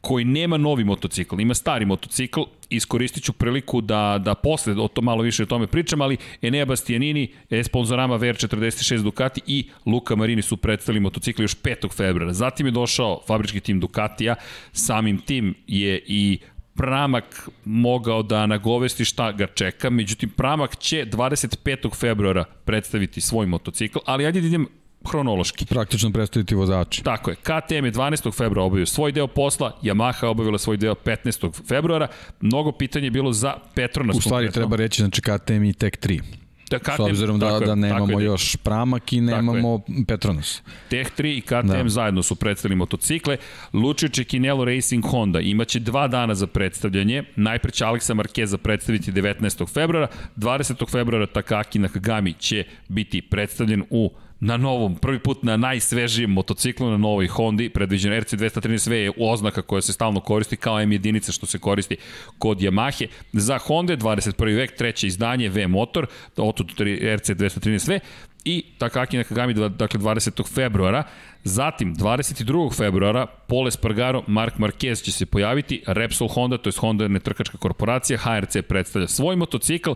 [0.00, 2.40] koji nema novi motocikl, ima stari motocikl,
[2.70, 6.64] iskoristit ću priliku da, da posle o to malo više o tome pričam, ali Enea
[6.64, 7.28] Bastianini,
[7.64, 11.96] sponzorama VR46 Ducati i Luka Marini su predstavili motocikl još 5.
[11.96, 12.32] februara.
[12.32, 14.34] Zatim je došao fabrički tim Ducatija,
[14.72, 16.38] samim tim je i
[16.76, 21.94] Pramak mogao da nagovesti šta ga čeka, međutim Pramak će 25.
[21.94, 24.66] februara predstaviti svoj motocikl, ali ajde da idem
[25.08, 25.66] hronološki.
[25.66, 27.02] Praktično predstaviti vozači.
[27.02, 27.36] Tako je.
[27.36, 28.36] KTM je 12.
[28.36, 31.68] februara obavio svoj deo posla, Yamaha obavila svoj deo 15.
[31.68, 32.08] februara.
[32.40, 34.16] Mnogo pitanja je bilo za Petronas.
[34.16, 36.45] U stvari treba reći, znači KTM i tek 3.
[36.70, 40.62] Da, KTM, S obzirom da, da nemamo još Pramak i nemamo Petronas.
[40.88, 41.88] Teh 3 i KTM da.
[41.88, 43.36] zajedno su predstavili motocikle.
[43.72, 47.24] Lucio Cecchinello Racing Honda imaće dva dana za predstavljanje.
[47.36, 49.72] Najpre će Aleksa Marqueza predstaviti 19.
[49.72, 50.08] februara.
[50.36, 50.90] 20.
[50.90, 54.10] februara Takaki Nakagami će biti predstavljen u
[54.40, 59.82] na novom, prvi put na najsvežijem motociklu na novoj Hondi, predviđen RC213V je oznaka koja
[59.82, 61.96] se stalno koristi kao M jedinica što se koristi
[62.38, 63.06] kod Yamahe.
[63.32, 64.56] Za Honda 21.
[64.56, 66.06] vek, treće izdanje V motor,
[66.36, 68.00] otud RC213V
[68.44, 70.54] i Takaki Nakagami, dakle 20.
[70.54, 71.02] februara.
[71.48, 72.76] Zatim, 22.
[72.76, 78.18] februara, Pole Spargaro, Mark Marquez će se pojaviti, Repsol Honda, to je Honda netrkačka korporacija,
[78.18, 79.90] HRC predstavlja svoj motocikl,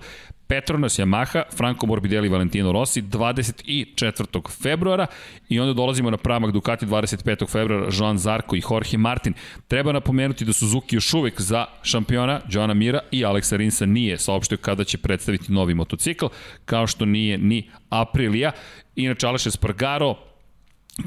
[0.47, 4.63] Petronas Yamaha, Franco Morbidelli Valentino Rossi 24.
[4.63, 5.07] februara
[5.49, 7.51] i onda dolazimo na pramak Ducati 25.
[7.51, 9.35] februara Joan Zarko i Jorge Martin.
[9.69, 14.59] Treba napomenuti da Suzuki još uvek za šampiona Joana Mira i Aleksa Rinsa nije saopštio
[14.59, 16.27] kada će predstaviti novi motocikl,
[16.65, 18.53] kao što nije ni Aprilia.
[18.97, 20.30] Inače, Aleš Espargaro,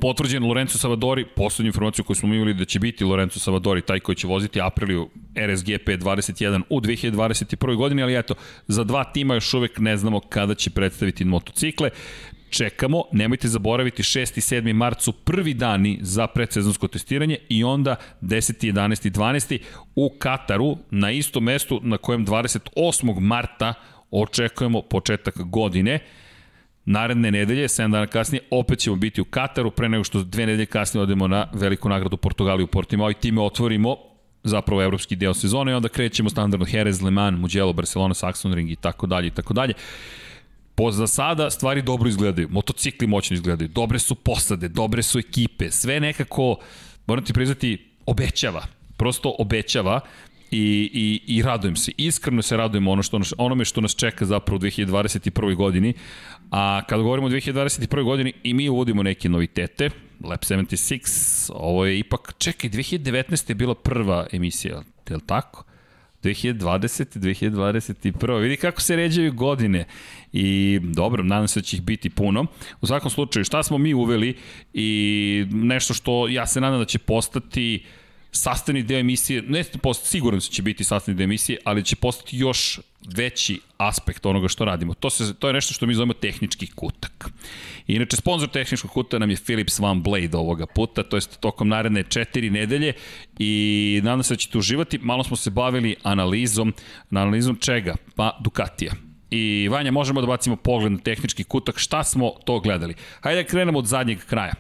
[0.02, 4.16] potvrđen Lorenzo Savadori, poslednju informaciju koju smo imali da će biti Lorenzo Savadori, taj koji
[4.16, 5.10] će voziti Apriliju
[5.48, 7.76] RSGP 21 u 2021.
[7.76, 8.36] godini, ali eto,
[8.68, 11.90] za dva tima još uvek ne znamo kada će predstaviti motocikle
[12.54, 14.38] čekamo, nemojte zaboraviti 6.
[14.38, 14.74] i 7.
[14.74, 18.74] mart su prvi dani za predsezonsko testiranje i onda 10.
[18.74, 19.08] 11.
[19.08, 19.60] i 12.
[19.96, 23.20] u Kataru na istom mestu na kojem 28.
[23.20, 23.74] marta
[24.12, 26.00] očekujemo početak godine.
[26.86, 30.66] Naredne nedelje, 7 dana kasnije, opet ćemo biti u Kataru, pre nego što dve nedelje
[30.66, 33.98] kasnije odemo na veliku nagradu Portugaliju u Portimao i time otvorimo
[34.44, 38.72] zapravo evropski deo sezone i onda krećemo standardno Jerez, Le Mans, Mugello, Barcelona, Saxon Ring
[38.72, 39.74] i tako dalje i tako dalje.
[40.76, 45.72] Po za sada stvari dobro izgledaju, motocikli moćno izgledaju, dobre su posade, dobre su ekipe,
[45.72, 46.56] sve nekako,
[47.08, 48.66] moram ti priznati, obećava,
[48.98, 50.00] prosto obećava
[50.52, 54.56] i, i, i radujem se, iskreno se radujem ono što, onome što nas čeka zapravo
[54.56, 55.56] u 2021.
[55.56, 55.94] godini,
[56.52, 58.04] a kada govorimo o 2021.
[58.04, 59.90] godini i mi uvodimo neke novitete,
[60.24, 63.50] Lab 76, ovo je ipak, čekaj, 2019.
[63.50, 65.64] je bila prva emisija, je li tako?
[66.24, 67.20] 2020.
[67.20, 68.42] 2021.
[68.42, 69.86] Vidi kako se ređaju godine
[70.34, 72.46] i dobro, nadam se da će ih biti puno.
[72.82, 74.38] U svakom slučaju, šta smo mi uveli
[74.74, 77.86] i nešto što ja se nadam da će postati
[78.34, 81.96] sastavni deo emisije, ne post, siguran se da će biti sastavni deo emisije, ali će
[81.96, 82.80] postati još
[83.16, 84.94] veći aspekt onoga što radimo.
[84.94, 87.30] To, se, to je nešto što mi zovemo tehnički kutak.
[87.88, 92.04] Inače, sponsor tehničkog kuta nam je Philips One Blade ovoga puta, to je tokom naredne
[92.04, 92.94] četiri nedelje
[93.40, 94.98] i nadam se da ćete uživati.
[94.98, 96.74] Malo smo se bavili analizom,
[97.10, 97.96] na analizom čega?
[98.16, 98.94] Pa Ducatija.
[99.36, 102.94] I Vanja, možemo da bacimo pogled na tehnički kutak, šta smo to gledali?
[103.22, 104.54] Hajde da krenemo od zadnjeg kraja.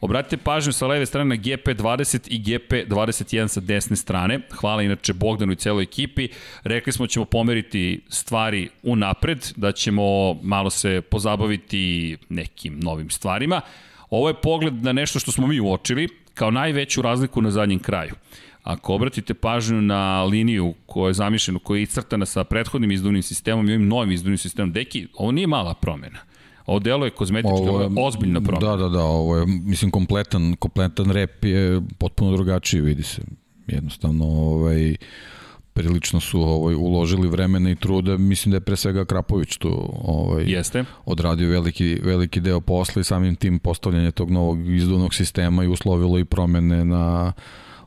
[0.00, 4.40] Obratite pažnju sa leve strane na GP20 i GP21 sa desne strane.
[4.60, 6.28] Hvala inače Bogdanu i celoj ekipi.
[6.64, 13.10] Rekli smo da ćemo pomeriti stvari u napred, da ćemo malo se pozabaviti nekim novim
[13.10, 13.60] stvarima.
[14.10, 18.14] Ovo je pogled na nešto što smo mi uočili kao najveću razliku na zadnjem kraju.
[18.62, 23.68] Ako obratite pažnju na liniju koja je zamišljena, koja je iscrtana sa prethodnim izduvnim sistemom
[23.68, 26.18] i ovim novim izduvnim sistemom, deki, ovo nije mala promena.
[26.66, 28.76] Ovo delo je kozmetička, ovo je ozbiljna promena.
[28.76, 33.22] Da, da, da, ovo je, mislim, kompletan, kompletan rep je potpuno drugačiji, vidi se.
[33.66, 34.96] Jednostavno, ovaj,
[35.72, 40.44] prilično su ovaj uložili vremena i truda, mislim da je pre svega Krapović tu ovaj
[40.46, 40.84] Jeste.
[41.04, 46.18] odradio veliki veliki deo posla i samim tim postavljanje tog novog izduvnog sistema i uslovilo
[46.18, 47.32] i promene na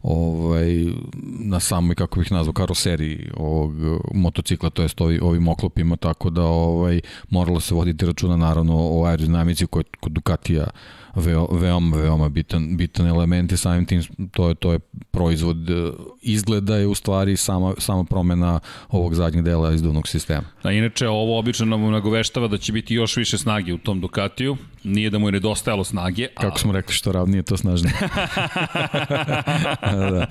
[0.04, 0.86] ovaj,
[1.24, 3.74] na samoj, kako bih nazvao, karoseriji ovog
[4.14, 9.06] motocikla, to jest ovi, ovim oklopima, tako da ovaj, moralo se voditi računa naravno o
[9.06, 10.68] aerodinamici kod, kod Ducatija
[11.16, 14.80] veo, veoma, veoma bitan, bitan element i samim tim to je, to je
[15.12, 15.92] proizvod e,
[16.22, 20.44] izgleda je u stvari sama, sama promena ovog zadnjeg dela izduvnog sistema.
[20.64, 24.58] A inače ovo obično nam nagoveštava da će biti još više snage u tom Ducatiju,
[24.84, 26.28] nije da mu je nedostajalo snage.
[26.36, 26.42] A...
[26.42, 27.94] Kako smo rekli što ravnije to snažnije.
[29.82, 30.28] da,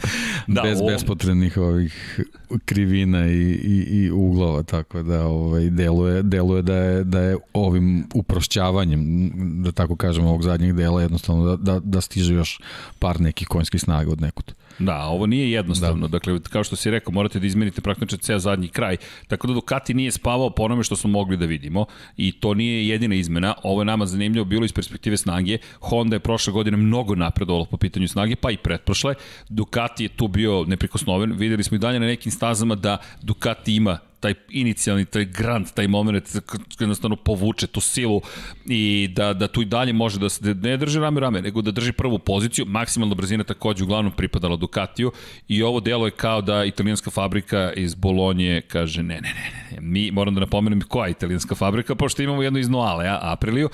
[0.47, 0.91] da, Bez ovo...
[0.91, 2.21] bespotrebnih ovih
[2.65, 8.07] krivina i, i, i uglova, tako da ovaj, deluje, deluje da, je, da je ovim
[8.15, 9.31] uprošćavanjem,
[9.63, 12.61] da tako kažem, ovog zadnjeg dela jednostavno da, da, da stiže još
[12.99, 14.53] par nekih konjskih snaga od nekud.
[14.79, 16.09] Da, ovo nije jednostavno.
[16.09, 16.13] Da.
[16.13, 18.97] Dakle, kao što si rekao, morate da izmenite praktično ceo zadnji kraj.
[19.29, 22.89] Tako da Ducati nije spavao po onome što smo mogli da vidimo i to nije
[22.89, 23.55] jedina izmena.
[23.63, 25.59] Ovo je nama zanimljivo bilo iz perspektive snage.
[25.81, 29.15] Honda je prošle godine mnogo napredovala po pitanju snage, pa i pretprošle.
[29.49, 31.33] Ducati je tu bio neprikosnoven.
[31.33, 35.89] Videli smo i dalje na nekim stazama da Ducati ima taj inicijalni, taj grand, taj
[35.89, 36.29] moment
[36.81, 38.21] jednostavno povuče tu silu
[38.67, 41.71] i da, da tu i dalje može da se ne drži rame rame, nego da
[41.71, 42.65] drži prvu poziciju.
[42.67, 45.13] Maksimalna brzina takođe uglavnom pripadala Ducatiju
[45.49, 49.81] i ovo delo je kao da italijanska fabrika iz Bolonje kaže ne, ne, ne, ne,
[49.81, 53.69] mi moram da napomenem koja je italijanska fabrika, pošto imamo jednu iz Noale, ja, Apriliju,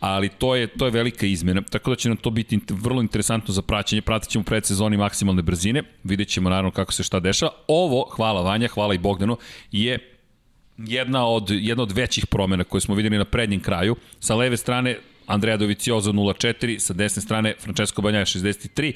[0.00, 3.54] ali to je, to je velika izmena, tako da će nam to biti vrlo interesantno
[3.54, 7.52] za praćenje, pratit ćemo predsezoni maksimalne brzine, vidjet ćemo naravno kako se šta dešava.
[7.68, 9.36] Ovo, hvala Vanja, hvala i Bogdanu,
[9.72, 9.95] je
[10.78, 13.96] jedna od, jedna od većih promena koje smo videli na prednjem kraju.
[14.20, 18.92] Sa leve strane Andrea Dovicioza 0.4, sa desne strane Francesco Banjaja 63.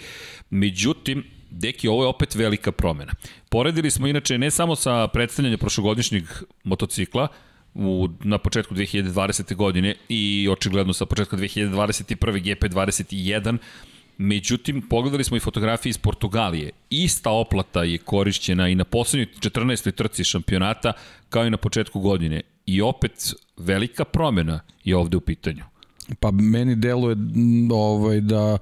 [0.50, 3.12] Međutim, Deki, ovo je opet velika promena.
[3.48, 6.24] Poredili smo inače ne samo sa predstavljanjem prošlogodišnjeg
[6.64, 7.28] motocikla,
[7.74, 9.54] u, na početku 2020.
[9.54, 12.16] godine i očigledno sa početka 2021.
[12.16, 13.58] GP21,
[14.22, 16.70] Međutim, pogledali smo i fotografije iz Portugalije.
[16.90, 19.92] Ista oplata je korišćena i na poslednjoj 14.
[19.92, 20.92] trci šampionata,
[21.28, 22.40] kao i na početku godine.
[22.66, 25.64] I opet, velika promena je ovde u pitanju.
[26.20, 27.16] Pa meni deluje
[27.72, 28.58] ovaj, da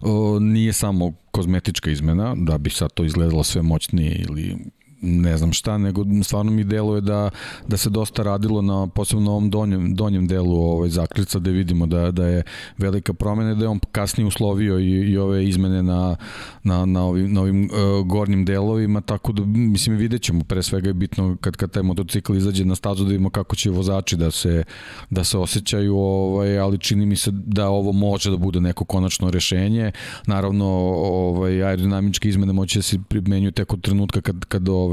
[0.00, 4.56] o, nije samo kozmetička izmena, da bi sad to izgledalo sve moćnije ili
[5.02, 7.30] ne znam šta, nego stvarno mi deluje da,
[7.68, 12.10] da se dosta radilo na posebno ovom donjem, donjem delu ovaj, zakljica da vidimo da,
[12.10, 12.42] da je
[12.78, 16.16] velika promena da je on kasnije uslovio i, i ove izmene na,
[16.62, 20.88] na, na ovim, na ovim uh, gornjim delovima, tako da mislim vidjet ćemo, pre svega
[20.88, 24.30] je bitno kad, kad taj motocikl izađe na stazu da vidimo kako će vozači da
[24.30, 24.64] se,
[25.10, 29.30] da se osjećaju, ovaj, ali čini mi se da ovo može da bude neko konačno
[29.30, 29.92] rešenje.
[30.26, 34.89] Naravno, ovaj, aerodinamičke izmene moće da se primenjuju tek od trenutka kad, kad ovaj,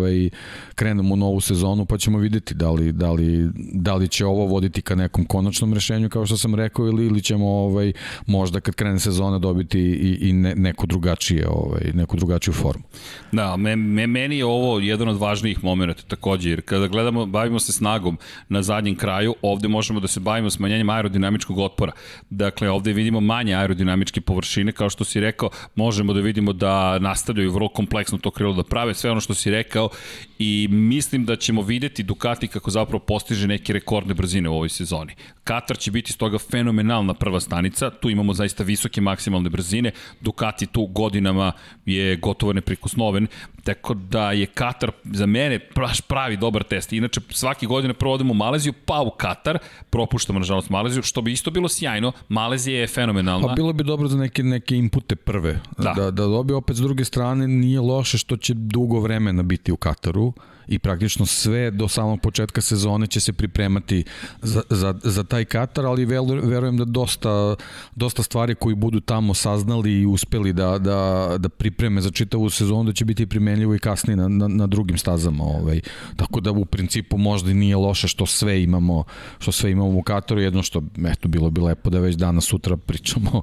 [0.76, 4.46] krenemo u novu sezonu, pa ćemo videti da li, da li, da li će ovo
[4.46, 7.94] voditi ka nekom konačnom rešenju, kao što sam rekao, ili, ili ćemo ovaj,
[8.26, 12.84] možda kad krene sezona dobiti i, i ne, neko drugačije, ovaj, neku drugačiju formu.
[13.32, 17.60] Da, me, me, meni je ovo jedan od važnijih momenta takođe, jer kada gledamo, bavimo
[17.60, 18.18] se snagom
[18.50, 21.92] na zadnjem kraju, ovde možemo da se bavimo smanjenjem aerodinamičkog otpora.
[22.30, 27.52] Dakle, ovde vidimo manje aerodinamičke površine, kao što si rekao, možemo da vidimo da nastavljaju
[27.52, 29.92] vrlo kompleksno to krilo da prave, sve ono što si rekao So
[30.40, 35.14] i mislim da ćemo videti Ducati kako zapravo postiže neke rekordne brzine u ovoj sezoni.
[35.44, 40.86] Katar će biti stoga fenomenalna prva stanica, tu imamo zaista visoke maksimalne brzine, Ducati tu
[40.86, 41.52] godinama
[41.86, 43.28] je gotovo neprikosnoven,
[43.64, 46.94] tako da je Katar za mene baš pravi dobar test.
[46.94, 49.58] Inače, svake godine provodimo u Maleziju, pa u Katar,
[49.90, 53.48] propuštamo nažalost Maleziju, što bi isto bilo sjajno, Malezija je fenomenalna.
[53.48, 56.80] Pa bilo bi dobro za neke, neke inpute prve, da, da, da dobije opet s
[56.80, 60.27] druge strane, nije loše što će dugo vremena biti u Kataru,
[60.68, 64.04] i praktično sve do samog početka sezone će se pripremati
[64.42, 67.56] za, za, za taj Katar, ali verujem da dosta,
[67.96, 72.84] dosta stvari koji budu tamo saznali i uspeli da, da, da pripreme za čitavu sezonu
[72.84, 75.44] da će biti primenljivo i kasnije na, na, na drugim stazama.
[75.44, 75.82] Ovaj.
[76.16, 79.04] Tako da u principu možda nije loše što sve imamo
[79.40, 82.78] što sve imamo u Kataru, jedno što eto bilo bi lepo da već danas sutra
[82.78, 83.42] pričamo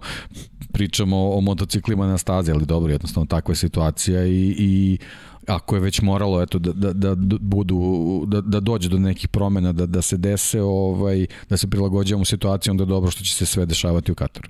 [0.75, 4.99] pričamo o motociklima na stazi, ali dobro, jednostavno takva je situacija i, i
[5.47, 9.73] ako je već moralo eto da da da budu da da dođe do nekih promena
[9.73, 13.47] da da se dese ovaj da se prilagođavamo situaciji onda je dobro što će se
[13.47, 14.49] sve dešavati u Kataru.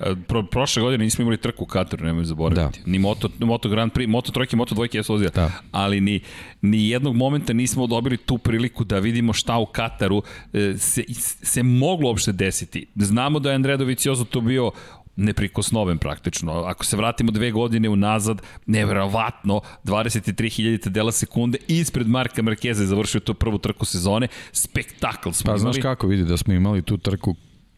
[0.00, 2.80] E, pro, prošle godine nismo imali trku u Kataru, nemoj zaboraviti.
[2.84, 2.90] Da.
[2.90, 5.30] Ni Moto, Moto Grand Prix, Moto trojke, Moto dvojke jesu vozila.
[5.34, 5.50] Da.
[5.72, 6.20] Ali ni,
[6.62, 10.22] ni jednog momenta nismo dobili tu priliku da vidimo šta u Kataru
[10.52, 11.04] e, se,
[11.42, 12.86] se moglo uopšte desiti.
[12.96, 14.70] Znamo da je Andrea Doviciozo to bio
[15.16, 16.52] neprikosnoven praktično.
[16.52, 23.20] Ako se vratimo dve godine unazad, neverovatno, 23.000 dela sekunde ispred Marka Markeza je završio
[23.20, 24.28] tu prvu trku sezone.
[24.52, 25.60] Spektakl smo pa, imali.
[25.60, 27.34] Znaš kako vidi da smo imali tu trku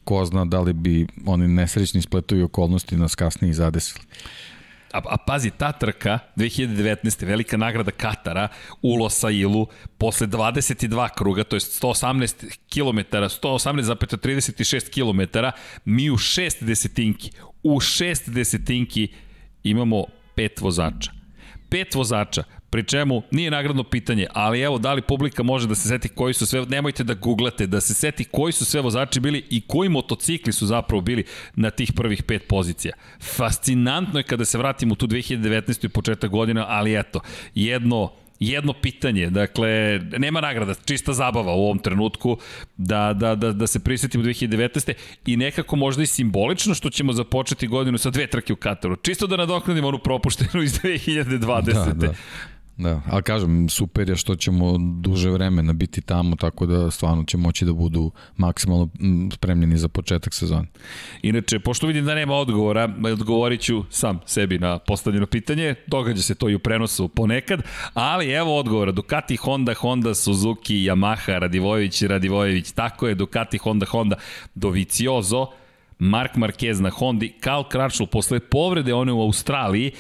[0.09, 4.05] ko zna da li bi oni nesrećni spletovi okolnosti nas kasnije zadesili.
[4.93, 7.27] A, a pazi, ta trka 2019.
[7.27, 8.49] velika nagrada Katara
[8.83, 9.67] u Losailu
[9.99, 15.39] posle 22 kruga, to je 118 km, 118,36 km,
[15.85, 17.31] mi u šest desetinki,
[17.63, 19.09] u šest desetinki
[19.63, 21.13] imamo pet vozača.
[21.71, 22.43] Pet vozača.
[22.71, 26.35] Pri čemu nije nagradno pitanje, ali evo da li publika može da se seti koji
[26.35, 29.89] su sve, nemojte da googlate, da se seti koji su sve vozači bili i koji
[29.89, 32.95] motocikli su zapravo bili na tih prvih pet pozicija.
[33.21, 35.85] Fascinantno je kada se vratimo tu 2019.
[35.85, 37.21] i početak godina, ali eto,
[37.55, 42.39] jedno jedno pitanje, dakle, nema nagrada, čista zabava u ovom trenutku,
[42.77, 44.93] da, da, da, da se prisetimo 2019.
[45.27, 48.97] i nekako možda i simbolično što ćemo započeti godinu sa dve trke u Kataru.
[48.97, 51.73] Čisto da nadoknadimo onu propuštenu iz 2020.
[51.73, 52.15] Da, da.
[52.79, 57.37] Da, ali kažem, super je što ćemo duže vremena biti tamo, tako da stvarno će
[57.37, 58.89] moći da budu maksimalno
[59.35, 60.67] spremljeni za početak sezona.
[61.23, 66.35] Inače, pošto vidim da nema odgovora, odgovorit ću sam sebi na postavljeno pitanje, događa se
[66.35, 67.63] to i u prenosu ponekad,
[67.95, 74.17] ali evo odgovora, Ducati, Honda, Honda, Suzuki, Yamaha, Radivojević, Radivojević, tako je, Ducati, Honda, Honda,
[74.55, 75.47] Doviciozo,
[75.99, 79.93] Mark Marquez na Hondi, Karl Crutchlow posle povrede one u Australiji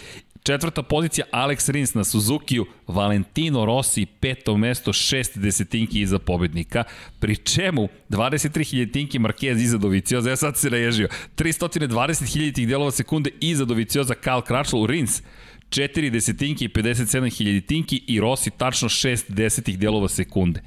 [0.49, 6.84] Četvrta pozicija Alex Rins na Suzukiju, Valentino Rossi peto mesto, šest desetinki iza pobednika,
[7.20, 13.30] pri čemu 23 tinki Marquez iza Dovicioza, ja sad se naježio, 320 hiljaditih delova sekunde
[13.40, 15.22] iza Dovicioza, Karl Crutchlow, Rins,
[15.70, 20.62] 4 desetinki i 57 hiljaditinki i Rossi tačno 6 desetih delova sekunde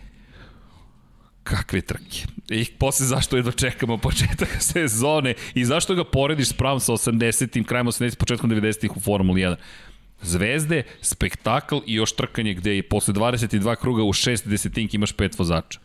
[1.44, 2.26] kakve trke.
[2.50, 7.64] I posle zašto je dočekamo početak sezone i zašto ga porediš s pravom sa 80-im,
[7.64, 9.56] krajem 80 početkom 90-ih u Formuli 1.
[10.22, 15.39] Zvezde, spektakl i još trkanje gde je posle 22 kruga u 6 desetinki imaš pet
[15.39, 15.80] vozača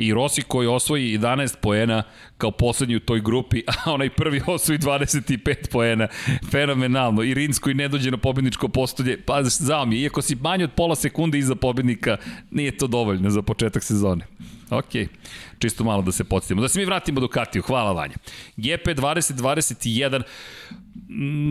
[0.00, 2.02] i Rossi koji osvoji 11 poena
[2.38, 6.08] kao poslednji u toj grupi, a onaj prvi osvoji 25 poena.
[6.50, 7.22] Fenomenalno.
[7.22, 10.72] I Rins koji ne dođe na pobedničko postolje, pa zao mi, iako si manje od
[10.76, 12.16] pola sekunde iza pobednika,
[12.50, 14.26] nije to dovoljno za početak sezone.
[14.70, 15.08] Ok,
[15.58, 16.62] čisto malo da se podsjetimo.
[16.62, 18.14] Da se mi vratimo Ducatiju, hvala Vanja.
[18.56, 20.22] GP 2021,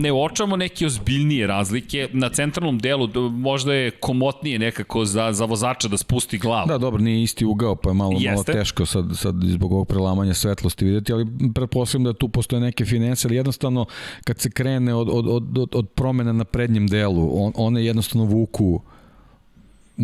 [0.02, 2.08] ne očamo neke ozbiljnije razlike.
[2.12, 6.68] Na centralnom delu možda je komotnije nekako za, za vozača da spusti glavu.
[6.68, 8.30] Da, dobro, nije isti ugao, pa je malo, Jeste.
[8.30, 12.84] malo teško sad, sad zbog ovog prelamanja svetlosti videti, ali pretpostavljam da tu postoje neke
[12.84, 13.86] finese, ali jednostavno
[14.24, 15.28] kad se krene od, od,
[15.58, 18.82] od, od promena na prednjem delu, on, one jednostavno vuku uh,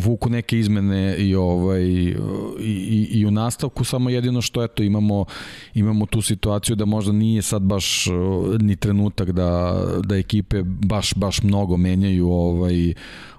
[0.04, 2.16] vuku neke izmene i ovaj i,
[2.60, 5.24] i, i u nastavku samo jedino što eto imamo
[5.74, 8.06] imamo tu situaciju da možda nije sad baš
[8.60, 12.94] ni trenutak da da ekipe baš baš mnogo menjaju ovaj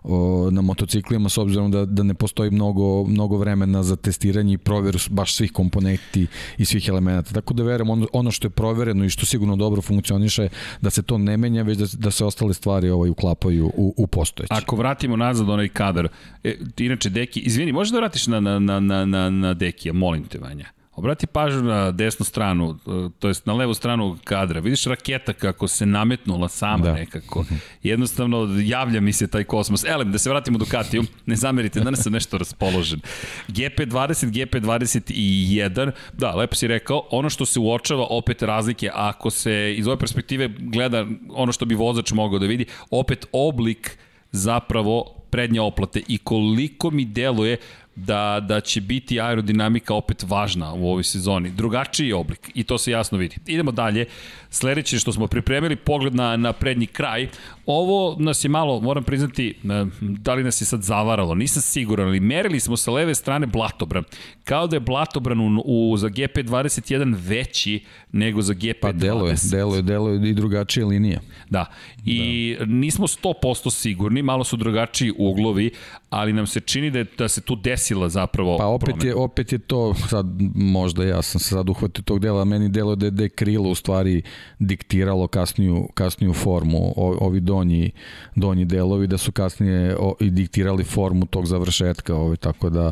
[0.08, 4.58] o, na motociklima s obzirom da, da ne postoji mnogo, mnogo vremena za testiranje i
[4.58, 6.28] proveru baš svih komponenti
[6.58, 7.34] i svih elemenata.
[7.34, 10.50] Tako da verujem ono, ono što je provereno i što sigurno dobro funkcioniše
[10.82, 14.08] da se to ne menja, već da, da se ostale stvari ovaj, uklapaju u, u
[14.08, 14.54] postojeći.
[14.54, 16.08] Ako vratimo nazad onaj kadar,
[16.44, 20.40] e, inače Deki, izvini, možeš da vratiš na, na, na, na, na, Dekija, molim te
[20.40, 20.77] Vanja.
[20.98, 24.60] Obrati pažnju na desnu stranu, e, to jest na levu stranu kadra.
[24.60, 26.94] Vidiš raketa kako se nametnula sama da.
[26.94, 27.46] nekako.
[27.84, 29.84] Jednostavno javlja mi se taj kosmos.
[29.86, 33.00] Elem, da se vratimo Ducatiju, ne zamerite, danas sam nešto raspoložen.
[33.48, 39.88] GP20, GP21, da, lepo si rekao, ono što se uočava, opet razlike, ako se iz
[39.88, 43.98] ove perspektive gleda ono što bi vozač mogao da vidi, opet oblik
[44.32, 47.58] zapravo prednje oplate i koliko mi deluje
[47.98, 51.50] da, da će biti aerodinamika opet važna u ovoj sezoni.
[51.50, 53.36] Drugačiji oblik i to se jasno vidi.
[53.46, 54.06] Idemo dalje.
[54.50, 57.28] Sledeće što smo pripremili, pogled na, na prednji kraj.
[57.66, 62.08] Ovo nas je malo, moram priznati, e, da li nas je sad zavaralo, nisam siguran,
[62.08, 64.04] ali merili smo sa leve strane Blatobran.
[64.44, 68.80] Kao da je Blatobran u, u, za GP21 veći nego za GP20.
[68.82, 71.20] Pa deluje, deluje, deluje i drugačije linije.
[71.50, 71.66] Da,
[72.06, 72.66] i da.
[72.66, 75.72] nismo 100% sigurni, malo su drugačiji uglovi,
[76.10, 77.56] ali nam se čini da, je, da se tu
[77.88, 79.10] desila zapravo Pa opet promena.
[79.10, 80.26] je, opet je to, sad
[80.56, 83.70] možda ja sam se sad uhvatio tog dela, meni delo da je, da je krilo
[83.70, 84.22] u stvari
[84.60, 87.92] diktiralo kasniju, kasniju formu, o, ovi donji,
[88.36, 92.92] donji delovi da su kasnije o, i diktirali formu tog završetka, ovaj, tako da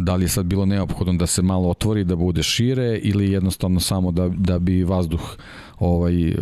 [0.00, 3.80] da li je sad bilo neophodno da se malo otvori, da bude šire ili jednostavno
[3.80, 5.36] samo da, da bi vazduh
[5.80, 6.34] ovaj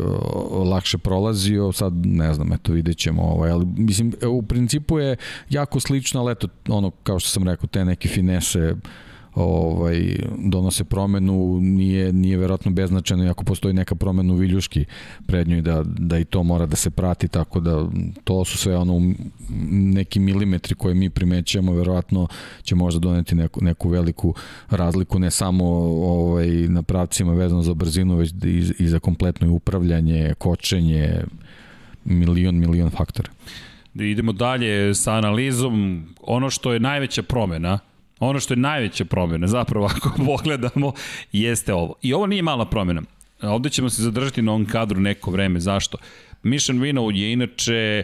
[0.64, 5.16] lakše prolazio, sad ne znam, eto vidjet ćemo, ovaj, ali mislim u principu je
[5.50, 8.74] jako slično, ali eto ono kao što sam rekao, te neke finese
[9.36, 14.84] ovaj, donose promenu, nije, nije verovatno beznačajno ako postoji neka promena u viljuški
[15.26, 17.88] prednjoj da, da i to mora da se prati, tako da
[18.24, 19.14] to su sve ono
[19.70, 22.28] neki milimetri koje mi primećujemo, verovatno
[22.62, 24.34] će možda doneti neku, neku veliku
[24.70, 30.34] razliku, ne samo ovaj, na pravcima vezano za brzinu, već i, i za kompletno upravljanje,
[30.38, 31.24] kočenje,
[32.04, 33.30] milion, milion faktora.
[33.94, 36.04] Idemo dalje sa analizom.
[36.20, 37.78] Ono što je najveća promena
[38.20, 40.92] Ono što je najveća promjena, zapravo ako pogledamo,
[41.32, 41.94] jeste ovo.
[42.02, 43.02] I ovo nije mala promjena.
[43.42, 45.60] Ovde ćemo se zadržati na ovom kadru neko vreme.
[45.60, 45.98] Zašto?
[46.42, 48.02] Mission Winnow je inače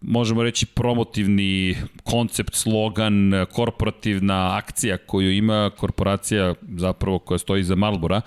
[0.00, 8.20] možemo reći promotivni koncept, slogan, korporativna akcija koju ima korporacija zapravo koja stoji za Marlbora.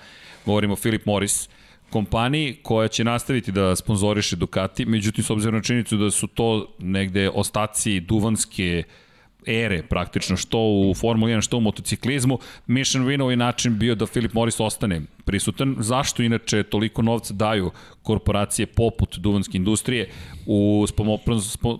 [0.46, 1.48] Govorimo o Philip Morris,
[1.90, 6.74] kompaniji koja će nastaviti da sponzoriše Ducati, međutim s obzirom na činjenicu da su to
[6.78, 9.05] negde ostaci duvanske uh,
[9.46, 14.06] ere praktično, što u Formuli 1, što u motociklizmu, Mission Winnow je način bio da
[14.06, 15.76] Philip Morris ostane prisutan.
[15.78, 17.70] Zašto inače toliko novca daju
[18.02, 20.10] korporacije poput duvanske industrije
[20.46, 20.86] u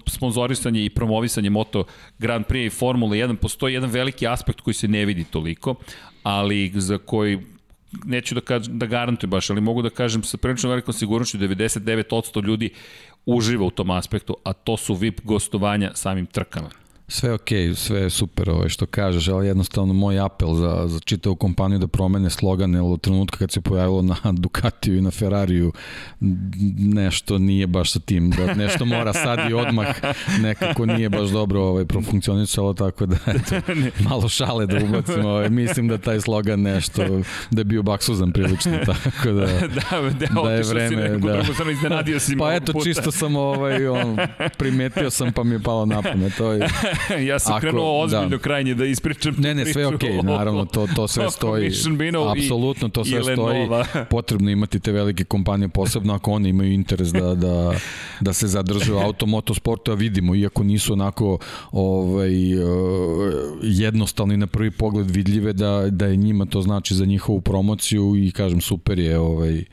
[0.06, 1.84] sponzorisanje i promovisanje Moto
[2.18, 3.36] Grand Prix i Formule 1?
[3.36, 5.74] Postoji jedan veliki aspekt koji se ne vidi toliko,
[6.22, 7.38] ali za koji
[8.04, 12.44] neću da, kažem, da garantujem baš, ali mogu da kažem sa prilično velikom sigurnošću 99%
[12.44, 12.70] ljudi
[13.26, 16.85] uživa u tom aspektu, a to su VIP gostovanja samim trkama.
[17.08, 21.36] Sve ok, sve je super ovaj, što kažeš, ali jednostavno moj apel za, za čitavu
[21.36, 25.72] kompaniju da promene slogan, jer od trenutka kad se pojavilo na Ducatiju i na Ferrariju
[26.78, 29.86] nešto nije baš sa tim, da nešto mora sad i odmah,
[30.40, 33.72] nekako nije baš dobro ovaj, profunkcionisalo, tako da eto,
[34.10, 37.02] malo šale da ubacimo, ovaj, mislim da taj slogan nešto,
[37.50, 41.18] da je bio baksuzan prilično, tako da, da, da, da je vreme, da.
[41.18, 42.84] Drugu, si pa eto, puta.
[42.84, 44.18] čisto sam ovaj, on,
[44.58, 46.68] primetio sam pa mi je palo na pamet, to je
[47.28, 48.38] ja sam Ako, krenuo ozbiljno da.
[48.38, 51.70] krajnje da ispričam Ne, ne, sve okej, okay, naravno, to, to sve stoji.
[52.30, 53.68] Apsolutno, to sve stoji.
[54.10, 57.74] Potrebno imati te velike kompanije, posebno ako one imaju interes da, da,
[58.20, 61.38] da se zadrže u automotosportu, a vidimo, iako nisu onako
[61.72, 62.58] ovaj, eh,
[63.62, 68.32] jednostavni na prvi pogled vidljive, da, da je njima to znači za njihovu promociju i
[68.32, 69.64] kažem, super je ovaj,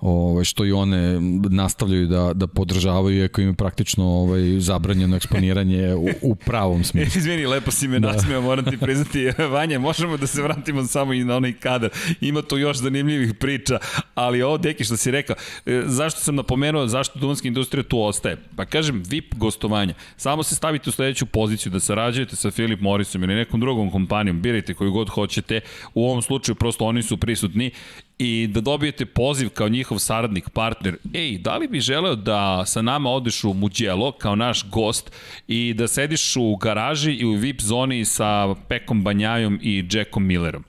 [0.00, 1.20] ovaj, što i one
[1.50, 7.18] nastavljaju da, da podržavaju, iako im je praktično ovaj, zabranjeno eksponiranje u, u pravom smislu.
[7.18, 8.12] Izvini, lepo si me da.
[8.12, 9.30] nasmeo, moram ti priznati.
[9.52, 11.90] Vanja, možemo da se vratimo samo i na onaj kadar.
[12.20, 13.78] Ima tu još zanimljivih priča,
[14.14, 15.36] ali ovo, deki, što si rekao,
[15.66, 18.36] e, zašto sam napomenuo, zašto duvanska industrija tu ostaje?
[18.56, 19.94] Pa kažem, VIP gostovanja.
[20.16, 24.42] Samo se stavite u sledeću poziciju da sarađujete sa Philip Morrisom ili nekom drugom kompanijom,
[24.42, 25.60] birajte koju god hoćete.
[25.94, 27.70] U ovom slučaju prosto oni su prisutni
[28.18, 32.82] i da dobijete poziv kao njihov saradnik, partner, ej, da li bi želeo da sa
[32.82, 35.12] nama odeš u Muđelo kao naš gost
[35.48, 40.64] i da sediš u garaži i u VIP zoni sa Pekom Banjajom i Jackom Millerom?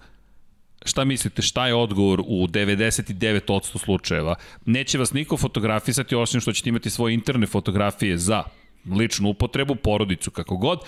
[0.86, 4.36] Šta mislite, šta je odgovor u 99% slučajeva?
[4.66, 8.44] Neće vas niko fotografisati osim što ćete imati svoje interne fotografije za
[8.92, 10.80] ličnu upotrebu, porodicu, kako god,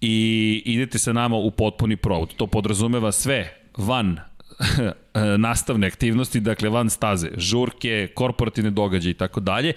[0.00, 2.34] i idete sa nama u potpuni provod.
[2.34, 4.18] To podrazumeva sve van
[5.38, 9.72] nastavne aktivnosti, dakle van staze, žurke, korporativne događaje i tako dalje,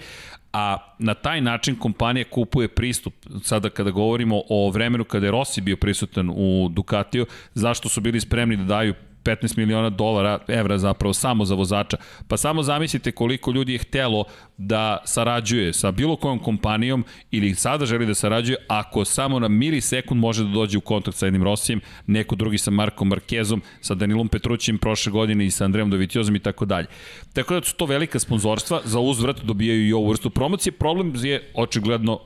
[0.52, 3.14] a na taj način kompanija kupuje pristup.
[3.42, 8.20] Sada kada govorimo o vremenu kada je Rossi bio prisutan u Ducatiju, zašto su bili
[8.20, 8.94] spremni da daju
[9.24, 11.96] 15 miliona dolara, evra zapravo samo za vozača.
[12.28, 14.24] Pa samo zamislite koliko ljudi je htelo
[14.56, 20.20] da sarađuje sa bilo kojom kompanijom ili sada želi da sarađuje ako samo na milisekund
[20.20, 24.28] može da dođe u kontakt sa jednim Rosijem, neko drugi sa Markom Markezom, sa Danilom
[24.28, 26.86] Petrućim prošle godine i sa Andrejom Dovitjozom i tako dalje.
[27.32, 30.72] Tako da su to velika sponzorstva, za uzvrat dobijaju i ovu vrstu promocije.
[30.72, 32.20] Problem je očigledno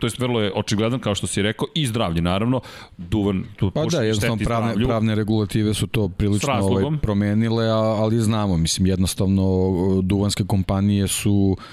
[0.00, 2.60] to jest vrlo je očigledan kao što si rekao i zdravlje naravno
[2.98, 4.86] duvan tu pa da jednostavno pravne zdravlju.
[4.86, 9.70] pravne regulative su to prilično ovaj promenile ali znamo mislim jednostavno
[10.02, 11.64] duvanske kompanije su uh,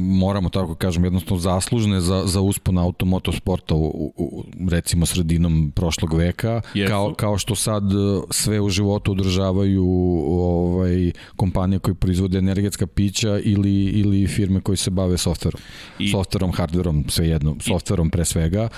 [0.00, 6.14] moramo tako kažem, jednostavno zaslužne za, za uspon automotosporta u, u, u, recimo sredinom prošlog
[6.14, 7.96] veka, kao, kao što sad e,
[8.30, 9.86] sve u životu održavaju
[10.28, 15.60] ovaj, kompanije koje proizvode energetska pića ili, ili firme koje se bave softverom.
[15.98, 18.68] I, softverom, hardverom, svejedno, softverom pre svega.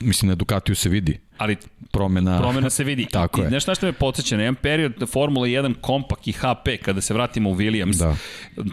[0.00, 1.56] Mislim, na Ducatiju se vidi ali
[1.90, 3.06] promena promena se vidi.
[3.12, 3.60] Tako I, je.
[3.60, 7.50] Znaš što me podsjeća na jedan period Formula 1 Kompak i HP kada se vratimo
[7.50, 7.98] u Williams.
[7.98, 8.16] Da.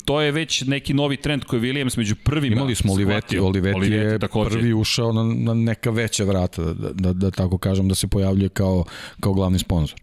[0.05, 4.13] To je već neki novi trend koji Williams među prvima Imali smo Olivetti, Olivetti, Olivetti
[4.13, 4.49] je takođe.
[4.49, 8.49] prvi ušao na, na neka veća vrata, da, da, da tako kažem, da se pojavljuje
[8.49, 8.83] kao,
[9.19, 9.99] kao glavni sponsor.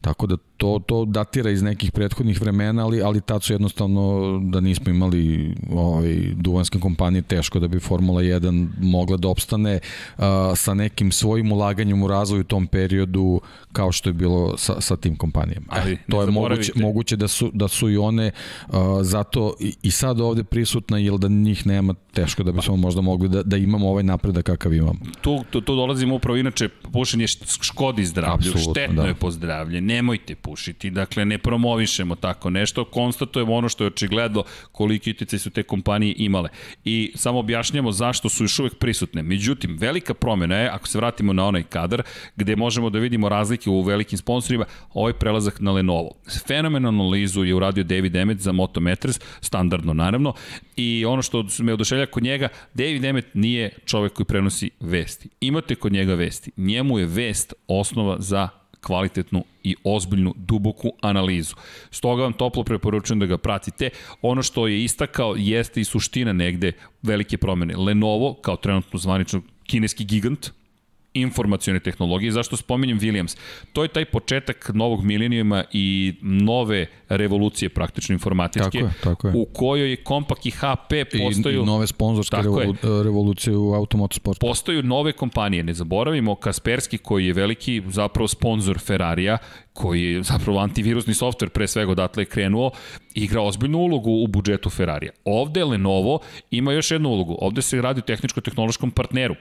[0.00, 4.60] Tako da to, to datira iz nekih prethodnih vremena, ali, ali tad su jednostavno da
[4.60, 9.78] nismo imali ovaj, duvanske kompanije teško da bi Formula 1 mogla da opstane
[10.16, 10.24] uh,
[10.56, 13.40] sa nekim svojim ulaganjem u razvoj u tom periodu
[13.72, 15.66] kao što je bilo sa, sa tim kompanijama.
[15.68, 18.30] Ali, e, to je moguće, moguće da su, da su i one
[18.68, 23.00] uh, zato i, i sad ovde prisutna, jer da njih nema teško da bismo možda
[23.00, 24.98] mogli da, da imamo ovaj napredak kakav imamo.
[25.20, 27.26] Tu, tu, tu dolazimo upravo, inače, pušenje
[27.60, 29.08] škodi zdravlju, Absolutno, štetno da.
[29.08, 34.44] je po zdravlje, nemojte pušiti, dakle ne promovišemo tako nešto, konstatujemo ono što je očigledno
[34.72, 36.48] koliki uticaj su te kompanije imale.
[36.84, 39.22] I samo objašnjamo zašto su još uvek prisutne.
[39.22, 42.02] Međutim, velika promena je, ako se vratimo na onaj kadar,
[42.36, 44.64] gde možemo da vidimo razlike u velikim sponsorima,
[44.94, 46.10] ovaj prelazak na Lenovo.
[46.46, 50.34] Fenomenalnu analizu je uradio David Emmet za Motometres, standardno naravno,
[50.76, 55.28] i ono što me oduševlja kod njega, David Emmet nije čovek koji prenosi vesti.
[55.40, 56.50] Imate kod njega vesti.
[56.56, 58.48] Njemu je vest osnova za
[58.84, 61.54] kvalitetnu i ozbiljnu, duboku analizu.
[61.90, 63.90] Stoga vam toplo preporučujem da ga pratite.
[64.22, 66.72] Ono što je istakao jeste i suština negde
[67.02, 67.76] velike promene.
[67.76, 70.50] Lenovo, kao trenutno zvanično kineski gigant,
[71.14, 72.32] informacione tehnologije.
[72.32, 73.36] Zašto spominjem Williams?
[73.72, 79.34] To je taj početak novog milenijuma i nove revolucije praktično informatičke, tako je, tako je.
[79.36, 80.92] u kojoj je Kompak i HP
[81.24, 81.60] postaju...
[81.60, 84.46] I, i nove sponzorske revolu, revolucije u automotosportu.
[84.46, 89.38] Postaju nove kompanije, ne zaboravimo Kasperski koji je veliki zapravo sponsor Ferrarija,
[89.72, 92.70] koji je zapravo antivirusni softver pre svega odatle je krenuo,
[93.14, 95.12] igra ozbiljnu ulogu u budžetu Ferrarija.
[95.24, 96.18] Ovde Lenovo
[96.50, 97.36] ima još jednu ulogu.
[97.40, 99.34] Ovde se radi o tehničko-tehnološkom partneru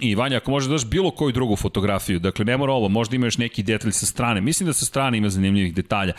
[0.00, 3.16] I Vanja, ako možeš da daš bilo koju drugu fotografiju, dakle ne mora ovo, možda
[3.16, 6.12] ima još neki detalj sa strane, mislim da sa strane ima zanimljivih detalja,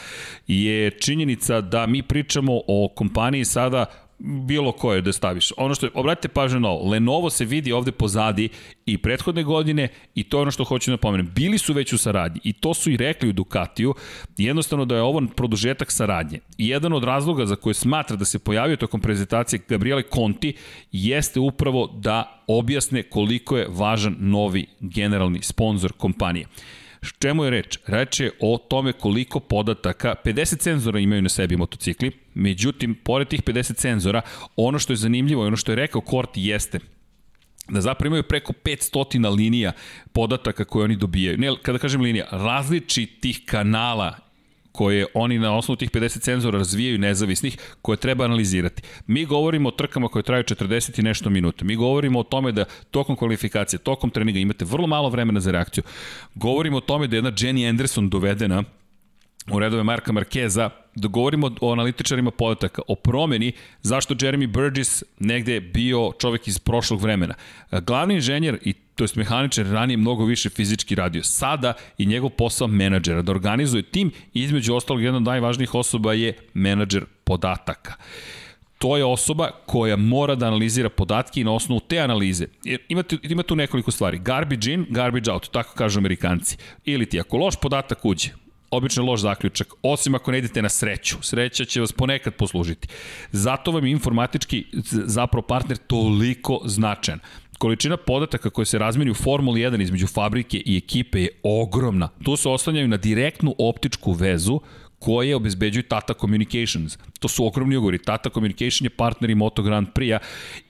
[0.47, 3.85] je činjenica da mi pričamo o kompaniji sada
[4.23, 5.51] bilo koje da staviš.
[5.57, 8.49] Ono što obratite pažnju na ovo, Lenovo se vidi ovde pozadi
[8.85, 11.31] i prethodne godine i to je ono što hoću da pomenem.
[11.35, 13.93] Bili su već u saradnji i to su i rekli u Ducatiju,
[14.37, 16.39] jednostavno da je ovo produžetak saradnje.
[16.57, 20.53] I jedan od razloga za koje smatra da se pojavio tokom prezentacije Gabriele Conti
[20.91, 26.45] jeste upravo da objasne koliko je važan novi generalni sponsor kompanije.
[27.19, 27.77] Čemu je reč?
[27.87, 33.43] Reč je o tome koliko podataka, 50 senzora imaju na sebi motocikli, međutim, pored tih
[33.43, 34.21] 50 senzora,
[34.55, 36.79] ono što je zanimljivo i ono što je rekao Korti jeste
[37.69, 39.71] da zapravo imaju preko 500 linija
[40.13, 41.37] podataka koje oni dobijaju.
[41.37, 44.17] Ne, kada kažem linija, različitih kanala
[44.71, 48.81] koje oni na osnovu tih 50 senzora razvijaju nezavisnih, koje treba analizirati.
[49.07, 51.65] Mi govorimo o trkama koje traju 40 i nešto minuta.
[51.65, 55.83] Mi govorimo o tome da tokom kvalifikacije, tokom treninga imate vrlo malo vremena za reakciju.
[56.35, 58.63] Govorimo o tome da je jedna Jenny Anderson dovedena
[59.51, 65.59] u redove Marka Markeza, da govorimo o analitičarima podataka, o promeni zašto Jeremy Burgess negde
[65.59, 67.33] bio čovek iz prošlog vremena.
[67.71, 71.23] Glavni inženjer i to je mehaničar ranije mnogo više fizički radio.
[71.23, 76.33] Sada i njegov posao menadžera da organizuje tim između ostalog jedna od najvažnijih osoba je
[76.53, 77.95] menadžer podataka
[78.81, 82.47] to je osoba koja mora da analizira podatke i na osnovu te analize.
[82.63, 84.19] Jer imate, ima tu nekoliko stvari.
[84.19, 86.57] Garbage in, garbage out, tako kažu amerikanci.
[86.85, 88.29] Ili ti ako loš podatak uđe,
[88.71, 91.15] obično loš zaključak, osim ako ne idete na sreću.
[91.21, 92.87] Sreća će vas ponekad poslužiti.
[93.31, 97.19] Zato vam je informatički zapravo partner toliko značajan.
[97.57, 102.09] Količina podataka koje se razmeni u Formuli 1 između fabrike i ekipe je ogromna.
[102.23, 104.59] Tu se oslanjaju na direktnu optičku vezu
[104.99, 106.97] koje obezbeđuju Tata Communications.
[107.21, 107.97] To su ogromni ugovori.
[107.97, 110.19] Tata Communication je partner i Moto Grand Prix-a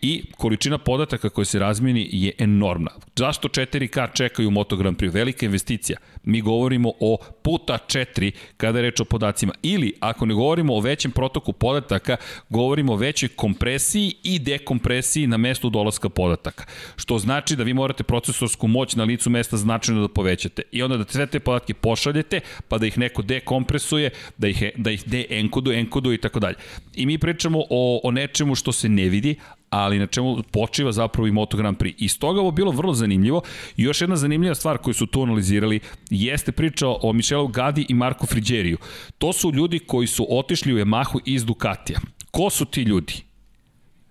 [0.02, 2.92] i količina podataka koje se razmeni je enormna.
[3.16, 5.14] Zašto 4K čekaju Moto Grand Prix?
[5.14, 5.98] Velika investicija.
[6.24, 9.54] Mi govorimo o puta 4 kada je reč o podacima.
[9.64, 12.18] Ili, ako ne govorimo o većem protoku podataka,
[12.50, 16.66] govorimo o većoj kompresiji i dekompresiji na mestu dolaska podataka.
[16.96, 20.62] Što znači da vi morate procesorsku moć na licu mesta značajno da povećate.
[20.72, 24.92] I onda da sve te podatke pošaljete, pa da ih neko dekompresuje, da ih, da
[24.92, 26.56] ih de-enkoduje, enkoduje i tako dalje.
[26.96, 29.36] I mi pričamo o, o nečemu što se ne vidi,
[29.70, 31.94] ali na čemu počiva zapravo i Moto Grand Prix.
[31.98, 33.42] I stoga ovo bilo vrlo zanimljivo.
[33.78, 35.80] I još jedna zanimljiva stvar koju su tu analizirali
[36.10, 38.78] jeste priča o Michelu Gadi i Marku Friđeriju.
[39.18, 42.00] To su ljudi koji su otišli u Yamahu iz Ducatija.
[42.32, 43.14] Ko su ti ljudi?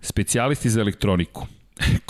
[0.01, 1.47] Specijalisti za elektroniku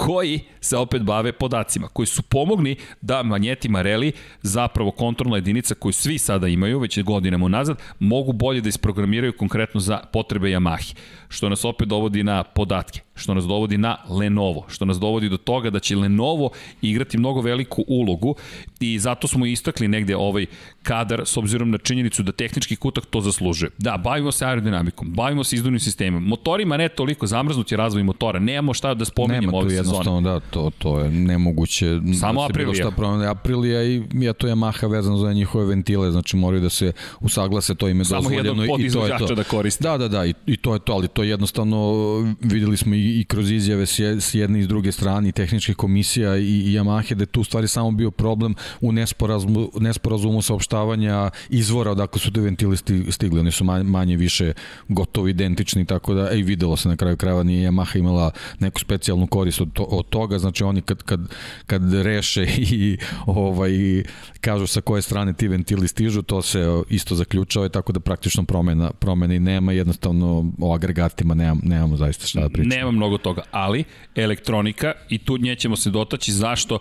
[0.05, 5.93] koji se opet bave podacima, koji su pomogni da Manjeti Mareli, zapravo kontrolna jedinica koju
[5.93, 10.95] svi sada imaju, već godinama nazad, mogu bolje da isprogramiraju konkretno za potrebe Yamahi,
[11.29, 15.37] što nas opet dovodi na podatke što nas dovodi na Lenovo, što nas dovodi do
[15.37, 16.49] toga da će Lenovo
[16.81, 18.35] igrati mnogo veliku ulogu
[18.79, 20.45] i zato smo istakli negde ovaj
[20.83, 23.69] kadar s obzirom na činjenicu da tehnički kutak to zaslužuje.
[23.77, 28.39] Da, bavimo se aerodinamikom, bavimo se izduvnim sistemom, motorima ne toliko, zamrznut je razvoj motora,
[28.39, 29.83] nemamo šta da spomenemo ove sezone.
[29.83, 31.99] Nema tu jednostavno, da, to, to je nemoguće.
[32.19, 32.83] Samo da Aprilija.
[32.83, 33.27] Šta promene.
[33.27, 37.87] Aprilija i ja to Yamaha vezano za njihove ventile, znači moraju da se usaglase, to
[37.87, 38.43] ime Samo dozvoljeno.
[38.43, 39.35] Samo jedan je to.
[39.35, 39.83] da koriste.
[39.83, 41.93] Da, da, da, i, i to je to, ali to jednostavno
[42.41, 46.37] videli smo i, i kroz izjave s jedne i s druge strane i tehničkih komisija
[46.37, 51.91] i, i Yamaha da je tu stvari samo bio problem u nesporazumu, nesporazumu saopštavanja izvora
[51.91, 52.77] odakle su te ventili
[53.09, 53.39] stigli.
[53.39, 54.53] Oni su manje, više
[54.87, 59.27] gotovo identični, tako da ej, videlo se na kraju krajeva nije Yamaha imala neku specijalnu
[59.27, 61.19] korist od, to, od toga, znači oni kad, kad,
[61.65, 64.03] kad reše i ovaj,
[64.41, 68.91] kažu sa koje strane ti ventili stižu, to se isto zaključava tako da praktično promena,
[68.91, 72.75] promena i nema, jednostavno o agregatima nemam, nemamo zaista šta da pričamo.
[72.75, 73.83] Nema mnogo toga, ali
[74.15, 76.79] elektronika, i tu nje ćemo se dotaći zašto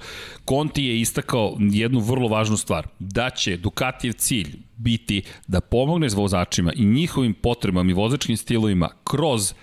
[0.49, 6.73] Conti je istakao jednu vrlo važnu stvar, da će Ducatijev cilj biti da pomogne vozačima
[6.77, 9.55] i njihovim potrebama i vozačkim stilovima kroz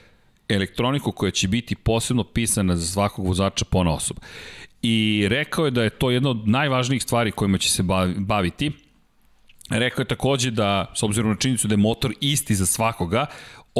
[0.50, 4.22] elektroniku koja će biti posebno pisana za svakog vozača pona osoba.
[4.82, 7.84] I rekao je da je to jedna od najvažnijih stvari kojima će se
[8.18, 8.72] baviti.
[9.70, 13.26] Rekao je takođe da, s obzirom na činjenicu da je motor isti za svakoga,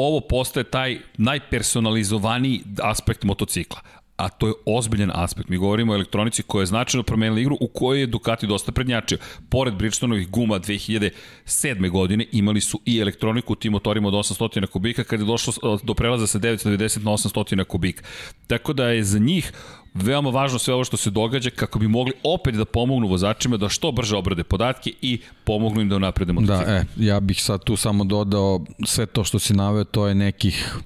[0.02, 3.80] ovo postaje taj najpersonalizovaniji aspekt motocikla
[4.18, 5.48] a to je ozbiljan aspekt.
[5.48, 9.18] Mi govorimo o elektronici koja je značajno promenila igru u kojoj je Ducati dosta prednjačio.
[9.48, 11.90] Pored Bridgestoneovih guma 2007.
[11.90, 15.94] godine imali su i elektroniku u tim motorima od 800 kubika kada je došlo do
[15.94, 18.02] prelaza sa 990 na 800 kubika.
[18.46, 19.52] Tako da je za njih
[19.94, 23.68] veoma važno sve ovo što se događa kako bi mogli opet da pomognu vozačima da
[23.68, 26.70] što brže obrade podatke i pomognu im da naprede motocikl.
[26.70, 30.14] Da, e, ja bih sad tu samo dodao sve to što si naveo, to je
[30.14, 30.78] nekih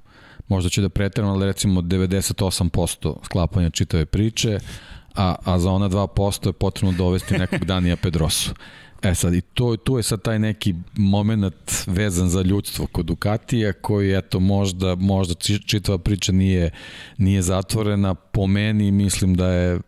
[0.53, 4.59] možda će da pretjeram, ali recimo 98% sklapanja čitave priče,
[5.15, 8.55] a, a za ona 2% je potrebno dovesti nekog Danija Pedrosu.
[9.03, 13.73] E sad, i to, tu je sad taj neki moment vezan za ljudstvo kod Ducatija,
[13.73, 15.35] koji, eto, možda, možda
[15.67, 16.71] čitava priča nije,
[17.19, 18.15] nije zatvorena.
[18.15, 19.81] Po meni mislim da je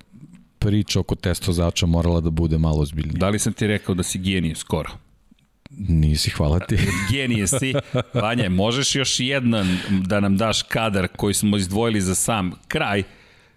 [0.59, 3.19] priča oko testozača morala da bude malo ozbiljnija.
[3.19, 4.91] Da li sam ti rekao da si genije skoro?
[5.79, 6.79] Nisi, hvala ti.
[7.11, 7.75] Genije si.
[8.15, 13.03] Vanja, možeš još jedan da nam daš kadar koji smo izdvojili za sam kraj.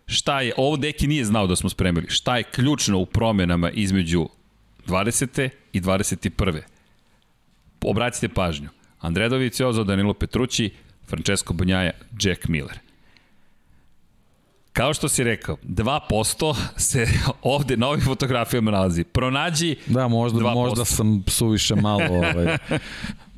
[0.06, 4.30] Šta je, ovo deki nije znao da smo spremili, šta je ključno u promenama između
[4.88, 5.50] 20.
[5.74, 6.62] i 21.
[7.82, 8.70] Obratite pažnju.
[9.00, 10.70] Andrej Doviciozo, Danilo Petrući,
[11.08, 11.92] Francesco Banjaja,
[12.22, 12.87] Jack Miller.
[14.78, 17.08] Kao što si rekao, 2% se
[17.42, 19.04] ovde na ovim fotografijama nalazi.
[19.04, 20.54] Pronađi Da, možda, 2%.
[20.54, 22.58] možda sam suviše malo ovaj,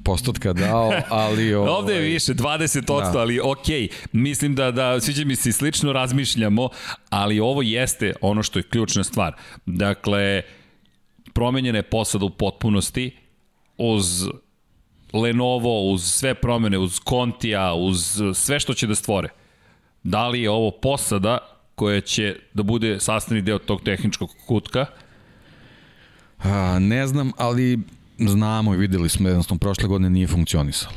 [0.04, 1.54] postotka dao, ali...
[1.54, 3.20] Ovaj, Ovde je više, 20%, da.
[3.20, 3.68] ali ok,
[4.12, 6.70] mislim da, da sviđa mi se slično razmišljamo,
[7.10, 9.34] ali ovo jeste ono što je ključna stvar.
[9.66, 10.42] Dakle,
[11.34, 13.18] promenjena je posada u potpunosti
[13.78, 14.28] uz
[15.14, 19.30] Lenovo, uz sve promene, uz Contija, uz sve što će da stvore.
[20.04, 21.38] Da li je ovo posada
[21.76, 24.86] koja će da bude sastavni deo tog tehničkog kutka?
[26.43, 27.80] A, ne znam, ali
[28.20, 30.95] znamo i videli smo jednostavno prošle godine nije funkcionisalo.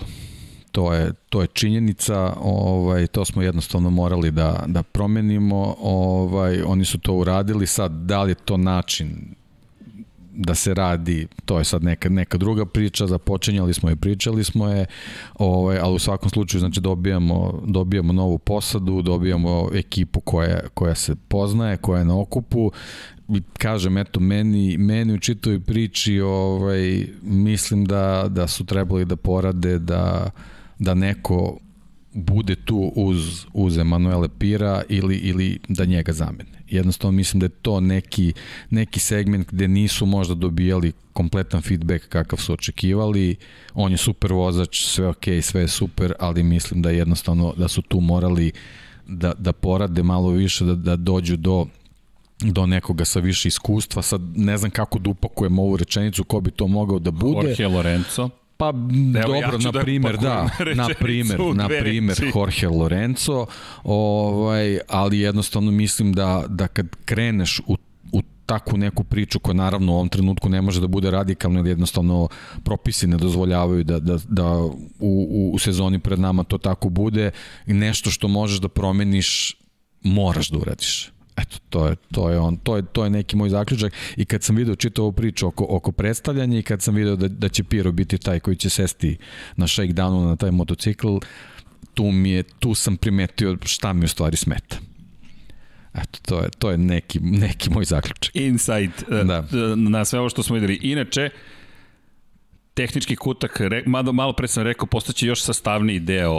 [0.73, 6.85] To je, to je činjenica, ovaj, to smo jednostavno morali da, da promenimo, ovaj, oni
[6.85, 9.35] su to uradili, sad da li je to način
[10.35, 14.69] da se radi, to je sad neka, neka druga priča, započenjali smo je, pričali smo
[14.69, 14.87] je,
[15.35, 21.15] ovaj, ali u svakom slučaju znači dobijamo, dobijamo novu posadu, dobijamo ekipu koja, koja se
[21.29, 22.71] poznaje, koja je na okupu
[23.59, 29.79] kažem, eto, meni, meni u čitoj priči ovaj, mislim da, da su trebali da porade
[29.79, 30.31] da,
[30.79, 31.59] da neko
[32.13, 36.62] bude tu uz, uz Emanuele Pira ili, ili da njega zamene.
[36.73, 38.33] Jednostavno mislim da je to neki,
[38.71, 43.37] neki segment gde nisu možda dobijali kompletan feedback kakav su očekivali.
[43.75, 47.83] On je super vozač, sve ok, sve je super, ali mislim da jednostavno da su
[47.83, 48.53] tu morali
[49.07, 51.67] da, da porade malo više, da, da dođu do
[52.45, 54.03] do nekoga sa više iskustva.
[54.03, 57.49] Sad ne znam kako da upakujem ovu rečenicu, ko bi to mogao da bude.
[57.49, 58.31] Jorge Lorenzo.
[58.63, 63.47] Pa Evo, dobro, ja na primer, da, na primer, na primer Jorge Lorenzo,
[63.85, 67.77] ovaj, ali jednostavno mislim da, da kad kreneš u
[68.13, 71.69] u takvu neku priču koja naravno u ovom trenutku ne može da bude radikalna ili
[71.69, 72.29] jednostavno
[72.65, 74.57] propisi ne dozvoljavaju da, da, da
[74.99, 77.31] u, u sezoni pred nama to tako bude
[77.67, 79.57] i nešto što možeš da promeniš
[80.03, 81.13] moraš da uradiš.
[81.37, 84.43] Eto, to je, to je on, to je, to je neki moj zaključak i kad
[84.43, 87.65] sam video čitao ovu priču oko, oko predstavljanja i kad sam video da, da će
[87.65, 89.17] Piro biti taj koji će sesti
[89.57, 91.17] na shakedownu na taj motocikl,
[91.95, 94.77] tu, mi je, tu sam primetio šta mi u stvari smeta.
[95.95, 98.37] Eto, to je, to je neki, neki moj zaključak.
[98.37, 99.45] Insight da.
[99.77, 100.79] na sve ovo što smo videli.
[100.83, 101.31] Inače,
[102.75, 106.35] tehnički kutak, re, malo, malo pre sam rekao, postaće još sastavniji deo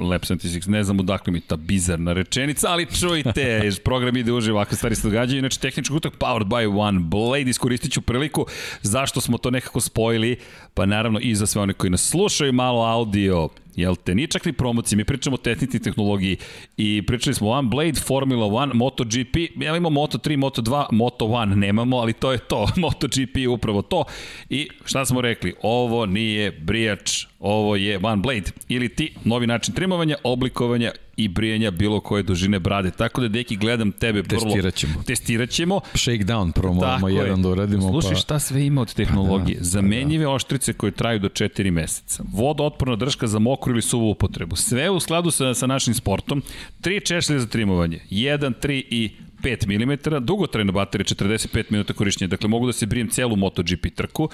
[0.00, 4.76] Lab 76, ne znam odakle mi ta bizarna rečenica, ali čujte, program ide uživo, ovakve
[4.76, 8.46] stvari se događaju, inače tehnički kutak powered by One Blade, iskoristit ću priliku,
[8.82, 10.36] zašto smo to nekako spojili,
[10.74, 14.44] pa naravno i za sve one koji nas slušaju, malo audio Jel te, nije čak
[14.44, 16.36] ni promocije, mi pričamo o tehnici tehnologiji.
[16.76, 22.12] I pričali smo One Blade, Formula 1, MotoGP, ja imamo Moto3, Moto2, Moto1 nemamo, ali
[22.12, 24.04] to je to, MotoGP je upravo to.
[24.50, 29.74] I šta smo rekli, ovo nije brijač, ovo je One Blade, ili ti, novi način
[29.74, 30.92] trimovanja, oblikovanja
[31.24, 32.90] i brijanja bilo koje dužine brade.
[32.90, 34.40] Tako da, deki, gledam tebe prvo.
[34.40, 35.02] Testirat ćemo.
[35.06, 35.80] Testirat ćemo.
[35.94, 37.42] Shakedown prvo moramo jedan je.
[37.42, 37.90] da uradimo.
[37.90, 38.16] Slušaj pa...
[38.16, 39.56] šta sve ima od tehnologije.
[39.56, 40.34] Pa da, Zamenjive pa da.
[40.34, 42.24] oštrice koje traju do 4 meseca.
[42.32, 44.56] Vodootporna drška za mokru ili suvu upotrebu.
[44.56, 46.42] Sve u skladu sa, sa našim sportom.
[46.80, 48.00] Tri češlje za trimovanje.
[48.10, 49.10] 1, 3 i
[49.42, 54.28] 5 mm, dugotrajna baterija 45 minuta korišćenja, dakle mogu da se brijem celu MotoGP trku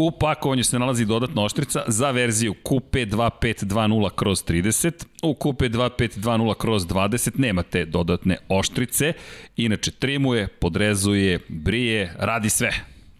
[0.00, 5.06] U pakovanju se nalazi dodatna oštrica za verziju QP2520 kroz 30.
[5.22, 9.12] U QP2520 kroz 20 nema te dodatne oštrice.
[9.56, 12.70] Inače, trimuje, podrezuje, brije, radi sve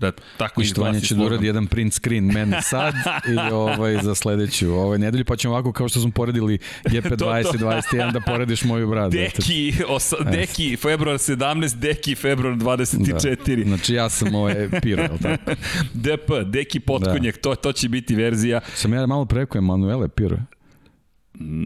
[0.01, 2.94] da tako Ištovanje će da uradi jedan print screen meni sad
[3.28, 7.59] i ovaj, za sledeću ovaj nedelju, pa ćemo ovako kao što smo poredili GP20 i
[7.59, 9.16] 21 da porediš moju bradu.
[9.18, 13.57] Deki, osa, Deki, februar 17, Deki, februar 24.
[13.57, 13.68] Da.
[13.68, 15.51] Znači ja sam ovaj piro, je tako?
[15.94, 17.40] DP, Deki potkonjak, da.
[17.40, 18.61] to, to će biti verzija.
[18.74, 20.38] Sam ja malo preko Emanuele Piro.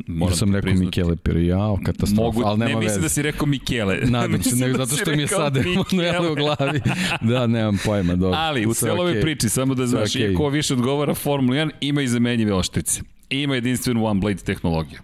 [0.07, 0.87] Moram sam rekao priznati.
[0.87, 3.01] Michele Pirijao, katastrofa, Mogu, ali nema Ne mislim veze.
[3.01, 3.97] da si rekao Michele.
[4.11, 6.81] Nadam se, nego da zato što mi je sad Emanuele u glavi.
[7.33, 8.39] Da, nemam pojma, dobro.
[8.39, 9.23] Ali, u celoj okay.
[9.23, 10.31] priči, samo da znaš, okay.
[10.31, 13.03] iako više odgovara Formula 1, ima i zamenjive oštrice.
[13.31, 14.99] Ima jedinstvenu One Blade tehnologiju.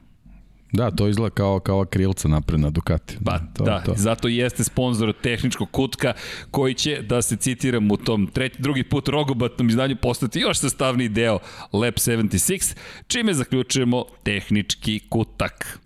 [0.73, 3.17] Da, to izgleda kao, kao krilca napred na Ducati.
[3.25, 3.93] Pa, to, da, to.
[3.97, 6.13] zato jeste sponsor tehničkog kutka
[6.51, 11.09] koji će, da se citiram u tom treći, drugi put rogobatnom izdanju, postati još sastavni
[11.09, 11.39] deo
[11.73, 12.77] Lab 76,
[13.07, 15.79] čime zaključujemo tehnički kutak.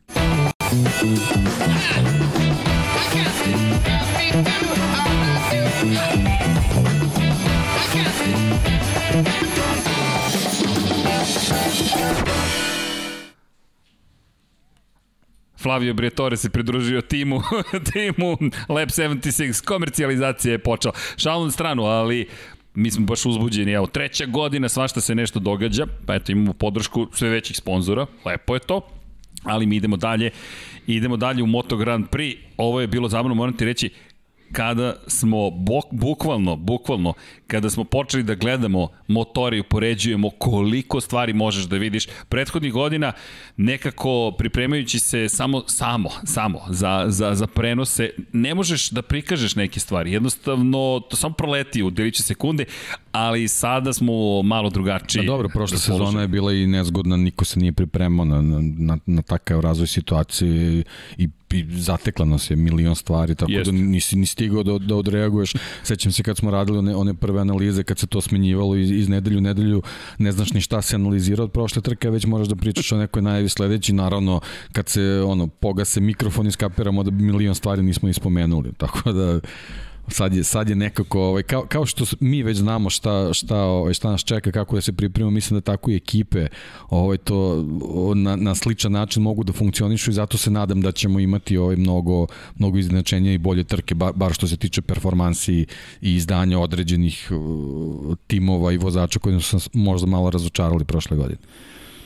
[15.62, 17.40] Flavio Briatore se pridružio timu,
[17.92, 18.36] timu
[18.68, 20.94] Lab 76, komercijalizacija je počela.
[21.16, 22.26] Šalom stranu, ali
[22.74, 27.06] mi smo baš uzbuđeni, evo, treća godina, svašta se nešto događa, pa eto imamo podršku
[27.12, 28.80] sve većih sponzora, lepo je to,
[29.44, 30.30] ali mi idemo dalje,
[30.86, 33.90] idemo dalje u Moto Grand Prix, ovo je bilo zabavno, moram ti reći,
[34.52, 37.14] kada smo bok, bukvalno, bukvalno,
[37.46, 42.06] kada smo počeli da gledamo motori i upoređujemo koliko stvari možeš da vidiš.
[42.28, 43.12] Prethodnih godina
[43.56, 49.80] nekako pripremajući se samo, samo, samo za, za, za prenose, ne možeš da prikažeš neke
[49.80, 50.12] stvari.
[50.12, 52.64] Jednostavno, to samo proleti u deliće sekunde,
[53.12, 55.22] ali sada smo malo drugačiji.
[55.22, 58.42] Da, dobro, prošla sezona je bila i nezgodna, niko se nije pripremao na,
[58.78, 60.84] na, na takav razvoj situacije
[61.16, 63.70] i i zatekla nas je milion stvari, tako Jest.
[63.70, 65.52] da nisi ni stigao da, da odreaguješ.
[65.82, 69.08] Sećam se kad smo radili one, one prve analize, kad se to smenjivalo iz, iz
[69.08, 69.82] nedelju u nedelju,
[70.18, 73.22] ne znaš ni šta se analizira od prošle trke, već moraš da pričaš o nekoj
[73.22, 74.40] najavi sledeći, naravno
[74.72, 79.40] kad se ono, pogase mikrofon iskapiramo da milion stvari nismo ispomenuli, tako da
[80.12, 83.94] sad je, sad je nekako, ovaj, kao, kao što mi već znamo šta, šta, ovaj,
[83.94, 86.46] šta nas čeka, kako da se pripremimo, mislim da tako i ekipe
[86.88, 87.64] ovaj, to
[88.14, 91.76] na, na sličan način mogu da funkcionišu i zato se nadam da ćemo imati ovaj,
[91.76, 92.26] mnogo,
[92.58, 95.66] mnogo iznenačenja i bolje trke, bar, bar što se tiče performansi
[96.00, 101.40] i izdanja određenih uh, timova i vozača koji su možda malo razočarali prošle godine.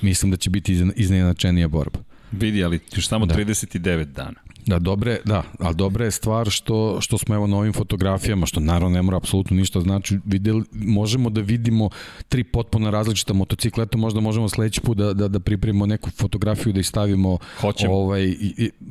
[0.00, 1.98] Mislim da će biti iznenačenija borba.
[2.32, 3.34] Vidi, ali još samo da.
[3.34, 4.45] 39 dana.
[4.66, 8.60] Da, dobre, da, ali dobra je stvar što, što smo evo na ovim fotografijama, što
[8.60, 11.90] naravno ne mora apsolutno ništa znači, videli, možemo da vidimo
[12.28, 16.72] tri potpuno različita motocikla, eto možda možemo sledeći put da, da, da pripremimo neku fotografiju
[16.72, 17.94] da ih stavimo Hoćemo.
[17.94, 18.34] ovaj,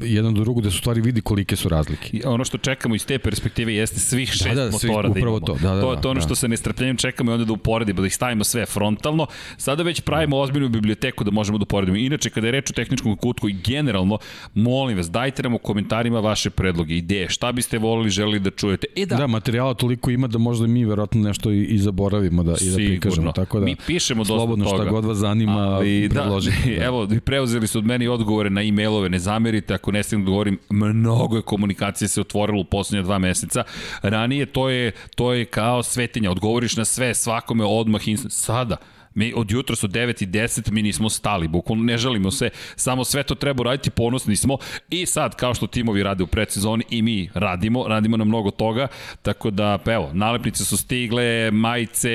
[0.01, 2.17] jedan do drugog da su stvari vidi kolike su razlike.
[2.17, 5.39] I ono što čekamo iz te perspektive jeste svih šest da, da, motora da imamo.
[5.39, 6.25] To, da, da, to, to, to ono da.
[6.25, 9.27] što se nestrpljenjem čekamo i onda da uporedimo, da ih stavimo sve frontalno.
[9.57, 11.97] Sada već pravimo ozbiljnu biblioteku da možemo da uporedimo.
[11.97, 14.17] Inače, kada je reč o tehničkom kutku i generalno,
[14.53, 18.87] molim vas, dajte nam komentarima vaše predloge, ideje, šta biste volili, želeli da čujete.
[18.95, 22.55] E da, da materijala toliko ima da možda mi verovatno nešto i, i zaboravimo da,
[22.61, 23.31] i da prikažemo.
[23.31, 24.83] Tako da, mi pišemo dosta slobodno toga.
[24.83, 28.63] šta god vas zanima, Ali, da, da, evo, vi preuzeli su od meni odgovore na
[28.63, 33.03] e-mailove, ne zamerite ako ne stignu da govorim, mnogo je komunikacije se otvorilo u poslednje
[33.03, 33.63] dva meseca.
[34.01, 38.77] Ranije to je, to je kao svetinja, odgovoriš na sve, svakome odmah, sada
[39.15, 43.03] Mi od jutra su 9 i 10, mi nismo stali, bukvalno ne žalimo se, samo
[43.03, 44.57] sve to treba uraditi, ponosni smo
[44.89, 48.87] i sad kao što timovi rade u predsezoni i mi radimo, radimo na mnogo toga,
[49.21, 52.09] tako da pa evo, nalepnice su stigle, majice,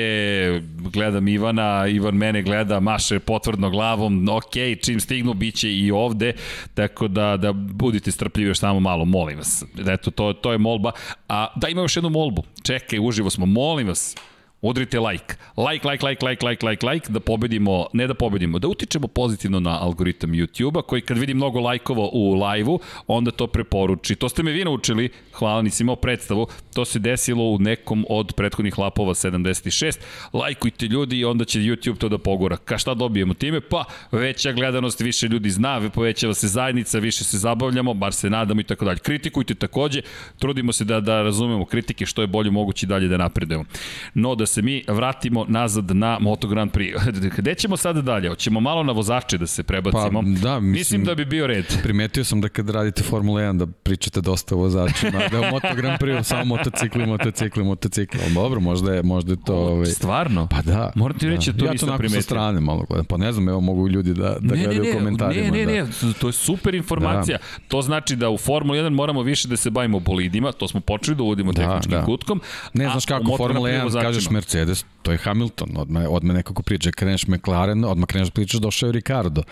[0.93, 6.33] gledam Ivana, Ivan mene gleda, maše potvrdno glavom, ok, čim stignu, bit će i ovde,
[6.73, 9.63] tako da, da budite strpljivi još samo malo, molim vas.
[9.87, 10.91] Eto, to, to je molba.
[11.27, 12.43] A da ima još jednu molbu.
[12.63, 14.15] Čekaj, uživo smo, molim vas,
[14.61, 15.35] Udrite like.
[15.57, 19.59] Like, like, like, like, like, like, like, da pobedimo, ne da pobedimo, da utičemo pozitivno
[19.59, 24.15] na algoritam YouTube-a, koji kad vidi mnogo lajkova u live-u, onda to preporuči.
[24.15, 28.33] To ste me vi naučili, hvala, nisi imao predstavu, to se desilo u nekom od
[28.33, 29.99] prethodnih lapova 76.
[30.33, 32.57] Lajkujte ljudi i onda će YouTube to da pogora.
[32.57, 33.61] Ka šta dobijemo time?
[33.61, 38.61] Pa, veća gledanost, više ljudi zna, povećava se zajednica, više se zabavljamo, bar se nadamo
[38.61, 38.99] i tako dalje.
[38.99, 40.01] Kritikujte takođe,
[40.39, 43.65] trudimo se da, da razumemo kritike što je bolje moguće dalje da napredujemo.
[44.13, 46.99] No, da se mi vratimo nazad na Moto Grand Prix.
[47.37, 48.29] Gde ćemo sada dalje?
[48.29, 50.21] Hoćemo malo na vozače da se prebacimo?
[50.21, 51.65] Pa, da, mislim, mislim da bi bio red.
[51.83, 55.67] Primetio sam da kad radite Formula 1 da pričate dosta o vozačima, da je Moto
[55.75, 58.19] Grand Prix samo motocikli, motocikli, motocikli.
[58.23, 59.55] Ali dobro, možda je, možda je to...
[59.55, 59.85] Ovaj...
[59.85, 60.47] Stvarno?
[60.47, 60.91] Pa da.
[60.95, 62.15] Moram ti reći da, to ja nisam primetio.
[62.15, 63.05] Ja to sa strane malo gledam.
[63.05, 65.51] Pa ne znam, evo mogu ljudi da, da ne, gledaju ne, ne, komentarima.
[65.51, 66.07] Ne, ne, da.
[66.07, 67.37] ne, to je super informacija.
[67.37, 67.67] Da.
[67.67, 71.17] To znači da u Formula 1 moramo više da se bavimo bolidima, to smo počeli
[71.17, 72.05] da uvodimo da, tehničkim da.
[72.05, 72.41] kutkom.
[72.73, 77.27] Ne znaš kako Formula 1 kažeš Mercedes, to je Hamilton, odmah, odmah nekako priča, kreneš
[77.27, 79.43] McLaren, odmah kreneš pričaš došao je Ricardo.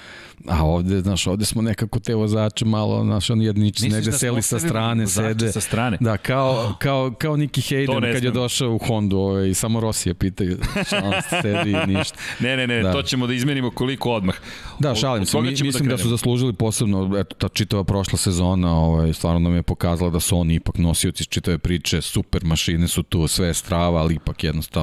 [0.48, 4.41] A ovde, znaš, ovde smo nekako te vozače malo, znaš, oni jednici negde da seli
[4.41, 5.52] sa strane, sede.
[5.52, 5.98] Sa strane.
[5.99, 6.78] Da, kao, oh.
[6.78, 11.72] kao, kao Niki Hayden kad je došao u Hondu, ovaj, samo Rosija pitaju, šta sedi
[11.72, 12.18] i ništa.
[12.40, 12.91] ne, ne, ne, da.
[12.91, 14.36] to ćemo da izmenimo koliko odmah.
[14.80, 18.18] Da, šalim se, mi, da mislim da, da su zaslužili posebno, eto, ta čitava prošla
[18.18, 22.88] sezona, ovaj, stvarno nam je pokazala da su oni ipak nosioci čitave priče, super mašine
[22.88, 24.78] su tu, sve je strava, ali ipak jednostavno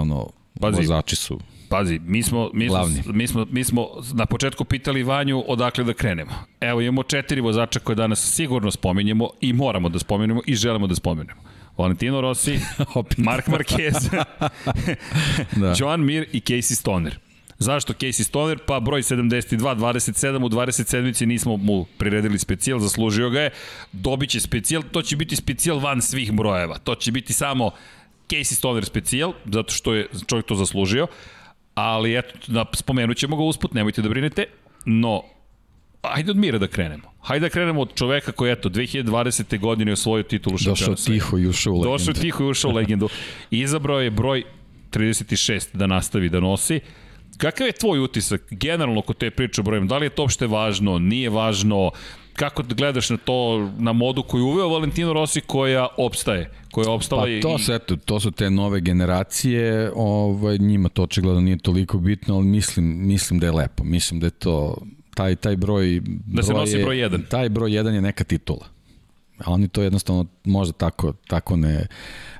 [0.60, 3.02] Pazi, vozači su Pazi, mi smo, mi, glavni.
[3.02, 6.31] smo, mi, smo, mi smo na početku pitali Vanju odakle da krenemo.
[6.60, 10.94] Evo imamo četiri vozača koje danas sigurno spominjemo i moramo da spomenemo i želimo da
[10.94, 11.40] spomenemo.
[11.78, 12.60] Valentino Rossi,
[13.16, 14.24] Mark Marquez,
[15.60, 15.74] da.
[15.78, 17.18] Joan Mir i Casey Stoner.
[17.59, 18.59] Zašto Casey Stoner?
[18.66, 21.27] Pa broj 72, 27, u 27.
[21.27, 23.51] nismo mu priredili specijal, zaslužio ga je.
[23.93, 26.78] Dobiće specijal, to će biti specijal van svih brojeva.
[26.78, 27.70] To će biti samo
[28.28, 31.07] Casey Stoner specijal, zato što je čovjek to zaslužio,
[31.74, 34.44] ali eto, da, spomenut ćemo ga usput, nemojte da brinete,
[34.85, 35.23] no,
[36.03, 37.12] ajde od mira da krenemo.
[37.20, 39.61] Hajde da krenemo od čoveka koji, eto, 2020.
[39.61, 41.98] godine je osvojio titulu šampiona Došao tiho i ušao u legendu.
[41.98, 43.09] Došao tiho i ušao u legendu.
[43.51, 44.43] Izabrao je broj
[44.90, 46.81] 36 da nastavi da nosi.
[47.39, 49.86] Kakav je tvoj utisak generalno kod te priče o brojima?
[49.86, 51.90] Da li je to uopšte važno, nije važno?
[52.37, 56.51] Kako gledaš na to, na modu koju uveo Valentino Rossi koja opstaje?
[56.71, 57.75] Koja opstala pa to, i...
[57.75, 63.07] eto, to su te nove generacije, ovaj, njima to očigledno nije toliko bitno, ali mislim,
[63.07, 63.85] mislim da je lepo.
[63.85, 64.77] Mislim da je to
[65.15, 66.03] taj, taj broj...
[66.07, 67.29] Da se nosi broj 1.
[67.29, 68.67] Taj broj 1 je neka titula.
[69.45, 71.87] A oni to jednostavno možda tako, tako ne,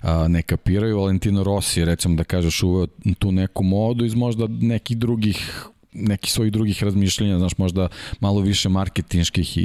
[0.01, 0.99] a, ne kapiraju.
[0.99, 2.87] Valentino Rossi, recimo da kažeš, uveo
[3.19, 5.67] tu neku modu iz možda nekih drugih
[5.99, 7.89] nekih svojih drugih razmišljenja, znaš, možda
[8.21, 9.61] malo više marketinških i,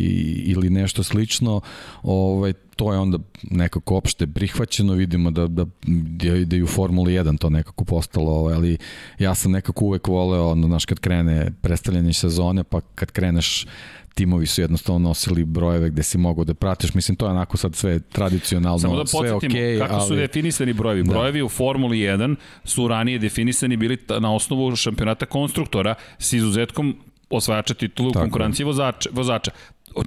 [0.45, 1.61] ili nešto slično,
[2.03, 7.13] ovaj, to je onda nekako opšte prihvaćeno, vidimo da, da, da, da i u Formuli
[7.13, 8.77] 1 to nekako postalo, ovaj, ali
[9.19, 13.67] ja sam nekako uvek voleo, ono, znaš, kad krene predstavljanje sezone, pa kad kreneš
[14.13, 16.93] timovi su jednostavno nosili brojeve gde si mogao da pratiš.
[16.93, 19.49] Mislim, to je onako sad sve tradicionalno, Samo da sve okej.
[19.49, 20.07] Okay, kako ali...
[20.07, 21.03] su definisani brojevi.
[21.03, 21.09] Da.
[21.09, 26.95] Brojevi u Formuli 1 su ranije definisani bili na osnovu šampionata konstruktora s izuzetkom
[27.29, 29.51] osvajača titulu u konkurenciji vozača, vozača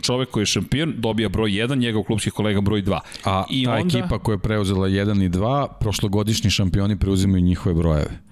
[0.03, 2.99] čovek koji je šampion dobija broj 1, njegov klubski kolega broj 2.
[3.25, 3.99] A I ta onda...
[3.99, 8.24] ekipa koja je preuzela 1 i 2, prošlogodišnji šampioni preuzimaju njihove brojeve.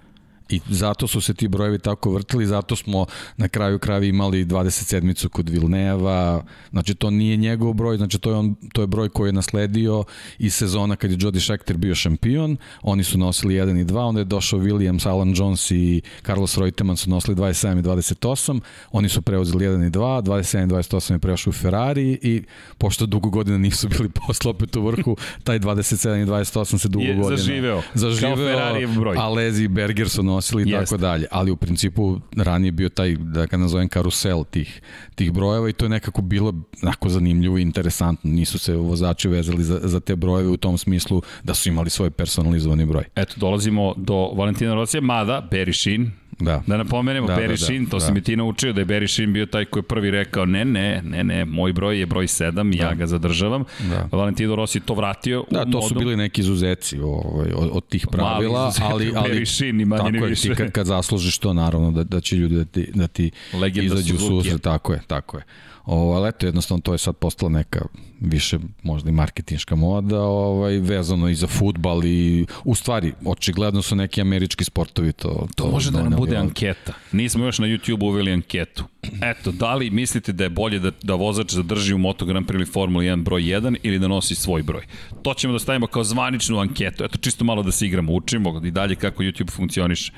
[0.53, 3.07] I zato su se ti brojevi tako vrtili, zato smo
[3.37, 8.37] na kraju kraja imali 27-icu kod Vilneva, znači to nije njegov broj, znači to je,
[8.37, 10.05] on, to je broj koji je nasledio
[10.39, 14.21] iz sezona kad je Jody Scheckter bio šampion, oni su nosili 1 i 2, onda
[14.21, 18.61] je došao Williams, Alan Jones i Carlos Reutemann su nosili 27 i 28,
[18.91, 22.43] oni su preuzeli 1 i 2, 27 i 28 je prešao u Ferrari i
[22.79, 27.05] pošto dugo godina nisu bili posle opet u vrhu, taj 27 i 28 se dugo
[27.05, 29.17] je godina zaživeo, zaživeo kao Ferrari broj.
[29.19, 31.27] Alezi i Berger su nosili nosili i tako dalje.
[31.31, 34.81] Ali u principu ranije bio taj, da ga nazovem, karusel tih,
[35.15, 38.31] tih brojeva i to je nekako bilo onako zanimljivo i interesantno.
[38.31, 42.11] Nisu se vozači vezali za, za te brojeve u tom smislu da su imali svoj
[42.11, 43.05] personalizovani broj.
[43.17, 46.11] Eto, dolazimo do Valentina Rosija, mada Sheen,
[46.41, 46.63] Da.
[46.67, 48.07] Da napomenemo, da, Barry da, Sheen, da, to da.
[48.07, 50.65] si mi ti naučio da je Barry Sheen bio taj koji je prvi rekao ne,
[50.65, 52.85] ne, ne, ne, moj broj je broj 7, da.
[52.85, 53.65] ja ga zadržavam.
[53.91, 54.09] Da.
[54.13, 58.73] Valentino Rossi to vratio da, to su bili neki izuzeci ovaj, od, od tih pravila,
[58.83, 62.05] ali, ali Barry Sheen i manje tako je, ti kad, kad zaslužiš to, naravno, da,
[62.05, 63.31] da će ljudi da ti, da ti
[63.75, 65.45] izađu u susret, tako je, tako je.
[65.85, 67.87] Ovo, ali eto, jednostavno to je sad postala neka
[68.21, 73.97] više možda i marketinška moda, ovaj, vezano i za futbal i u stvari, očigledno su
[73.97, 75.29] neki američki sportovi to...
[75.29, 76.93] To, to može da nam bude anketa.
[77.13, 78.85] Nismo još na YouTube uveli anketu.
[79.23, 82.55] Eto, da li mislite da je bolje da, da vozač zadrži u Moto Grand Prix
[82.55, 84.87] ili Formula 1 broj 1 ili da nosi svoj broj?
[85.23, 87.05] To ćemo da stavimo kao zvaničnu anketu.
[87.05, 90.13] Eto, čisto malo da se igramo, učimo i dalje kako YouTube funkcioniše.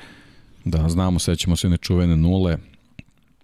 [0.65, 2.57] Da, znamo, sećamo se nečuvene nule,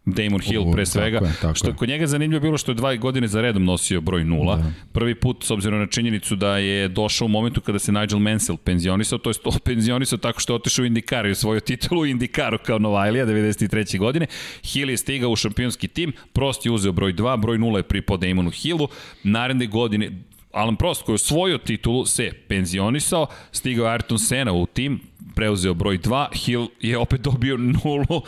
[0.06, 2.76] Damon Hill pre svega, tako je, tako što je kod njega zanimljivo bilo što je
[2.76, 4.56] dva godine za redom nosio broj nula.
[4.56, 4.72] Da.
[4.92, 8.58] Prvi put, s obzirom na činjenicu da je došao u momentu kada se Nigel Mansell
[8.58, 12.06] penzionisao, to je to penzionisao tako što je otišao u Indikaru i svoju titulu u
[12.06, 14.00] Indikaru kao Novajlija 93.
[14.00, 14.28] godine.
[14.64, 18.18] Hill je stigao u šampionski tim, Prost je uzeo broj 2, broj 0 je pripao
[18.18, 18.88] Damonu Hillu.
[19.24, 20.12] Naredne godine
[20.54, 25.00] Alan Prost koji je osvojio titulu se penzionisao, stigao Ayrton Senna u tim,
[25.36, 28.22] preuzeo broj 2, Hill je opet dobio nulu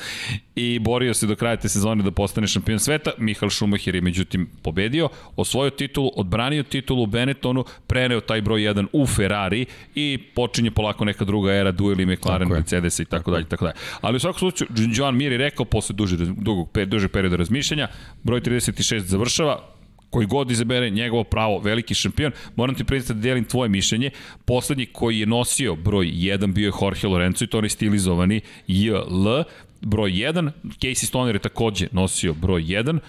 [0.56, 3.12] i borio se do kraja te sezone da postane šampion sveta.
[3.18, 8.88] Michael Schumacher je međutim pobedio, osvojio titulu, odbranio titulu u Benettonu, preneo taj broj 1
[8.94, 13.66] u Ferrari i počinje polako neka druga era dueli McLaren, Mercedes i tako dalje, tako
[13.66, 13.76] dalje.
[14.02, 17.88] Ali u svakom slučaju, Joan Mir je rekao posle duže, dugog, duže perioda razmišljanja,
[18.24, 19.73] broj 36 završava,
[20.14, 22.31] koji god izabere njegovo pravo, veliki šampion.
[22.56, 24.10] Moram ti predstaviti da delim tvoje mišljenje.
[24.45, 29.41] Poslednji koji je nosio broj 1 bio je Jorge Lorenzo i to je stilizovani JL.
[29.81, 32.99] Broj 1, Casey Stoner je takođe nosio broj 1,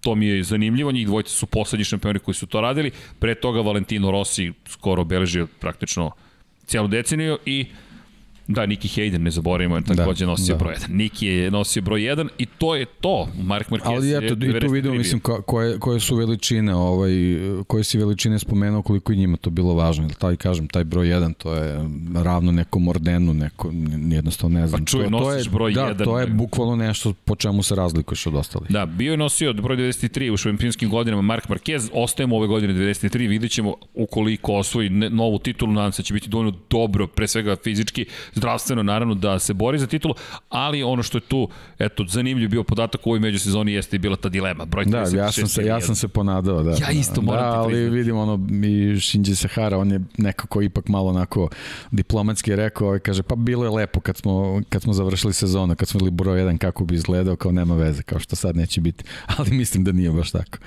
[0.00, 3.60] to mi je zanimljivo, njih dvojice su poslednji šampioni koji su to radili, pre toga
[3.60, 6.10] Valentino Rossi skoro obeležio praktično
[6.66, 7.66] cijelu deceniju i
[8.48, 10.58] Da, Niki Hayden, ne zaboravimo, je takođe da, nosio da.
[10.58, 10.90] broj 1.
[10.90, 13.28] Niki je nosio broj 1 i to je to.
[13.42, 17.10] Mark Marquez Ali eto, je i tu vidimo, mislim, koje, koje su veličine, ovaj,
[17.66, 20.08] koje si veličine spomenuo, koliko i njima to bilo važno.
[20.18, 21.78] Taj, kažem, taj broj 1, to je
[22.14, 23.70] ravno nekom ordenu, neko,
[24.10, 24.80] jednostavno ne znam.
[24.80, 26.04] Pa čuj, to, to je, broj da, 1.
[26.04, 28.70] to je bukvalno nešto po čemu se razlikuješ od ostalih.
[28.70, 33.28] Da, bio je nosio broj 93 u šampionskim godinama Mark Marquez, ostajemo ove godine 93,
[33.28, 37.56] vidit ćemo ukoliko osvoji novu titulu, nadam se da će biti dovoljno dobro, pre svega
[37.64, 40.14] fizički, zdravstveno naravno da se bori za titulu,
[40.48, 41.48] ali ono što je tu,
[41.78, 44.64] eto, zanimljiv bio podatak u ovoj međusezoni jeste i bila ta dilema.
[44.64, 46.70] Broj da, ja sam se, ja sam se ponadao, da.
[46.70, 47.96] Ja isto moram da, ali priznati.
[47.96, 51.48] vidim ono, i Shinji Sahara, on je nekako ipak malo onako
[51.90, 55.88] diplomatski rekao, ovaj, kaže, pa bilo je lepo kad smo, kad smo završili sezonu, kad
[55.88, 59.04] smo bili broj jedan, kako bi izgledao, kao nema veze, kao što sad neće biti,
[59.36, 60.58] ali mislim da nije baš tako.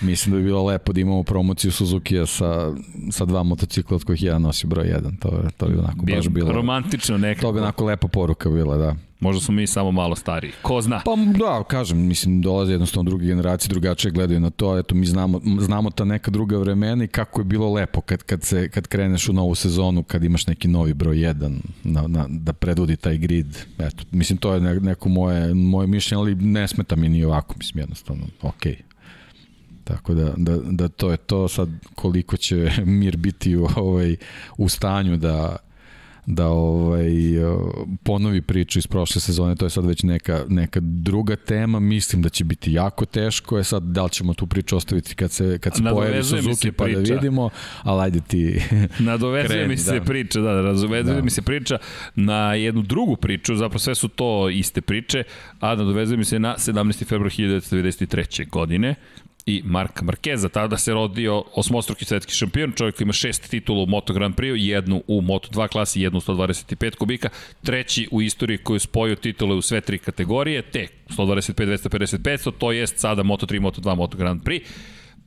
[0.00, 2.72] Mislim da bi bilo lepo da imamo promociju Suzuki-a sa,
[3.10, 6.52] sa dva motocikla od kojih jedan nosi broj jedan, to, to bi onako baš bilo.
[6.52, 7.46] Romantično nekako.
[7.46, 8.94] To bi onako lepa poruka bila, da.
[9.20, 10.52] Možda smo mi samo malo stariji.
[10.62, 11.00] Ko zna?
[11.04, 15.40] Pa da, kažem, mislim, dolaze jednostavno druge generacije, drugačije gledaju na to, eto, mi znamo,
[15.60, 19.28] znamo ta neka druga vremena i kako je bilo lepo kad, kad, se, kad kreneš
[19.28, 23.58] u novu sezonu, kad imaš neki novi broj 1 na, na, da predvodi taj grid.
[23.78, 27.82] Eto, mislim, to je neko moje, moje mišljenje, ali ne smeta mi ni ovako, mislim,
[27.82, 28.72] jednostavno, okej.
[28.72, 28.94] Okay.
[29.84, 32.70] Tako da, da, da to je to sad koliko će
[33.00, 34.16] mir biti u, ovaj,
[34.58, 35.56] u stanju da
[36.26, 37.10] da ovaj
[38.02, 42.28] ponovi priču iz prošle sezone, to je sad već neka, neka druga tema, mislim da
[42.28, 45.76] će biti jako teško, je sad da li ćemo tu priču ostaviti kad se, kad
[45.76, 47.50] se pojavi Suzuki pa da vidimo,
[47.82, 48.60] ali ajde ti
[48.98, 50.04] Nadovezuje kreni, mi se da.
[50.04, 51.22] priča, da, nadovezuje da.
[51.22, 51.78] mi se priča
[52.14, 55.22] na jednu drugu priču, zapravo sve su to iste priče,
[55.60, 57.04] a nadovezuje mi se na 17.
[57.04, 58.50] februar 1993.
[58.50, 58.94] godine,
[59.46, 60.48] i Mark Marqueza.
[60.48, 64.56] Tada se rodio osmostruki svetski šampion, čovjek koji ima šest titula u Moto Grand Prix,
[64.56, 67.28] jednu u Moto 2 klasi, jednu u 125 kubika,
[67.62, 72.52] treći u istoriji koji je spojio titule u sve tri kategorije, te 125, 250, 500,
[72.58, 74.66] to jest sada Moto 3, Moto 2, Moto Grand Prix.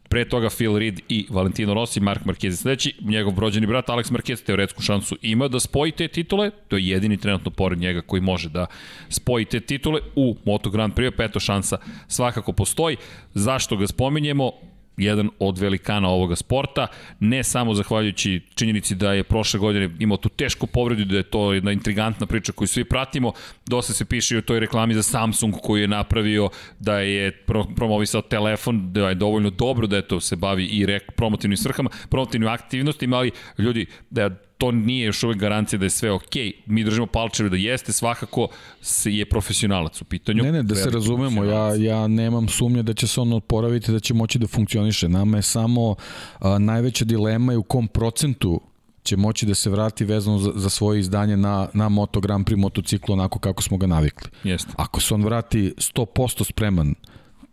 [0.10, 4.12] Pre toga Phil Reed i Valentino Rossi, Mark Marquez je sledeći, njegov brođeni brat Alex
[4.12, 8.22] Marquez teoretsku šansu ima da spoji te titule, to je jedini trenutno pored njega koji
[8.22, 8.66] može da
[9.10, 11.78] spoji te titule u Moto Grand Prix, peto šansa
[12.08, 12.98] svakako postoji.
[13.34, 14.52] Zašto ga spominjemo?
[14.98, 16.88] Jedan od velikana ovoga sporta,
[17.20, 21.54] ne samo zahvaljujući činjenici da je prošle godine imao tu tešku povredu, da je to
[21.54, 23.34] jedna intrigantna priča koju svi pratimo,
[23.66, 26.50] dosta se piše i o toj reklami za Samsung koju je napravio
[26.80, 27.32] da je
[27.76, 31.90] promovisao telefon, da je dovoljno dobro da je to se bavi i rek, promotivnim svrhama,
[32.10, 36.12] promotivnim aktivnostima, ali ljudi, da to nije još uvek garancija da je sve.
[36.12, 36.52] Okay.
[36.66, 38.48] Mi držimo palčeve da jeste, svakako
[38.82, 40.44] se je profesionalac u pitanju.
[40.44, 44.00] Ne, ne, da se razumemo, ja, ja nemam sumnje da će se on oporaviti, da
[44.00, 45.10] će moći da funkcioniše.
[45.10, 45.96] Nama je samo
[46.40, 48.62] a, najveća dilema je u kom procentu
[49.04, 52.58] će moći da se vrati vezano za, za svoje izdanje na, na Moto Grand Prix
[52.58, 54.30] motociklu onako kako smo ga navikli.
[54.44, 54.72] Jeste.
[54.76, 56.96] Ako se on vrati 100% spreman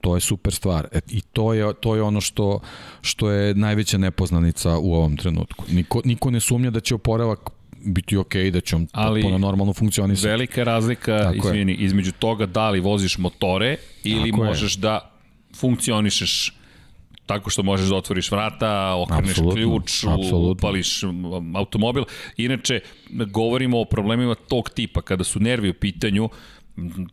[0.05, 0.89] to je super stvar.
[0.93, 2.61] E, I to je, to je ono što,
[3.01, 5.65] što je najveća nepoznanica u ovom trenutku.
[5.69, 7.51] Niko, niko ne sumnja da će oporavak
[7.85, 10.29] biti ok, da će on Ali potpuno normalno funkcionisati.
[10.29, 11.79] Velika razlika, Tako izvini, je.
[11.79, 14.81] između toga da li voziš motore ili Tako možeš je.
[14.81, 15.11] da
[15.57, 16.53] funkcionišeš
[17.27, 19.55] tako što možeš da otvoriš vrata, okreneš Absolutno.
[19.55, 20.51] ključ, Absolutno.
[20.51, 21.01] upališ
[21.55, 22.05] automobil.
[22.37, 26.29] Inače, govorimo o problemima tog tipa, kada su nervi u pitanju,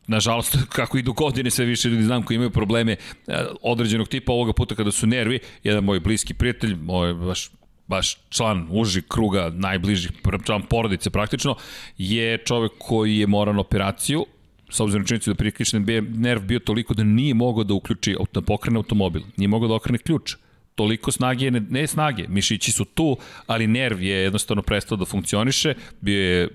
[0.07, 4.53] nažalost, kako idu godine, sve više ljudi znam koji imaju probleme e, određenog tipa ovoga
[4.53, 5.39] puta kada su nervi.
[5.63, 7.49] Jedan moj bliski prijatelj, moj baš
[7.87, 10.09] baš član uži kruga, najbliži
[10.45, 11.55] član porodice praktično,
[11.97, 14.25] je čovek koji je moran operaciju,
[14.69, 18.77] sa obzirom činjenicu da prikrišten nerv bio toliko da nije mogao da uključi, da pokrene
[18.77, 20.35] automobil, nije mogao da okrene ključ
[20.75, 23.17] toliko snage, ne, ne snage, mišići su tu,
[23.47, 26.47] ali nerv je jednostavno prestao da funkcioniše, bio je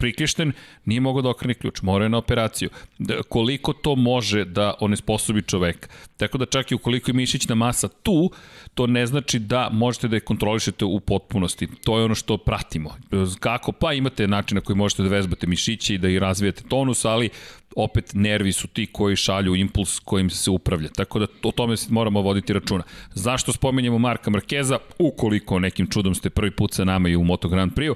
[0.00, 0.52] priklišten,
[0.84, 2.70] nije mogao da okrene ključ, morao je na operaciju.
[2.98, 5.88] Da, koliko to može da onesposobi čoveka?
[6.16, 8.30] Tako da čak i ukoliko je mišićna masa tu,
[8.74, 11.68] to ne znači da možete da je kontrolišete u potpunosti.
[11.84, 12.96] To je ono što pratimo.
[13.40, 13.72] Kako?
[13.72, 17.28] Pa imate način na koji možete da vezbate mišiće i da i razvijete tonus, ali
[17.76, 20.88] opet nervi su ti koji šalju impuls kojim se upravlja.
[20.88, 22.82] Tako da o tome moramo voditi računa.
[23.14, 24.78] Zašto spomenjamo Marka Markeza?
[24.98, 27.94] Ukoliko nekim čudom ste prvi put sa nama i u Moto Grand Prix-u,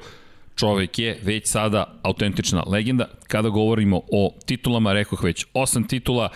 [0.56, 3.08] čovek je već sada autentična legenda.
[3.26, 6.28] Kada govorimo o titulama, rekoh već osam titula,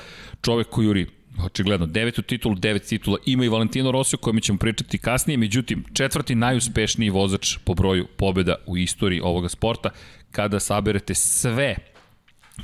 [0.42, 1.06] čovek koji juri
[1.44, 5.84] očigledno devetu titulu, devet titula ima i Valentino Rossi o kojem ćemo pričati kasnije, međutim
[5.92, 9.90] četvrti najuspešniji vozač po broju pobjeda u istoriji ovoga sporta.
[10.30, 11.76] Kada saberete sve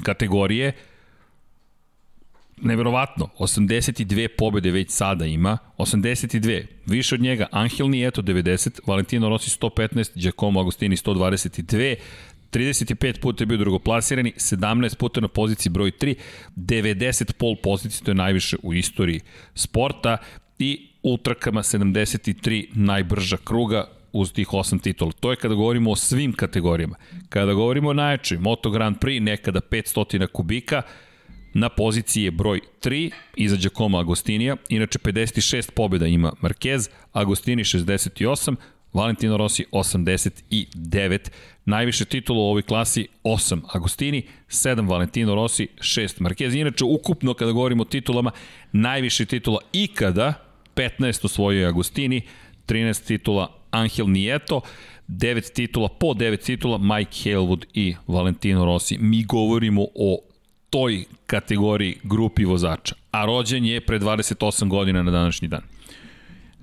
[0.03, 0.73] kategorije
[2.63, 9.59] neverovatno, 82 pobede već sada ima, 82, više od njega Angel Nieto 90, Valentino Rossi
[9.61, 11.97] 115, Giacomo Agostini 122,
[12.53, 16.15] 35 puta je bio drugoplasirani, 17 puta na poziciji broj 3,
[16.57, 19.21] 90 pol pozicije, to je najviše u istoriji
[19.55, 20.17] sporta
[20.59, 25.13] i u trkama 73 najbrža kruga uz tih 8 titula.
[25.21, 26.97] To je kada govorimo o svim kategorijama.
[27.29, 30.83] Kada govorimo o najjačoj, Moto Grand Prix, nekada 500 kubika,
[31.55, 34.57] Na poziciji je broj 3 iza Giacomo Agostinija.
[34.69, 38.57] Inače 56 pobjeda ima Marquez, Agostini 68,
[38.93, 41.19] Valentino Rossi 89.
[41.65, 46.55] Najviše titula u ovoj klasi 8 Agostini, 7 Valentino Rossi, 6 Marquez.
[46.55, 48.31] Inače, ukupno kada govorimo o titulama,
[48.73, 50.35] najviše titula ikada,
[50.77, 52.23] 15 osvojio Agostini,
[52.67, 54.61] 13 titula Angel Nieto,
[55.09, 58.99] 9 titula, po 9 titula Mike Halewood i Valentino Rossi.
[58.99, 60.19] Mi govorimo o
[60.75, 65.61] toj kategoriji grupi vozača, a rođen je pre 28 godina na današnji dan.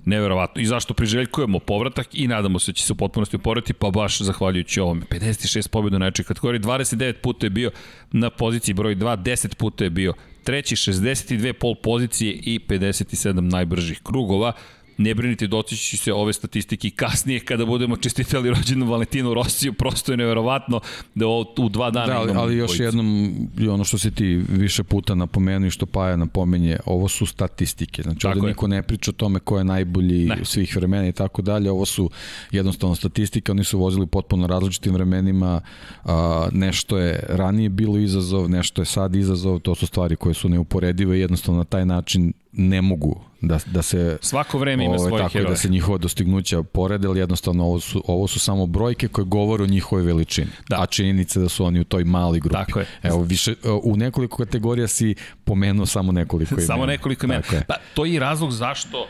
[0.04, 0.62] Neverovatno.
[0.62, 4.18] I zašto priželjkujemo povratak i nadamo se da će se u potpunosti oporaviti, pa baš
[4.18, 5.02] zahvaljujući ovome.
[5.10, 7.70] 56 pobjeda na nečoj kategoriji, 29 puta je bio
[8.10, 10.14] na poziciji broj 2, 10 puta je bio
[10.44, 14.52] treći, 62 pol pozicije i 57 najbržih krugova
[14.98, 20.16] ne brinite, dotići se ove statistike kasnije kada budemo čestitali rođenu Valentinu Rosiju, prosto je
[20.16, 20.80] neverovatno
[21.14, 24.40] da u dva dana da, ali, imamo ali još jednom i ono što se ti
[24.48, 29.10] više puta napomenu i što Paja napomenje, ovo su statistike, znači ovde niko ne priča
[29.10, 30.44] o tome ko je najbolji ne.
[30.44, 32.10] svih vremena i tako dalje, ovo su
[32.50, 35.60] jednostavno statistike, oni su vozili potpuno različitim vremenima,
[36.04, 40.48] a, nešto je ranije bilo izazov, nešto je sad izazov, to su stvari koje su
[40.48, 45.08] neuporedive i jednostavno na taj način ne mogu da, da se svako vreme ima ovaj,
[45.08, 49.08] svoje tako da se njihova dostignuća porede, ali jednostavno ovo su, ovo su samo brojke
[49.08, 50.50] koje govore o njihovoj veličini.
[50.68, 50.82] Da.
[50.82, 52.56] A činjenica da su oni u toj mali grupi.
[52.56, 52.86] Tako je.
[53.02, 55.14] Evo, više, u nekoliko kategorija si
[55.44, 56.66] pomenuo samo nekoliko imena.
[56.66, 57.42] samo nekoliko imena.
[57.68, 59.06] Pa, to je i razlog zašto uh,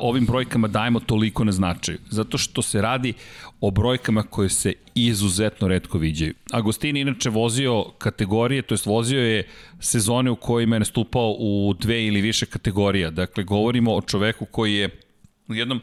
[0.00, 1.98] ovim brojkama dajemo toliko na značaju.
[2.10, 3.12] Zato što se radi
[3.60, 6.34] o brojkama koje se izuzetno redko viđaju.
[6.50, 9.46] Agostini inače vozio kategorije, to jest vozio je
[9.80, 13.10] sezone u kojima je nastupao u dve ili više kategorija.
[13.10, 14.88] Dakle, govorimo o čoveku koji je
[15.48, 15.80] u jednom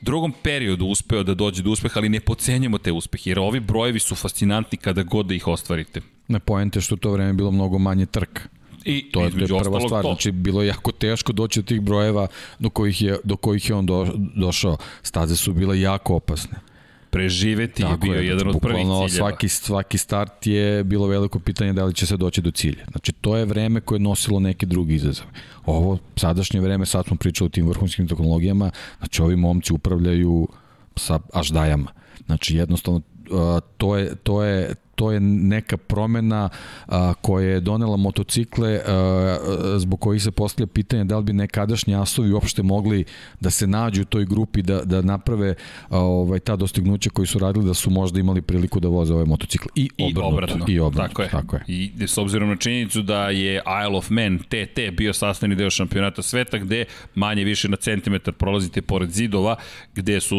[0.00, 3.98] drugom periodu uspeo da dođe do uspeha, ali ne pocenjamo te uspehe, jer ovi brojevi
[3.98, 6.00] su fascinantni kada god da ih ostvarite.
[6.28, 8.42] Na pojente što to vreme bilo mnogo manje trka.
[8.84, 10.08] I to je, to je prva stvar, to.
[10.08, 12.26] znači bilo je jako teško doći do tih brojeva
[12.58, 14.76] do kojih je, do kojih je on do, došao.
[15.02, 16.69] Staze su bile jako opasne
[17.10, 19.08] preživeti Tako je bio je, jedan od prvih ciljeva.
[19.08, 22.84] Svaki, svaki start je bilo veliko pitanje da li će se doći do cilja.
[22.90, 25.26] Znači, to je vreme koje je nosilo neki drugi izazov.
[25.66, 30.48] Ovo, sadašnje vreme, sad smo pričali o tim vrhunskim tehnologijama, znači ovi momci upravljaju
[30.96, 31.92] sa aždajama.
[32.26, 33.00] Znači, jednostavno,
[33.76, 36.48] to je, to je, to je neka promena
[36.86, 39.38] a, koja je donela motocikle a,
[39.78, 43.04] zbog kojih se postavlja pitanje da li bi nekadašnji asovi uopšte mogli
[43.40, 45.54] da se nađu u toj grupi da, da naprave
[45.88, 49.24] a, ovaj, ta dostignuća koji su radili da su možda imali priliku da voze ove
[49.24, 49.70] motocikle.
[49.74, 50.20] I obrnuto.
[50.20, 50.72] I obrnuto.
[50.72, 51.08] I obrnuto.
[51.08, 51.28] Tako, je.
[51.28, 51.64] tako je.
[51.68, 56.22] I s obzirom na činjenicu da je Isle of Man TT bio sastavni deo šampionata
[56.22, 59.56] sveta gde manje više na centimetar prolazite pored zidova,
[59.94, 60.36] gde su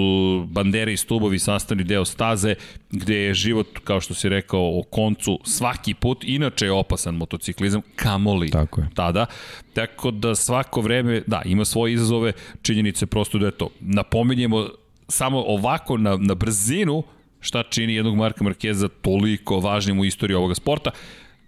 [0.51, 2.55] bandere i stubovi sastavni deo staze,
[2.91, 7.15] gde je život, kao što si rekao, rekao o koncu svaki put, inače je opasan
[7.15, 8.87] motociklizam, kamoli Tako je.
[8.93, 9.25] tada.
[9.73, 13.69] Tako da svako vreme, da, ima svoje izazove, činjenice prosto da je to.
[13.79, 14.67] Napominjemo
[15.07, 17.03] samo ovako na, na brzinu
[17.39, 20.91] šta čini jednog Marka Markeza toliko važnim u istoriji ovoga sporta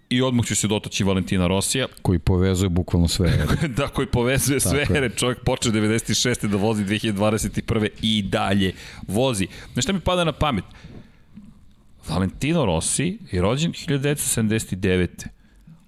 [0.08, 1.86] i odmah ću se dotaći Valentina Rosija.
[2.02, 3.68] Koji povezuje bukvalno sve ere.
[3.76, 5.10] da, koji povezuje Tako sve ere.
[5.10, 6.46] Čovjek počeo 96.
[6.46, 7.88] da vozi 2021.
[8.02, 8.72] i dalje
[9.08, 9.46] vozi.
[9.72, 10.64] Znaš šta mi pada na pamet?
[12.08, 15.26] Valentino Rossi je rođen 1979.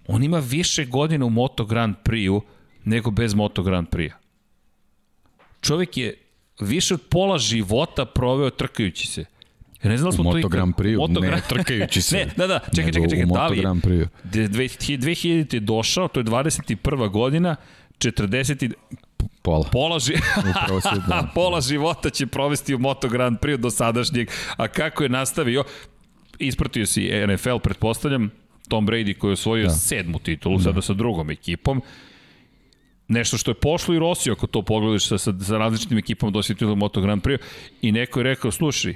[0.08, 2.42] On ima više godina u Moto Grand Prix-u
[2.84, 4.16] nego bez Moto Grand Prix-a.
[5.60, 6.18] Čovjek je
[6.60, 9.24] više od pola života proveo trkajući se.
[9.82, 12.16] Ja ne znam da smo u Moto Grand Prix, Moto ne trkajući se.
[12.16, 17.10] ne, da, da, čekaj, čekaj, čekaj, da li je 2000 je došao, to je 21.
[17.10, 17.56] godina,
[17.98, 18.72] 40
[19.42, 19.68] pola.
[19.72, 20.12] Pola, ži...
[21.08, 21.28] da.
[21.34, 24.30] pola života će provesti u Moto Grand Prix do sadašnjeg.
[24.56, 25.64] A kako je nastavio?
[26.38, 28.30] Ispratio si NFL, pretpostavljam,
[28.68, 29.72] Tom Brady koji je osvojio da.
[29.72, 30.62] sedmu titulu, da.
[30.62, 31.82] sada sa drugom ekipom,
[33.08, 36.42] nešto što je pošlo i Rossi, ako to pogledaš sa, sa, sa različitim ekipama do
[36.42, 37.38] titulu Moto Grand Prix,
[37.82, 38.94] i neko je rekao, slušaj,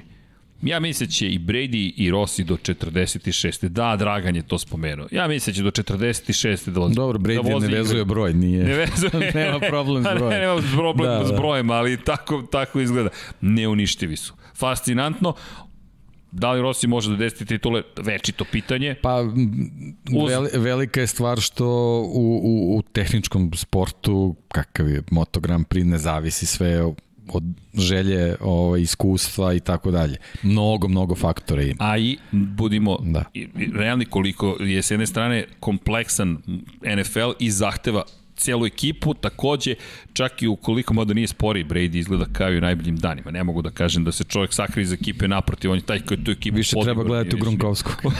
[0.61, 3.67] Ja mislim da će i Brady i Rossi do 46.
[3.67, 5.07] Da, Dragan je to spomenuo.
[5.11, 6.69] Ja mislim da će do 46.
[6.69, 6.95] da vozi.
[6.95, 8.63] Dobro, Brady da vozi ne vezuje broj, nije.
[8.69, 9.31] Ne vezuje.
[9.45, 10.29] nema problem s brojem.
[10.29, 11.37] Ne, nema problem da, s da.
[11.37, 13.09] brojem, ali tako, tako izgleda.
[13.41, 14.33] Neuništivi su.
[14.55, 15.33] Fascinantno.
[16.31, 17.83] Da li Rossi može da desiti titule?
[17.97, 18.95] Večito pitanje.
[19.01, 19.21] Pa,
[20.15, 20.31] Uz...
[20.53, 21.67] velika je stvar što
[22.13, 26.83] u, u, u tehničkom sportu, kakav je Moto Grand Prix, ne zavisi sve
[27.33, 27.43] od
[27.73, 30.17] želje, ovaj, iskustva i tako dalje.
[30.43, 31.75] Mnogo, mnogo faktora ima.
[31.79, 33.23] A i budimo da.
[33.73, 36.37] realni koliko je s jedne strane kompleksan
[36.97, 38.03] NFL i zahteva
[38.41, 39.75] celu ekipu, takođe,
[40.13, 43.31] čak i ukoliko moda nije spori, Brady izgleda kao i u najboljim danima.
[43.31, 46.23] Ne mogu da kažem da se čovjek sakri iz ekipe naprotiv, on je taj koji
[46.23, 47.91] tu ekipu Više treba gledati u Grunkovsku.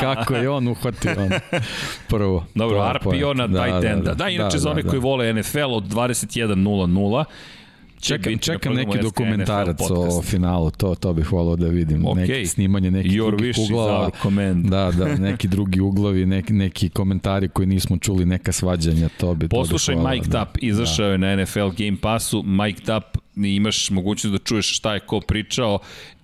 [0.00, 1.30] Kako je on uhvatio on.
[2.08, 2.46] Prvo.
[2.54, 4.02] Dobro, RPO na da, tight enda.
[4.02, 7.24] Da, da, da, inače da, za one da, koji vole NFL od 21.00
[8.00, 12.02] Čekam, čekam neki dokumentarac o finalu, to, to bih volao da vidim.
[12.02, 12.16] Okay.
[12.16, 14.10] Neki snimanje nekih Your drugih uglova.
[14.54, 19.48] Da, da, neki drugi uglovi, neki, neki komentari koji nismo čuli, neka svađanja, to bi
[19.48, 20.38] Poslušaj to bi Mike da.
[20.38, 21.12] Tapp, izašao da.
[21.12, 25.78] je na NFL Game Passu, Mike Tapp, imaš mogućnost da čuješ šta je ko pričao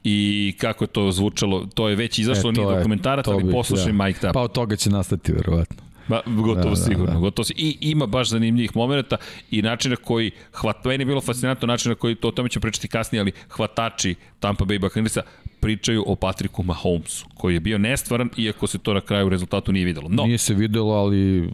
[0.05, 4.05] i kako je to zvučalo, to je već izašlo, e, nije dokumentarac, ali poslušaj da.
[4.05, 4.35] Mike Tapp.
[4.35, 5.84] Pa od toga će nastati, verovatno.
[6.09, 7.06] Ba, gotovo da, da sigurno.
[7.06, 7.18] Da, da.
[7.18, 9.16] Gotovo, I ima baš zanimljivih momenta
[9.51, 12.89] i načina koji, hvat, meni je bilo fascinantno načina koji, to o tome ću pričati
[12.89, 15.22] kasnije, ali hvatači Tampa Bay Buccaneersa
[15.60, 19.85] pričaju o Patriku Mahomesu, koji je bio nestvaran, iako se to na kraju rezultatu nije
[19.85, 20.09] videlo.
[20.09, 21.51] No, nije se videlo, ali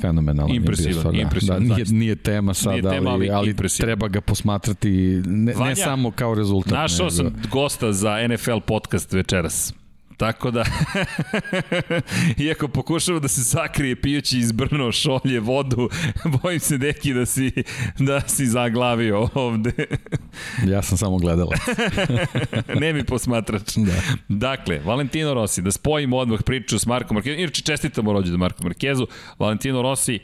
[0.00, 4.08] fenomenalan impresivan, je impresivan, da, nije, nije tema sad, nije tema, ali, ali, ali treba
[4.08, 4.90] ga posmatrati
[5.26, 6.72] ne, Vanja, ne samo kao rezultat.
[6.72, 7.16] Našao nego...
[7.16, 9.74] sam gosta za NFL podcast večeras.
[10.16, 10.64] Tako da,
[12.46, 15.88] iako pokušava da se sakrije pijući iz brno šolje vodu,
[16.42, 17.52] bojim se deki da si,
[17.98, 19.72] da si zaglavio ovde.
[20.72, 21.56] ja sam samo gledala.
[22.80, 23.76] ne mi posmatrač.
[23.76, 23.92] Da.
[24.28, 29.06] Dakle, Valentino Rossi, da spojimo odmah priču s Markom Markezom, inače čestitamo rođendan Marku Markezu,
[29.38, 30.18] Valentino Rossi,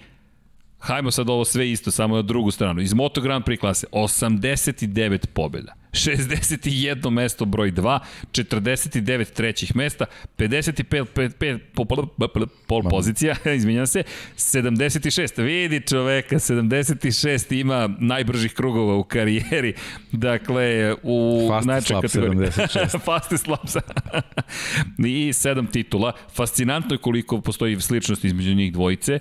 [0.80, 2.80] Hajmo sad ovo sve isto, samo na drugu stranu.
[2.80, 5.79] Iz Moto Grand Prix klase, 89 pobjeda.
[5.92, 7.98] 61 mesto broj 2,
[8.32, 10.06] 49 trećih mesta,
[10.38, 14.02] 55 5, 5, pol, pol, pol pozicija, izvinjam se,
[14.36, 19.74] 76, vidi čoveka, 76 ima najbržih krugova u karijeri,
[20.12, 22.50] dakle, u najčoj kategoriji.
[22.50, 23.04] 76.
[23.04, 23.76] Fastest laps.
[24.98, 26.12] I 7 titula.
[26.34, 29.18] Fascinantno je koliko postoji sličnost između njih dvojice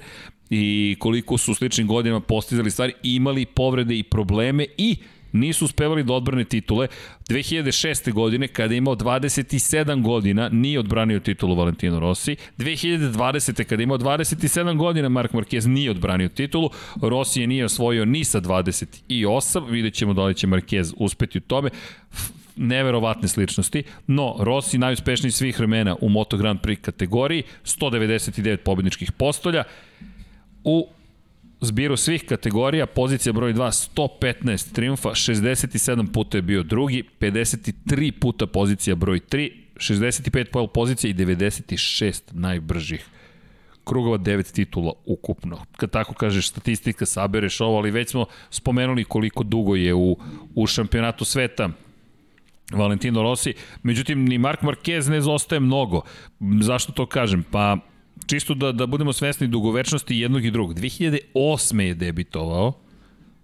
[0.50, 4.98] i koliko su u sličnim godinama postizali stvari, imali povrede i probleme i
[5.32, 6.88] nisu uspevali da odbrane titule.
[7.30, 8.14] 2006.
[8.14, 12.36] godine, kada je imao 27 godina, nije odbranio titulu Valentino Rossi.
[12.58, 13.64] 2020.
[13.64, 16.70] kada je imao 27 godina, Mark Marquez nije odbranio titulu.
[17.02, 19.70] Rossi je nije osvojio ni sa 28.
[19.70, 21.70] Vidjet ćemo da li će Marquez uspeti u tome
[22.60, 29.64] neverovatne sličnosti, no Rossi najuspešniji svih vremena u Moto Grand Prix kategoriji, 199 pobedničkih postolja,
[30.64, 30.88] u
[31.62, 38.48] zbiru svih kategorija, pozicija broj 2, 115 triumfa, 67 puta je bio drugi, 53 puta
[38.48, 43.06] pozicija broj 3, 65 pol pozicija i 96 najbržih
[43.84, 45.66] krugova 9 titula ukupno.
[45.78, 50.18] Kad tako kažeš statistika, sabereš ovo, ali već smo spomenuli koliko dugo je u,
[50.56, 51.70] u šampionatu sveta
[52.72, 53.54] Valentino Rossi.
[53.84, 56.02] Međutim, ni Mark Marquez ne zostaje mnogo.
[56.62, 57.44] Zašto to kažem?
[57.52, 57.78] Pa
[58.28, 60.76] čisto da, da budemo svesni dugovečnosti jednog i drugog.
[60.76, 61.80] 2008.
[61.80, 62.74] je debitovao,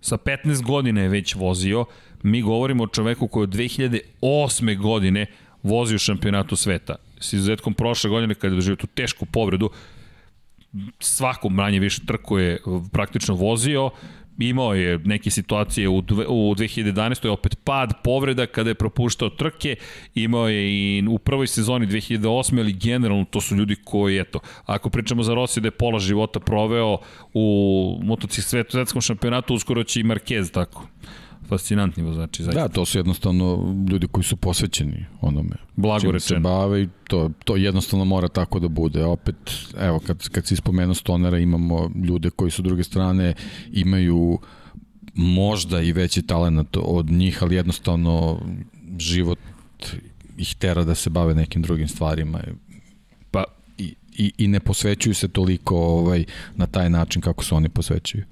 [0.01, 1.85] sa 15 godina je već vozio,
[2.23, 4.77] mi govorimo o čoveku koji od 2008.
[4.77, 5.25] godine
[5.63, 6.95] vozi šampionatu sveta.
[7.19, 9.69] S izuzetkom prošle godine kada je doživio tu tešku povredu,
[10.99, 12.59] svako manje više trku je
[12.91, 13.89] praktično vozio,
[14.39, 17.27] imao je neke situacije u, dve, u 2011.
[17.27, 19.75] opet pad, povreda kada je propuštao trke,
[20.15, 22.59] imao je i u prvoj sezoni 2008.
[22.59, 26.39] ali generalno to su ljudi koji, eto, ako pričamo za Rossi da je pola života
[26.39, 26.97] proveo
[27.33, 30.87] u motocik svetskom šampionatu, uskoro će i Marquez tako
[31.49, 32.61] fascinantni vozači zaista.
[32.61, 35.55] Da, to su jednostavno ljudi koji su posvećeni onome.
[35.75, 36.19] Blago rečeno.
[36.19, 39.03] se bave i to, to jednostavno mora tako da bude.
[39.03, 39.35] Opet,
[39.79, 43.33] evo, kad, kad si spomenuo Stonera, imamo ljude koji su druge strane
[43.71, 44.39] imaju
[45.13, 48.41] možda i veći talent od njih, ali jednostavno
[48.99, 49.39] život
[50.37, 52.41] ih tera da se bave nekim drugim stvarima.
[53.31, 53.43] Pa,
[53.77, 58.23] i, i, i ne posvećuju se toliko ovaj, na taj način kako se oni posvećuju.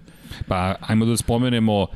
[0.48, 1.88] Pa, ajmo da spomenemo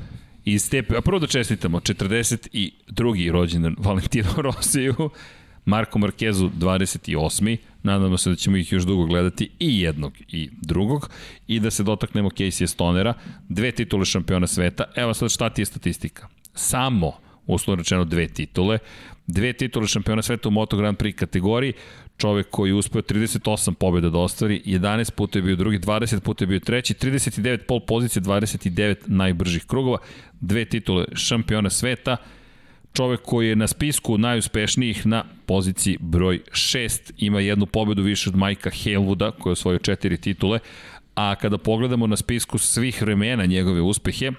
[0.53, 3.31] iz te, a prvo da čestitamo, 42.
[3.31, 5.09] rođendan Valentino Rosiju,
[5.65, 7.57] Marko Markezu 28.
[7.83, 11.09] Nadamo se da ćemo ih još dugo gledati i jednog i drugog
[11.47, 13.13] i da se dotaknemo Casey Stonera,
[13.49, 14.83] dve titule šampiona sveta.
[14.95, 16.27] Evo sad šta ti je statistika.
[16.53, 17.11] Samo,
[17.45, 18.79] uslovno rečeno, dve titule.
[19.27, 21.73] Dve titule šampiona sveta u Moto Grand Prix kategoriji,
[22.17, 26.43] čovek koji je uspeo 38 pobjeda da ostvari, 11 puta je bio drugi, 20 puta
[26.43, 29.97] je bio treći, 39 pol pozicije, 29 najbržih krugova,
[30.41, 32.17] dve titule šampiona sveta,
[32.93, 38.35] čovek koji je na spisku najuspešnijih na poziciji broj 6, ima jednu pobedu više od
[38.35, 40.59] Majka Helwooda, koji je osvojio četiri titule,
[41.15, 44.31] a kada pogledamo na spisku svih vremena njegove uspehe,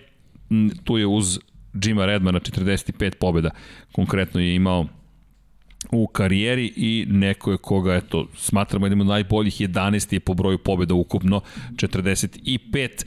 [0.84, 1.38] tu je uz
[1.84, 3.50] Jima Redmana 45 pobjeda,
[3.92, 4.86] konkretno je imao
[5.92, 10.58] u karijeri i neko je koga, eto, smatramo jednim od najboljih 11 je po broju
[10.58, 11.40] pobjeda ukupno,
[11.72, 13.04] 45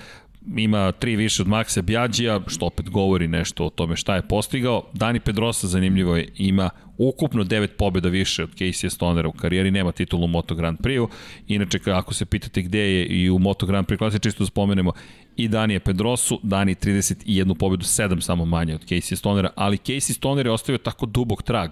[0.55, 4.83] ima tri više od Maxa Bjađija, što opet govori nešto o tome šta je postigao.
[4.93, 9.91] Dani Pedrosa, zanimljivo je, ima ukupno devet pobjeda više od Casey Stonera u karijeri, nema
[9.91, 11.09] titulu u Moto Grand Prix-u.
[11.47, 14.91] Inače, ako se pitate gde je i u Moto Grand Prix klasi, čisto da spomenemo
[15.37, 20.45] i Danije Pedrosu, Dani 31 pobedu, 7 samo manje od Casey Stonera, ali Casey Stoner
[20.45, 21.71] je ostavio tako dubog trag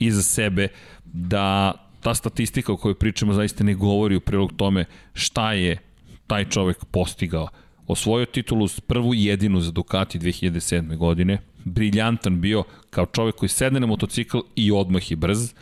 [0.00, 0.68] iza sebe
[1.04, 5.78] da ta statistika o kojoj pričamo zaista ne govori u prilog tome šta je
[6.26, 7.48] taj čovek postigao.
[7.86, 10.96] Osvojio titulu prvu jedinu za Ducati 2007.
[10.96, 15.54] godine, briljantan bio kao čovek koji sedne na motocikl i odmah je brz,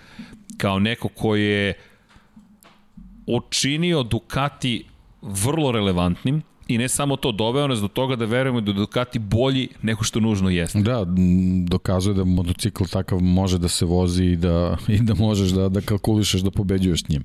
[0.57, 1.75] kao neko koji je
[3.27, 4.85] učinio Ducati
[5.23, 9.69] vrlo relevantnim i ne samo to, doveo nas do toga da verujemo da Ducati bolji
[9.83, 10.83] nego što nužno jeste.
[10.83, 11.05] Da,
[11.65, 15.81] dokazuje da motocikl takav može da se vozi i da, i da možeš da, da
[15.81, 17.25] kalkulišeš da pobeđuješ njim.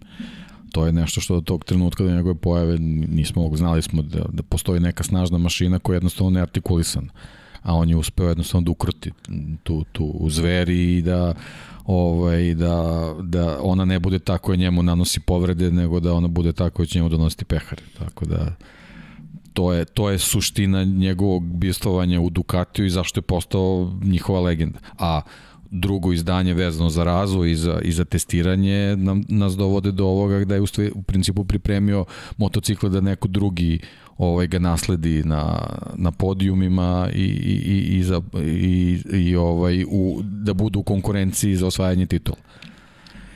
[0.72, 4.44] To je nešto što od tog trenutka do njegove pojave nismo znali smo da, da
[4.44, 7.10] postoji neka snažna mašina koja je jednostavno neartikulisana
[7.64, 9.12] a on je uspeo jednostavno da ukroti
[9.64, 11.34] tu, tu zveri i da
[11.86, 16.54] ovaj, da, da ona ne bude tako koja njemu nanosi povrede, nego da ona bude
[16.54, 17.82] tako koja će njemu donositi pehare.
[18.00, 18.56] Tako da
[19.54, 24.80] to je, to je suština njegovog bistovanja u Ducatiju i zašto je postao njihova legenda.
[25.00, 25.22] A
[25.72, 30.40] drugo izdanje vezano za razvoj i za, i za testiranje nam, nas dovode do ovoga
[30.40, 32.06] gde je u, stvari, u principu pripremio
[32.38, 33.80] motocikle da neko drugi
[34.18, 40.22] ovaj ga nasledi na, na podijumima i, i, i, i, za, i, i ovaj, u,
[40.24, 42.38] da budu u konkurenciji za osvajanje titula.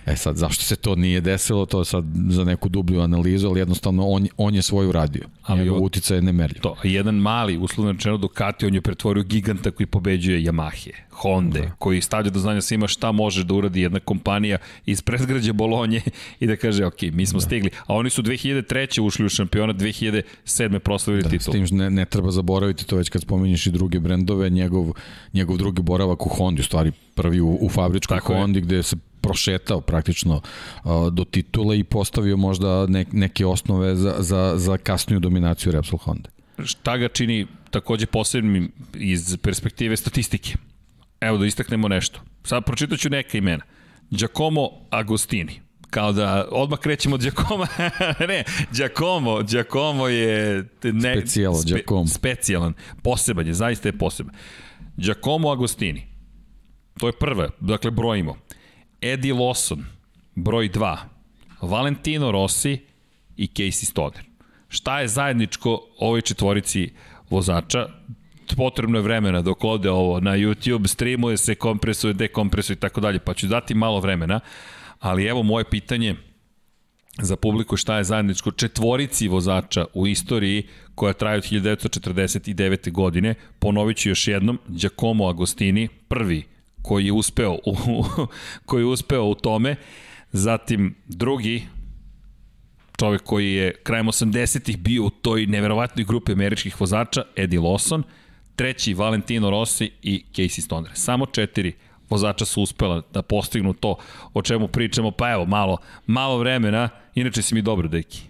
[0.08, 3.60] E sad, zašto se to nije desilo, to je sad za neku dublju analizu, ali
[3.60, 5.24] jednostavno on, on je svoju radio.
[5.44, 6.62] Ali Njegov uticaj je nemerljiv.
[6.62, 11.72] To, jedan mali, uslovno rečeno Ducati, on je pretvorio giganta koji pobeđuje Yamahe, Honda, da.
[11.80, 16.02] koji stavlja do znanja svima šta može da uradi jedna kompanija iz predgrađa Bolonje
[16.40, 17.46] i da kaže, ok, mi smo da.
[17.46, 17.70] stigli.
[17.88, 19.02] A oni su 2003.
[19.02, 20.80] ušli u šampionat, 2007.
[20.80, 21.54] proslavili da, titul.
[21.54, 24.92] S tim ne, ne treba zaboraviti to već kad spominješ i druge brendove, njegov,
[25.34, 28.62] njegov drugi boravak u Hondi, u stvari prvi u, u fabričkoj Tako Hondi, je.
[28.62, 28.96] gde se
[29.28, 30.42] prošetao praktično
[31.12, 36.30] do titula i postavio možda ne, neke osnove za, za, za kasniju dominaciju Repsol Honda.
[36.64, 40.56] Šta ga čini takođe posebnim iz perspektive statistike?
[41.22, 42.20] Evo da istaknemo nešto.
[42.44, 43.64] Sad pročitat ću neka imena.
[44.12, 45.62] Giacomo Agostini.
[45.90, 47.66] Kao da odmah krećemo od Giacomo.
[48.28, 50.66] ne, Giacomo, Giacomo je...
[50.84, 52.08] Ne, Specijalo, spe, Giacomo.
[52.08, 52.74] Specijalan.
[53.04, 54.34] Poseban je, zaista je poseban.
[54.98, 56.08] Giacomo Agostini.
[57.00, 58.38] To je prva, dakle brojimo.
[59.02, 59.84] Eddie Lawson,
[60.36, 60.98] broj 2,
[61.62, 62.78] Valentino Rossi
[63.38, 64.24] i Casey Stoner.
[64.70, 66.92] Šta je zajedničko ovoj četvorici
[67.30, 67.88] vozača?
[68.56, 73.20] Potrebno je vremena dok ode ovo na YouTube, streamuje se, kompresuje, dekompresuje i tako dalje,
[73.20, 74.40] pa ću dati malo vremena.
[75.00, 76.16] Ali evo moje pitanje
[77.22, 82.92] za publiku šta je zajedničko četvorici vozača u istoriji koja traje od 1949.
[82.92, 83.36] godine.
[83.60, 86.57] Ponovit ću još jednom, Giacomo Agostini, prvi
[86.88, 87.76] koji je uspeo u,
[88.66, 89.76] koji je uspeo u tome.
[90.32, 91.68] Zatim drugi
[92.98, 98.04] čovek koji je krajem 80-ih bio u toj neverovatnoj grupi američkih vozača, Eddie Lawson,
[98.56, 100.92] treći Valentino Rossi i Casey Stoner.
[100.96, 101.74] Samo četiri
[102.10, 103.96] vozača su uspela da postignu to
[104.34, 108.22] o čemu pričamo, pa evo, malo, malo vremena, inače si mi dobro, deki.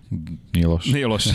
[0.54, 0.92] Nije loše.
[0.92, 1.30] Nije loše.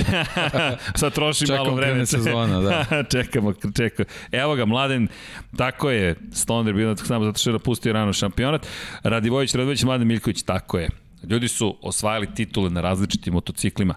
[1.01, 2.07] Sad troši Čekam malo vremena.
[2.07, 2.85] Čekam sezona, da.
[3.13, 4.09] čekamo, čekamo.
[4.33, 5.09] Evo ga, mladen,
[5.57, 8.67] tako je, Stoner bio samo zato što je napustio rano šampionat.
[9.03, 10.89] Radivojić, Radović, Mladen Miljković, tako je.
[11.29, 13.95] Ljudi su osvajali titule na različitim motociklima.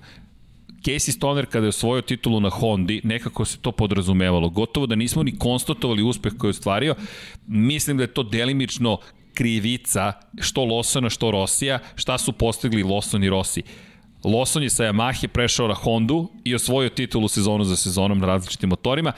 [0.86, 4.50] Casey Stoner kada je osvojio titulu na Hondi, nekako se to podrazumevalo.
[4.50, 6.96] Gotovo da nismo ni konstatovali uspeh koji je ostvario.
[7.48, 8.98] Mislim da je to delimično
[9.34, 13.64] krivica što Lawsona, što Rosija, šta su postigli Lawson i Rossi.
[14.24, 18.70] Lawson je sa Yamahe prešao na Hondu i osvojio titulu sezonu za sezonom na različitim
[18.70, 19.12] motorima.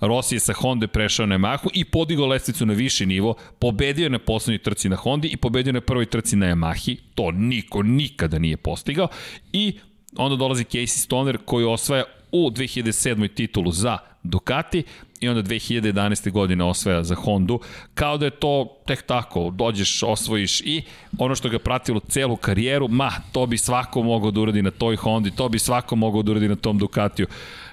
[0.00, 4.10] Rossi je sa Honda prešao na Yamahu i podigao lestvicu na viši nivo, pobedio je
[4.10, 8.38] na poslednjoj trci na Hondi i pobedio na prvoj trci na Yamahi, to niko nikada
[8.38, 9.08] nije postigao,
[9.52, 9.78] i
[10.16, 13.34] onda dolazi Casey Stoner koji osvaja u 2007.
[13.34, 14.82] titulu za Ducati
[15.20, 16.30] i onda 2011.
[16.30, 17.60] godine osvaja za Hondu,
[17.94, 20.82] kao da je to tek tako, dođeš, osvojiš i
[21.18, 24.96] ono što ga pratilo celu karijeru, ma, to bi svako mogao da uradi na toj
[24.96, 27.26] Hondi, to bi svako mogao da uradi na tom Ducatiju.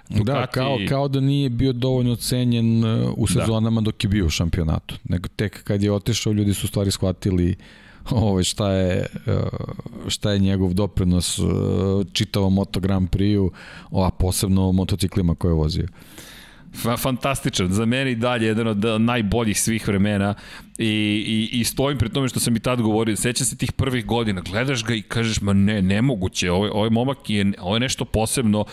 [0.10, 0.40] Da, Ducati...
[0.40, 3.34] Da, kao, kao da nije bio dovoljno cenjen uh, u da.
[3.34, 3.86] sezonama da.
[3.86, 4.96] dok je bio u šampionatu.
[5.04, 7.66] Nego tek kad je otešao, ljudi su stvari shvatili uh,
[8.26, 9.42] ovaj, šta, je, eh,
[10.08, 11.44] šta je njegov doprinos eh,
[12.14, 13.52] čitavom Moto Grand Prix-u,
[13.92, 15.88] a posebno motociklima koje je vozio.
[16.98, 20.34] Fantastičan, za mene i dalje jedan od najboljih svih vremena.
[20.78, 20.86] I,
[21.28, 24.42] i, i stojim pri tome što sam i tad govorio, seća se tih prvih godina,
[24.42, 28.66] gledaš ga i kažeš, ma ne, nemoguće, ovaj, ovaj momak je, ovo je nešto posebno,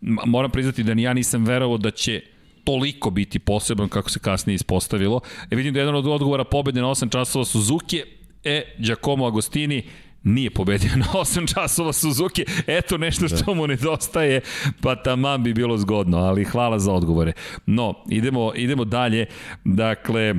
[0.00, 2.22] moram priznati da ni ja nisam verovao da će
[2.64, 5.20] toliko biti poseban kako se kasnije ispostavilo.
[5.50, 8.02] E vidim da je jedan od odgovora pobede na 8 časova Suzuki,
[8.44, 9.82] E, Giacomo Agostini
[10.22, 12.44] nije pobedio na 8 časova Suzuki.
[12.66, 14.40] Eto nešto što mu nedostaje,
[14.80, 17.32] pa tamam bi bilo zgodno, ali hvala za odgovore.
[17.66, 19.26] No, idemo, idemo dalje.
[19.64, 20.34] Dakle,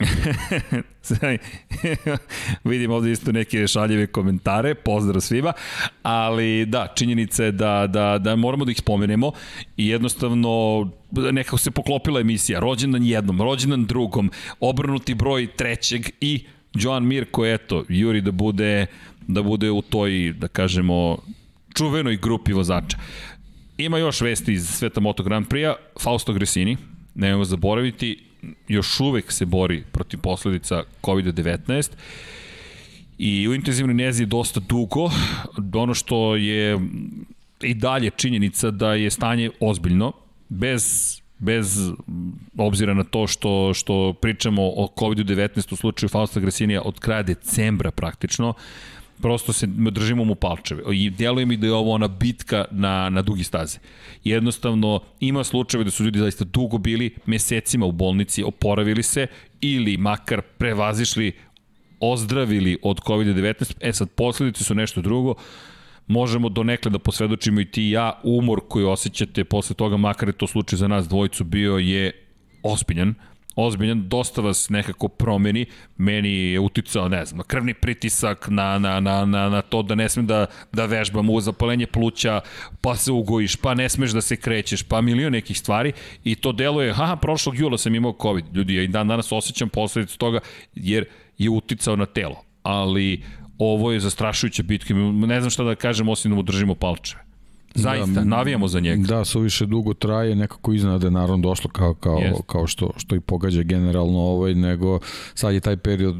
[2.64, 5.52] vidim ovde isto neke šaljive komentare, pozdrav svima,
[6.02, 9.32] ali da, činjenica je da, da, da moramo da ih spomenemo
[9.76, 16.44] i jednostavno nekako se poklopila emisija, rođendan jednom, rođendan drugom, obrnuti broj trećeg i
[16.74, 18.86] Joan Mir koji eto, juri da bude
[19.26, 21.18] da bude u toj, da kažemo,
[21.74, 22.98] čuvenoj grupi vozača.
[23.78, 26.76] Ima još vesti iz sveta Moto Grand Prix-a, Fausto Gresini,
[27.14, 28.29] nemojmo zaboraviti,
[28.68, 31.90] još uvek se bori protiv posledica COVID-19
[33.18, 35.10] i u intenzivnoj nezi je dosta dugo.
[35.74, 36.78] Ono što je
[37.62, 40.12] i dalje činjenica da je stanje ozbiljno,
[40.48, 41.90] bez bez
[42.58, 47.90] obzira na to što, što pričamo o COVID-19 u slučaju Fausta Grasinija od kraja decembra
[47.90, 48.54] praktično,
[49.22, 50.82] prosto se držimo mu palčeve.
[50.92, 53.78] I djeluje mi da je ovo ona bitka na, na dugi staze.
[54.24, 59.26] Jednostavno, ima slučajeve da su ljudi zaista dugo bili mesecima u bolnici, oporavili se
[59.60, 61.32] ili makar prevazišli,
[62.00, 63.74] ozdravili od COVID-19.
[63.80, 65.34] E sad, posledice su nešto drugo
[66.10, 70.32] možemo donekle da posvedočimo i ti i ja, umor koji osjećate posle toga, makar je
[70.32, 72.12] to slučaj za nas dvojicu bio, je
[72.62, 73.14] ozbiljan
[73.56, 75.66] ozbiljan, dosta vas nekako promeni,
[75.96, 80.08] meni je uticao, ne znam, krvni pritisak, na, na, na, na, na to da ne
[80.08, 82.40] smem da, da vežbam u zapalenje pluća,
[82.80, 85.92] pa se ugojiš, pa ne smeš da se krećeš, pa milion nekih stvari
[86.24, 89.68] i to deluje, haha, prošlog jula sam imao COVID, ljudi, ja i dan danas osjećam
[89.68, 90.40] posledicu toga
[90.74, 91.04] jer
[91.38, 93.22] je uticao na telo, ali
[93.58, 97.29] ovo je zastrašujuća bitka, ne znam šta da kažem osim da mu držimo palčeve.
[97.74, 99.02] Zaista, da, navijamo za njega.
[99.02, 102.42] Da, više dugo traje, nekako iznada je naravno došlo kao, kao, yes.
[102.46, 104.98] kao što, što i pogađa generalno ovaj, nego
[105.34, 106.16] sad je taj period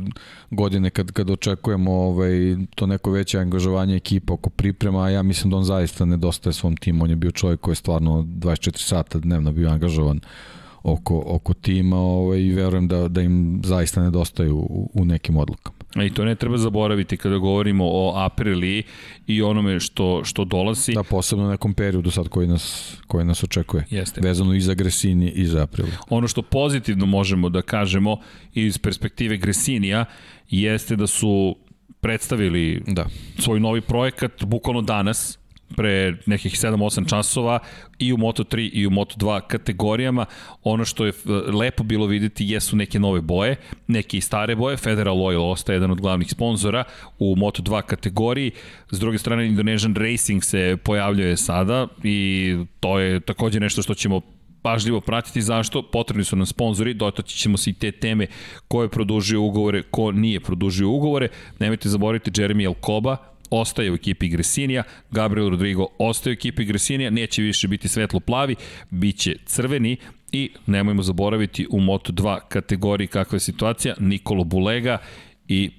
[0.51, 5.51] godine kad, kad očekujemo ovaj, to neko veće angažovanje ekipa oko priprema, a ja mislim
[5.51, 9.19] da on zaista nedostaje svom timu, on je bio čovjek koji je stvarno 24 sata
[9.19, 10.21] dnevno bio angažovan
[10.83, 15.80] oko, oko tima ovaj, i verujem da, da im zaista nedostaju u, u nekim odlukama.
[15.97, 18.83] I to ne treba zaboraviti kada govorimo o Aprili
[19.27, 20.93] i onome što, što dolazi.
[20.93, 23.87] Da, posebno u nekom periodu sad koji nas, koji nas očekuje.
[23.91, 24.21] Jeste.
[24.21, 25.89] Vezano i za Gresini i za Aprilu.
[26.11, 28.17] Ono što pozitivno možemo da kažemo
[28.55, 30.05] iz perspektive Gresinija
[30.51, 31.57] jeste da su
[32.01, 33.07] predstavili da.
[33.39, 35.40] svoj novi projekat bukvalno danas
[35.77, 37.59] pre nekih 7-8 časova
[37.99, 40.27] i u Moto3 i u Moto2 kategorijama.
[40.65, 43.57] Ono što je e, lepo bilo videti jesu neke nove boje,
[43.87, 44.77] neke i stare boje.
[44.77, 46.85] Federal Oil ostaje jedan od glavnih sponzora
[47.19, 48.51] u Moto2 kategoriji.
[48.91, 54.21] S druge strane Indonesian Racing se pojavljuje sada i to je takođe nešto što ćemo
[54.63, 58.27] pažljivo pratiti zašto, potrebni su nam sponzori, dotaći ćemo se i te teme
[58.69, 61.29] ko je produžio ugovore, ko nije produžio ugovore.
[61.59, 63.17] Nemojte zaboraviti Jeremy Alcoba,
[63.51, 68.55] ostaje u ekipi Gresinija, Gabriel Rodrigo ostaje u ekipi Gresinija, neće više biti svetlo-plavi,
[68.91, 69.97] bit će crveni
[70.33, 74.99] i nemojmo zaboraviti u Moto2 kategoriji kakva je situacija, Nikolo Bulega
[75.49, 75.71] i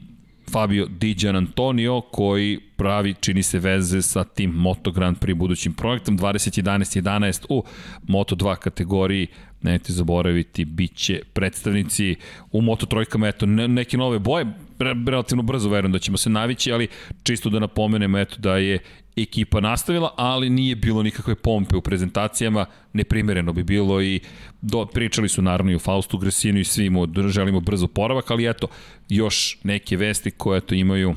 [0.52, 5.74] Fabio Di Gian Antonio koji pravi, čini se veze sa tim Moto Grand Prix budućim
[5.74, 6.18] projektom.
[6.18, 7.64] 2011-11 u
[8.08, 9.28] Moto2 kategoriji
[9.62, 12.16] nemojte zaboraviti, bit će predstavnici
[12.52, 14.46] u Moto trojkama, eto, neke nove boje,
[14.84, 16.88] relativno brzo verujem da ćemo se navići, ali
[17.24, 18.80] čisto da napomenemo eto da je
[19.16, 24.20] ekipa nastavila, ali nije bilo nikakve pompe u prezentacijama, neprimereno bi bilo i
[24.62, 26.98] do, pričali su naravno i o Faustu Gresinu i svim,
[27.28, 28.68] želimo brzo poravak, ali eto,
[29.10, 31.16] još neke vesti koje eto imaju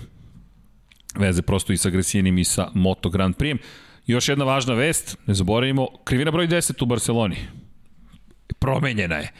[1.19, 3.59] veze prosto i sa Gresinim i sa Moto Grand Prix.
[4.07, 7.37] Još jedna važna vest, ne zaboravimo, krivina broj 10 u Barceloni.
[8.59, 9.33] Promenjena je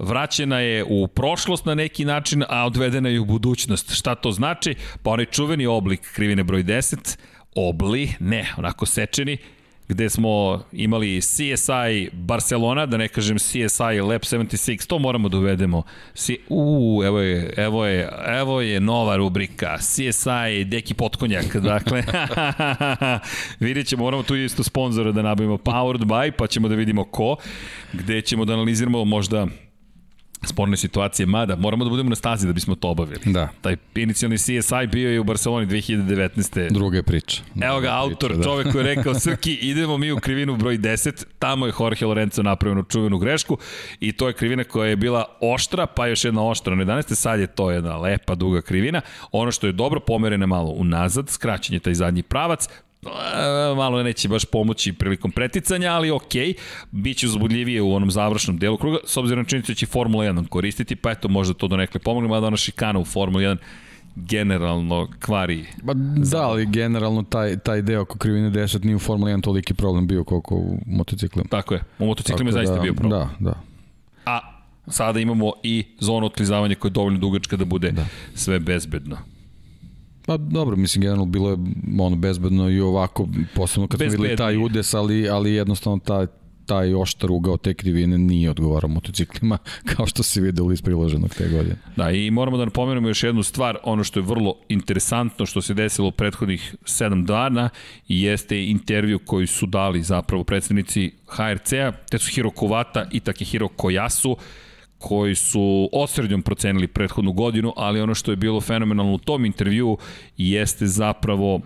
[0.00, 3.94] vraćena je u prošlost na neki način, a odvedena je u budućnost.
[3.94, 4.74] Šta to znači?
[5.02, 7.18] Pa onaj čuveni oblik krivine broj 10,
[7.54, 9.36] obli, ne, onako sečeni,
[9.88, 15.82] gde smo imali CSI Barcelona, da ne kažem CSI Lab 76, to moramo da uvedemo.
[16.48, 22.02] U, evo je, evo je, evo je nova rubrika, CSI Deki Potkonjak, dakle,
[23.60, 27.36] vidjet ćemo, moramo tu isto sponzora da nabavimo Powered by, pa ćemo da vidimo ko,
[27.92, 29.46] gde ćemo da analiziramo možda
[30.42, 33.20] sporne situacije, mada moramo da budemo na stazi da bismo to obavili.
[33.24, 33.48] Da.
[33.60, 36.72] Taj inicijalni CSI bio je u Barceloni 2019.
[36.72, 37.42] Druga priča.
[37.54, 38.44] Druga Evo ga, autor, priča, da.
[38.44, 42.42] čovek koji je rekao, Srki, idemo mi u krivinu broj 10, tamo je Jorge Lorenzo
[42.42, 43.58] napravio čuvenu grešku
[44.00, 47.14] i to je krivina koja je bila oštra, pa još jedna oštra na 11.
[47.14, 49.00] Sad je to jedna lepa, duga krivina.
[49.32, 52.68] Ono što je dobro, pomerene malo unazad, skraćen je taj zadnji pravac,
[53.76, 56.32] malo neće baš pomoći prilikom preticanja, ali ok,
[56.90, 60.24] bit će uzbudljivije u onom završnom delu kruga, s obzirom na činjenicu da će Formula
[60.24, 63.56] 1 koristiti, pa eto možda to do nekle pomogne, mada ona šikana u Formula 1
[64.14, 65.64] generalno kvari.
[65.82, 65.92] Ba,
[66.32, 70.06] da, ali generalno taj, taj deo oko krivine 10 nije u Formula 1 toliki problem
[70.06, 71.48] bio koliko u motociklima.
[71.50, 73.20] Tako je, u motociklima je zaista da, bio problem.
[73.20, 73.62] Da, da.
[74.26, 74.40] A
[74.88, 78.06] sada imamo i zonu otklizavanja koja je dovoljno dugačka da bude da.
[78.34, 79.16] sve bezbedno.
[80.30, 81.56] Pa dobro, mislim, generalno bilo je
[82.00, 86.26] ono bezbedno i ovako, posebno kad smo videli taj udes, ali, ali jednostavno ta,
[86.66, 89.58] taj oštar ugao te krivine nije odgovarao motociklima,
[89.96, 91.76] kao što se videli iz priloženog te godine.
[91.96, 95.74] Da, i moramo da napomenemo još jednu stvar, ono što je vrlo interesantno što se
[95.74, 97.68] desilo u prethodnih 7 dana
[98.08, 104.36] jeste intervju koji su dali zapravo predstavnici HRC-a, te su Hiro Kovata i Takehiro Koyasu,
[105.00, 109.98] koji su osrednjom procenili prethodnu godinu, ali ono što je bilo fenomenalno u tom intervju
[110.36, 111.60] jeste zapravo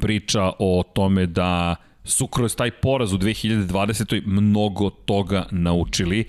[0.00, 4.22] priča o tome da su kroz taj poraz u 2020.
[4.26, 6.24] mnogo toga naučili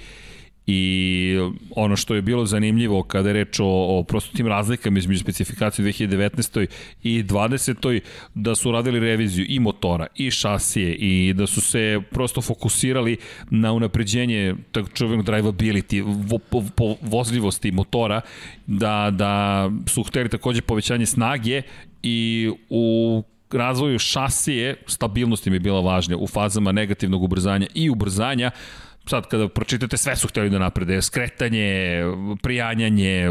[0.67, 1.37] I
[1.75, 5.85] ono što je bilo zanimljivo kada je reč o, o prosto tim razlikama između specifikacije
[5.85, 6.67] 2019.
[7.03, 7.99] i 20.
[8.35, 13.17] da su radili reviziju i motora i šasije i da su se prosto fokusirali
[13.49, 18.21] na unapređenje tako čuvenog drivability, vo, po, po, vozljivosti motora,
[18.67, 21.61] da, da su hteli takođe povećanje snage
[22.03, 28.51] i u razvoju šasije stabilnost im je bila važnija u fazama negativnog ubrzanja i ubrzanja
[29.05, 32.01] sad kada pročitate sve su hteli da naprede, skretanje,
[32.41, 33.29] prijanjanje,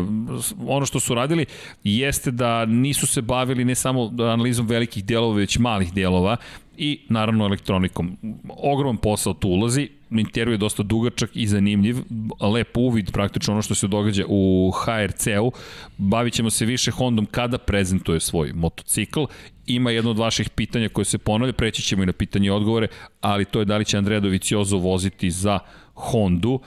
[0.67, 1.47] ono što su radili
[1.85, 6.37] jeste da nisu se bavili ne samo analizom velikih delova, već malih delova
[6.77, 8.17] i naravno elektronikom.
[8.49, 11.97] Ogroman posao tu ulazi, intervju je dosta dugačak i zanimljiv,
[12.41, 15.53] lep uvid praktično ono što se događa u HRC-u.
[15.99, 19.25] Bavit ćemo se više Hondom kada prezentuje svoj motocikl.
[19.75, 22.89] Ima jedno od vaših pitanja koje se ponavlja, preći ćemo i na pitanje i odgovore,
[23.21, 25.59] ali to je da li će Andrea Doviciozo voziti za
[25.95, 26.61] Hondu.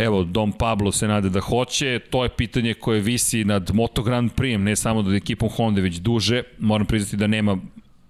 [0.00, 4.30] Evo, Dom Pablo se nade da hoće, to je pitanje koje visi nad Moto Grand
[4.32, 6.42] Prix, ne samo nad ekipom Honda, već duže.
[6.58, 7.58] Moram priznati da nema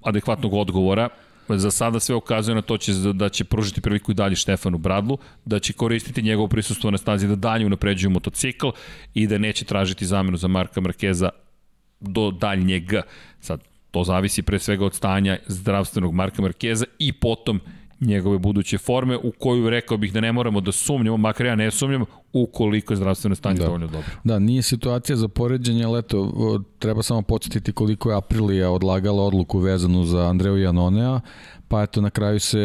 [0.03, 1.09] adekvatnog odgovora.
[1.49, 5.19] Za sada sve ukazuje na to će, da će pružiti priliku i dalje Štefanu Bradlu,
[5.45, 8.69] da će koristiti njegovo prisustvo na stazi da dalje unapređuju motocikl
[9.15, 11.31] i da neće tražiti zamenu za Marka Markeza
[12.01, 12.93] do daljnjeg.
[13.41, 13.61] Sad,
[13.91, 17.61] to zavisi pre svega od stanja zdravstvenog Marka Markeza i potom
[18.01, 21.71] njegove buduće forme u koju rekao bih da ne moramo da sumnjamo, makar ja ne
[21.71, 23.65] sumnjam, ukoliko je zdravstveno stanje da.
[23.65, 24.11] dovoljno dobro.
[24.25, 26.33] Da, nije situacija za poređenje, ali eto,
[26.79, 31.21] treba samo podsjetiti koliko je Aprilija odlagala odluku vezanu za Andreju Janonea,
[31.69, 32.59] pa eto na kraju se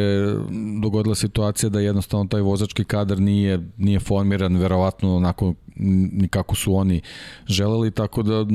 [0.82, 7.02] dogodila situacija da jednostavno taj vozački kadar nije, nije formiran verovatno onako nikako su oni
[7.48, 8.46] želeli, tako da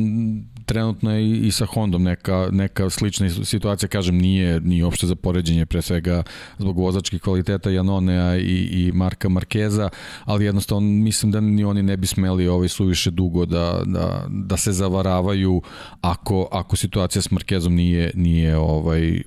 [0.64, 5.66] trenutno je i sa Hondom neka, neka slična situacija, kažem, nije, nije uopšte za poređenje,
[5.66, 6.22] pre svega
[6.58, 9.88] zbog vozačkih kvaliteta Janonea i, i Marka Markeza,
[10.24, 14.56] ali jednostavno mislim da ni oni ne bi smeli ovaj suviše dugo da, da, da
[14.56, 15.62] se zavaravaju
[16.00, 19.22] ako, ako situacija s Markezom nije, nije ovaj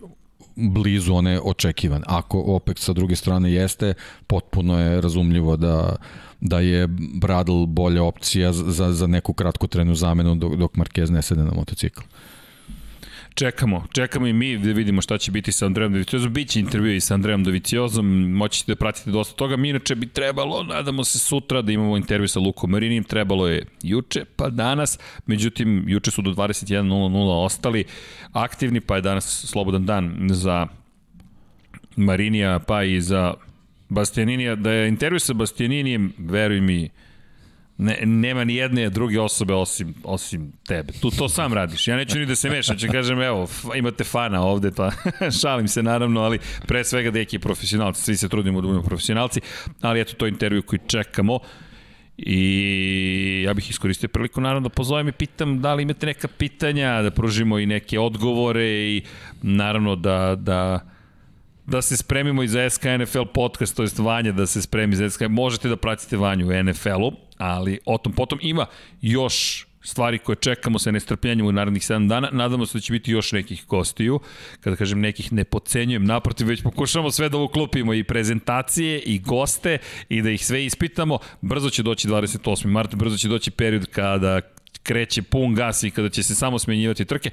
[0.55, 2.03] blizu one očekivane.
[2.07, 3.93] Ako opet sa druge strane jeste,
[4.27, 5.95] potpuno je razumljivo da
[6.41, 11.43] da je Bradl bolja opcija za, za neku kratkotrenu zamenu dok, dok Marquez ne sede
[11.43, 12.01] na motocikl.
[13.33, 16.33] Čekamo, čekamo i mi da vidimo šta će biti sa Andrejom Doviciozom.
[16.33, 19.57] Biće intervju i sa Andrejom Doviciozom, moćete da pratite dosta toga.
[19.57, 23.65] Mi inače bi trebalo, nadamo se sutra da imamo intervju sa Lukom Marinim, trebalo je
[23.83, 24.99] juče, pa danas.
[25.25, 27.83] Međutim, juče su do 21.00 ostali
[28.33, 30.67] aktivni, pa je danas slobodan dan za
[31.95, 33.33] Marinija, pa i za
[33.91, 36.89] Bastianinija, da je intervju sa Bastianinijem, veruj mi,
[37.77, 40.93] ne, nema ni jedne druge osobe osim, osim tebe.
[40.93, 41.87] Tu to sam radiš.
[41.87, 44.91] Ja neću ni da se mešam, će kažem, evo, imate fana ovde, pa
[45.41, 49.41] šalim se naravno, ali pre svega deki profesionalci, svi se trudimo da budemo profesionalci,
[49.81, 51.39] ali eto to intervju koji čekamo.
[52.17, 57.01] I ja bih iskoristio priliku naravno da pozovem i pitam da li imate neka pitanja,
[57.01, 59.03] da pružimo i neke odgovore i
[59.41, 60.79] naravno da, da
[61.71, 65.09] da se spremimo i za SK NFL podcast, to je Vanja da se spremi za
[65.09, 65.21] SK.
[65.29, 68.65] Možete da pratite Vanju u NFL-u, ali o tom potom ima
[69.01, 72.29] još stvari koje čekamo sa nestrpljenjem u narednih 7 dana.
[72.31, 74.19] Nadamo se da će biti još nekih gostiju.
[74.59, 79.77] Kada kažem nekih, ne pocenjujem, naprotiv, već pokušamo sve da uklopimo i prezentacije i goste
[80.09, 81.19] i da ih sve ispitamo.
[81.41, 82.65] Brzo će doći 28.
[82.65, 84.41] marta, brzo će doći period kada
[84.83, 87.29] kreće pun gas i kada će se samo smenjivati trke.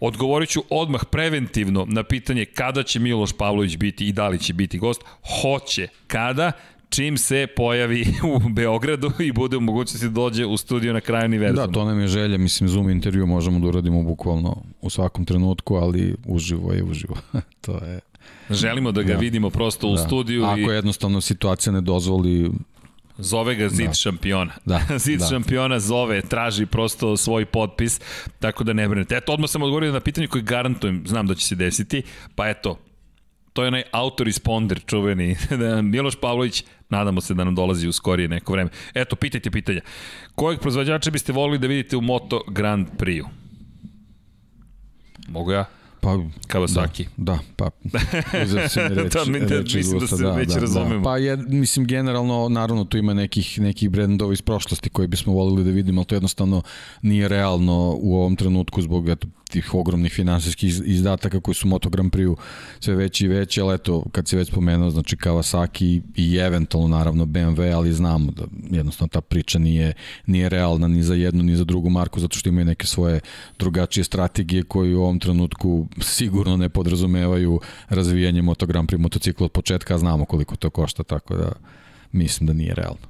[0.00, 4.52] Odgovorit ću odmah preventivno na pitanje kada će Miloš Pavlović biti i da li će
[4.52, 5.02] biti gost.
[5.42, 5.88] Hoće.
[6.06, 6.52] Kada?
[6.92, 8.06] čim se pojavi
[8.46, 11.66] u Beogradu i bude u mogućnosti da dođe u studio na kraju univerzuma.
[11.66, 15.74] Da, to nam je želja, mislim, Zoom intervju možemo da uradimo bukvalno u svakom trenutku,
[15.74, 17.16] ali uživo je uživo.
[17.64, 18.00] to je...
[18.50, 19.18] Želimo da ga da.
[19.18, 19.94] vidimo prosto da.
[19.94, 20.44] u studiju.
[20.44, 20.74] Ako i...
[20.74, 22.50] jednostavno situacija ne dozvoli,
[23.18, 23.94] Zove ga zid da.
[23.94, 24.52] šampiona.
[24.64, 24.80] Da.
[25.04, 25.26] zid da.
[25.26, 28.00] šampiona zove, traži prosto svoj potpis,
[28.40, 29.16] tako da ne brinete.
[29.16, 32.02] Eto, odmah sam odgovorio na pitanje koje garantujem, znam da će se desiti,
[32.34, 32.78] pa eto,
[33.52, 35.36] to je onaj autoresponder čuveni.
[35.60, 38.70] Da, Miloš Pavlović, nadamo se da nam dolazi u skorije neko vreme.
[38.94, 39.80] Eto, pitajte pitanja.
[40.34, 43.28] Kojeg proizvođača biste volili da vidite u Moto Grand Prix-u?
[45.28, 45.64] Mogu ja?
[46.02, 47.06] Pa, Kawasaki.
[47.16, 47.70] Da, da pa
[48.44, 50.96] uzeo si mi reč, da, mi, da, reč mislim da se da, već da, razumemo.
[50.96, 51.02] Da.
[51.02, 55.64] Pa je, mislim, generalno, naravno, tu ima nekih, nekih brendova iz prošlosti koje bismo volili
[55.64, 56.62] da vidimo, ali to jednostavno
[57.02, 62.12] nije realno u ovom trenutku zbog eto, tih ogromnih finansijskih izdataka koji su Moto Grand
[62.12, 62.36] Prix
[62.80, 67.24] sve veći i veći, ali eto, kad se već spomenuo, znači Kawasaki i eventualno naravno
[67.24, 69.92] BMW, ali znamo da jednostavno ta priča nije,
[70.26, 73.20] nije realna ni za jednu ni za drugu marku, zato što imaju neke svoje
[73.58, 79.52] drugačije strategije koje u ovom trenutku sigurno ne podrazumevaju razvijanje Moto Grand Prix motocikla od
[79.52, 81.52] početka, znamo koliko to košta, tako da
[82.12, 83.06] mislim da nije realno.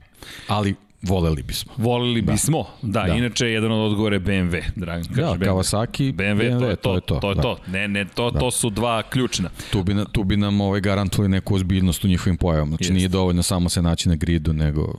[0.49, 1.73] Ali Voleli bismo.
[1.77, 2.33] Voleli da.
[2.33, 3.15] bismo, da, da.
[3.15, 5.07] Inače, jedan od odgovora je BMW, Dragan.
[5.15, 5.45] Da, BMW.
[5.45, 6.83] Kawasaki, BMW, BMW, to je to.
[6.83, 7.43] To je to, to, je da.
[7.43, 7.59] to.
[7.67, 8.41] Ne, ne, to, da.
[8.41, 9.51] to su dva ključna.
[9.73, 12.69] Tu bi, na, tu bi nam ovaj garantovali neku ozbiljnost u njihovim pojavama.
[12.69, 12.95] Znači, Jest.
[12.95, 14.95] nije dovoljno samo se naći na gridu, nego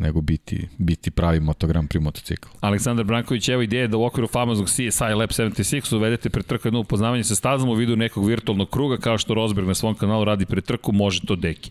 [0.00, 2.50] nego biti, biti pravi motogram pri motociklu.
[2.60, 6.80] Aleksandar Branković, evo ideje da u okviru famoznog CSI Lab 76 uvedete pre trku jedno
[6.80, 10.46] upoznavanje sa stazom u vidu nekog virtualnog kruga, kao što Rosberg na svom kanalu radi
[10.46, 11.70] pre trku, može to deki.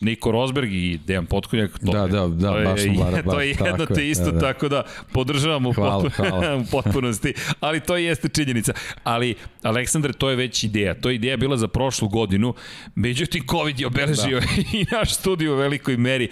[0.00, 1.78] Niko Rosberg i Dejan Potkonjak.
[1.78, 4.40] To, da, da, da, to baš sam bar, To je jedno te isto, da, da.
[4.40, 4.82] tako da
[5.12, 6.56] podržavam u, hvala, hvala.
[6.62, 8.72] u potpunosti, ali to jeste činjenica.
[9.04, 10.94] Ali, Aleksandar, to je već ideja.
[10.94, 12.54] To je ideja bila za prošlu godinu,
[12.94, 14.46] međutim, COVID je obeležio da.
[14.78, 16.28] i naš studij u velikoj meri,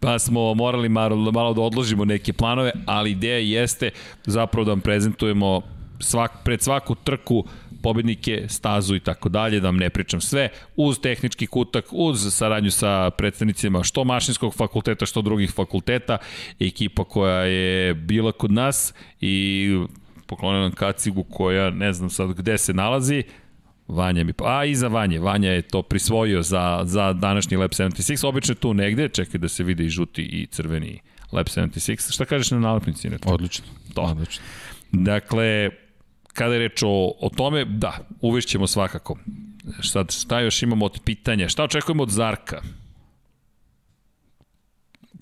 [0.00, 3.90] pa smo morali malo, malo da odložimo neke planove, ali ideja jeste
[4.26, 5.62] zapravo da vam prezentujemo
[6.00, 7.44] svak, pred svaku trku
[7.82, 12.70] pobednike, stazu i tako dalje, da vam ne pričam sve, uz tehnički kutak, uz saradnju
[12.70, 16.18] sa predstavnicima što mašinskog fakulteta, što drugih fakulteta,
[16.60, 19.68] ekipa koja je bila kod nas i
[20.26, 23.22] poklonila kacigu koja ne znam sad gde se nalazi,
[23.88, 28.26] Vanja mi, a i za Vanje, Vanja je to prisvojio za, za današnji Lab 76,
[28.26, 31.00] obično tu negde, čekaj da se vide i žuti i crveni
[31.32, 32.12] Lab 76.
[32.12, 33.10] Šta kažeš na nalepnici?
[33.26, 33.64] Odlično.
[33.94, 34.02] To.
[34.02, 34.44] Odlično.
[34.92, 35.70] Dakle,
[36.36, 39.18] kada je reč o, o tome, da, uvešćemo svakako.
[39.82, 41.48] Sad, šta još imamo od pitanja?
[41.48, 42.62] Šta očekujemo od Zarka?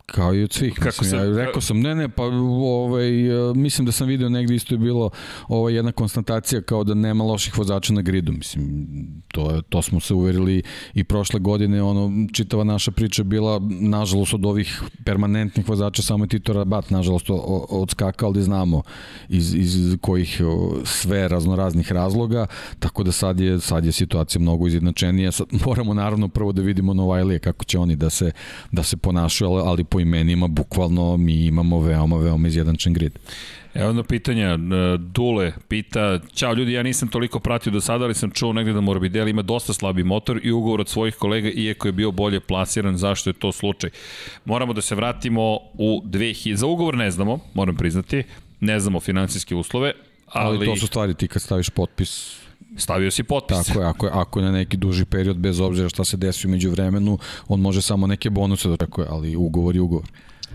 [0.07, 0.75] Kao i od svih.
[0.75, 3.11] Kako mislim, sam, ja rekao sam, ne, ne, pa ovaj,
[3.55, 5.11] mislim da sam video negde isto je bilo
[5.49, 8.33] ovaj, jedna konstatacija kao da nema loših vozača na gridu.
[8.33, 8.87] Mislim,
[9.35, 10.63] to, to smo se uverili
[10.95, 16.29] i prošle godine, ono, čitava naša priča bila, nažalost, od ovih permanentnih vozača, samo je
[16.29, 17.27] Tito Rabat, nažalost,
[17.69, 18.83] odskakao, ali znamo
[19.29, 20.41] iz, iz kojih
[20.85, 22.47] sve raznoraznih razloga,
[22.79, 25.33] tako da sad je, sad je situacija mnogo izjednačenija.
[25.33, 28.33] Sad moramo naravno prvo da vidimo Novajlije, kako će oni da se,
[28.73, 33.19] da se ponašaju, ali po imenima, bukvalno mi imamo veoma, veoma izjedančen grid.
[33.75, 34.59] Evo jedno pitanja, e,
[34.99, 38.81] Dule pita, ćao ljudi, ja nisam toliko pratio do sada, ali sam čuo negde da
[38.81, 42.97] Morbidelli ima dosta slabi motor i ugovor od svojih kolega, iako je bio bolje plasiran,
[42.97, 43.91] zašto je to slučaj?
[44.45, 48.23] Moramo da se vratimo u 2000, za ugovor ne znamo, moram priznati,
[48.61, 49.93] ne znamo finansijske uslove,
[50.27, 50.57] ali...
[50.57, 52.45] ali to su stvari ti kad staviš potpis
[52.77, 53.67] Stavio si potpis.
[53.67, 56.47] Tako je, ako je, ako je na neki duži period, bez obzira šta se desi
[56.47, 57.19] umeđu vremenu,
[57.49, 60.07] on može samo neke bonuse da tako je, ali ugovor je ugovor.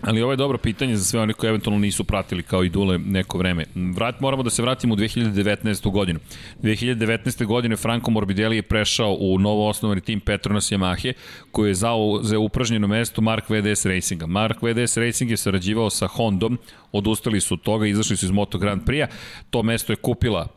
[0.02, 2.98] Ali ovo je dobro pitanje za sve oni koji eventualno nisu pratili kao i Dule
[2.98, 3.66] neko vreme.
[3.96, 5.92] Vrat, moramo da se vratimo u 2019.
[5.92, 6.20] godinu.
[6.64, 7.46] 2019.
[7.46, 11.14] godine Franco Morbidelli je prešao u novo osnovani tim Petronas Yamahe,
[11.52, 14.26] koji je zao za upražnjeno mesto Mark VDS Racinga.
[14.26, 16.58] Mark VDS Racing je sarađivao sa Hondom,
[16.92, 19.08] odustali su od toga, izašli su iz Moto Grand Prix-a.
[19.50, 20.48] To mesto je kupila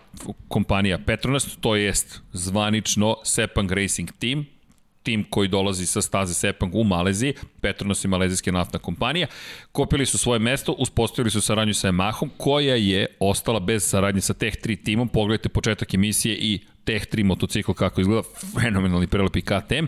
[0.49, 4.47] kompanija Petronas, to jest zvanično Sepang Racing Team,
[5.03, 9.27] tim koji dolazi sa staze Sepang u Maleziji, Petronas je malezijska naftna kompanija,
[9.73, 14.35] kopili su svoje mesto, uspostavili su saradnju sa Yamahom, koja je ostala bez saradnje sa
[14.35, 18.23] Tech 3 timom, pogledajte početak emisije i Tech 3 motocikl kako izgleda,
[18.61, 19.87] fenomenalni prelepi KTM,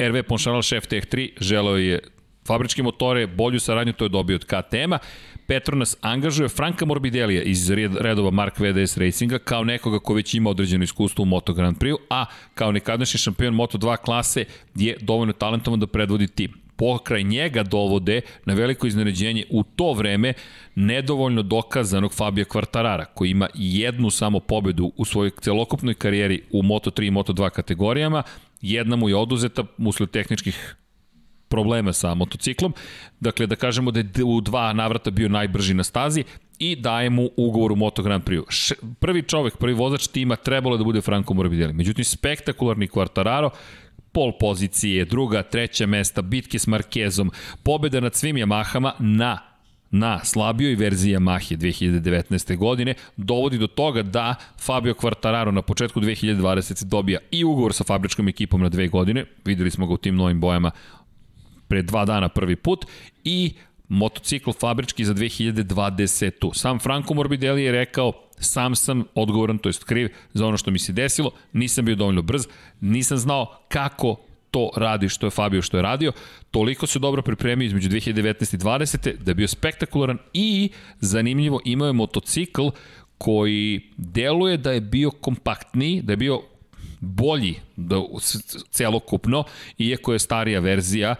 [0.00, 2.00] RV Poncharal, šef Tech 3, želeo je
[2.46, 4.98] fabričke motore, bolju saradnju, to je dobio od KTM-a.
[5.50, 7.70] Petronas angažuje Franka Morbidelija iz
[8.00, 11.96] redova Mark VDS Racinga kao nekoga ko već ima određeno iskustvo u Moto Grand Prix,
[12.10, 12.24] a
[12.54, 14.44] kao nekadašnji šampion Moto2 klase
[14.74, 16.52] je dovoljno talentovan da predvodi tim.
[16.76, 20.32] Pokraj njega dovode na veliko iznenađenje u to vreme
[20.74, 27.06] nedovoljno dokazanog Fabio Quartarara, koji ima jednu samo pobedu u svojoj celokupnoj karijeri u Moto3
[27.06, 28.22] i Moto2 kategorijama,
[28.62, 30.76] jedna mu je oduzeta usled tehničkih
[31.50, 32.74] problema sa motociklom.
[33.20, 36.24] Dakle, da kažemo da je u dva navrata bio najbrži na stazi
[36.58, 38.72] i daje mu ugovor u Moto Grand Prix.
[39.00, 41.72] Prvi čovek, prvi vozač tima trebalo da bude Franco Morbidelli.
[41.72, 43.50] Međutim, spektakularni Quartararo,
[44.12, 47.30] pol pozicije, druga, treća mesta, bitke s Markezom,
[47.62, 49.50] pobeda nad svim Yamahama na
[49.90, 52.56] na slabijoj verziji Yamahe 2019.
[52.56, 56.84] godine dovodi do toga da Fabio Quartararo na početku 2020.
[56.84, 60.40] dobija i ugovor sa fabričkom ekipom na dve godine, videli smo ga u tim novim
[60.40, 60.70] bojama
[61.70, 62.86] pre dva dana prvi put
[63.24, 63.52] i
[63.88, 66.54] motocikl fabrički za 2020.
[66.54, 70.78] Sam Franco Morbidelli je rekao sam sam odgovoran, to jest kriv za ono što mi
[70.78, 72.46] se desilo, nisam bio dovoljno brz,
[72.80, 74.16] nisam znao kako
[74.50, 76.12] to radi što je Fabio što je radio,
[76.50, 78.54] toliko se dobro pripremio između 2019.
[78.54, 79.16] i 2020.
[79.16, 80.70] da je bio spektakularan i
[81.00, 82.68] zanimljivo imao je motocikl
[83.18, 86.40] koji deluje da je bio kompaktniji, da je bio
[87.00, 88.02] bolji da,
[88.70, 89.44] celokupno,
[89.78, 91.14] iako je starija verzija,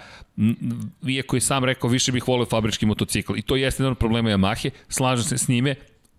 [1.08, 3.36] iako je sam rekao više bih volio fabrički motocikl.
[3.36, 5.74] I to jeste jedan od problema Yamahe, slažem se s njime,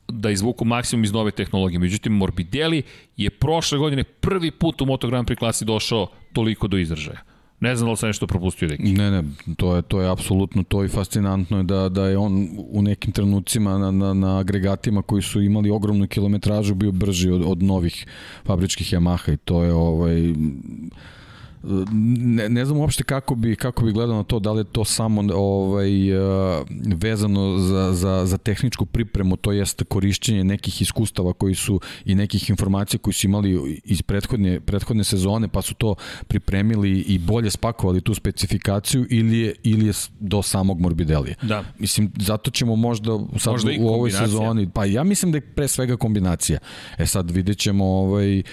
[0.07, 1.79] da izvuku maksimum iz nove tehnologije.
[1.79, 2.83] Međutim, Morbidelli
[3.17, 7.30] je prošle godine prvi put u Moto Grand Prix klasi došao toliko do izražaja.
[7.61, 8.83] Ne znam da li sam nešto propustio neki.
[8.83, 9.23] Ne, ne,
[9.57, 13.11] to je, to je apsolutno to i fascinantno je da, da je on u nekim
[13.11, 18.05] trenucima na, na, na agregatima koji su imali ogromnu kilometražu bio brži od, od novih
[18.45, 20.33] fabričkih Yamaha i to je ovaj
[21.63, 24.85] ne, ne znam uopšte kako bi, kako bi gledao na to, da li je to
[24.85, 26.63] samo ovaj, eh,
[26.95, 32.49] vezano za, za, za tehničku pripremu, to jeste korišćenje nekih iskustava koji su i nekih
[32.49, 35.95] informacija koji su imali iz prethodne, prethodne sezone, pa su to
[36.27, 41.35] pripremili i bolje spakovali tu specifikaciju ili je, ili je do samog Morbidelija.
[41.41, 41.63] Da.
[41.79, 45.67] Mislim, zato ćemo možda sad možda u ovoj sezoni, pa ja mislim da je pre
[45.67, 46.59] svega kombinacija.
[46.97, 48.43] E sad vidjet ćemo ovaj, eh,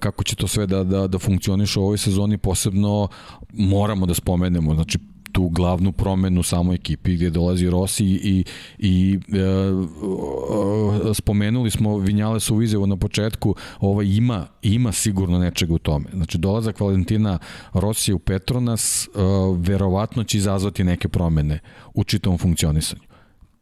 [0.00, 3.08] kako će to sve da, da, da funkcioniše u ovoj sezoni posebno
[3.52, 4.98] moramo da spomenemo, znači
[5.32, 8.44] tu glavnu promenu samo ekipi gde dolazi Rossi i,
[8.78, 9.38] i e,
[11.10, 16.06] e, spomenuli smo Vinjale su izjavu na početku ovaj ima, ima sigurno nečega u tome.
[16.12, 17.38] Znači dolazak Valentina
[17.72, 19.08] Rossi u Petronas e,
[19.58, 21.58] verovatno će izazvati neke promene
[21.94, 23.05] u čitavom funkcionisanju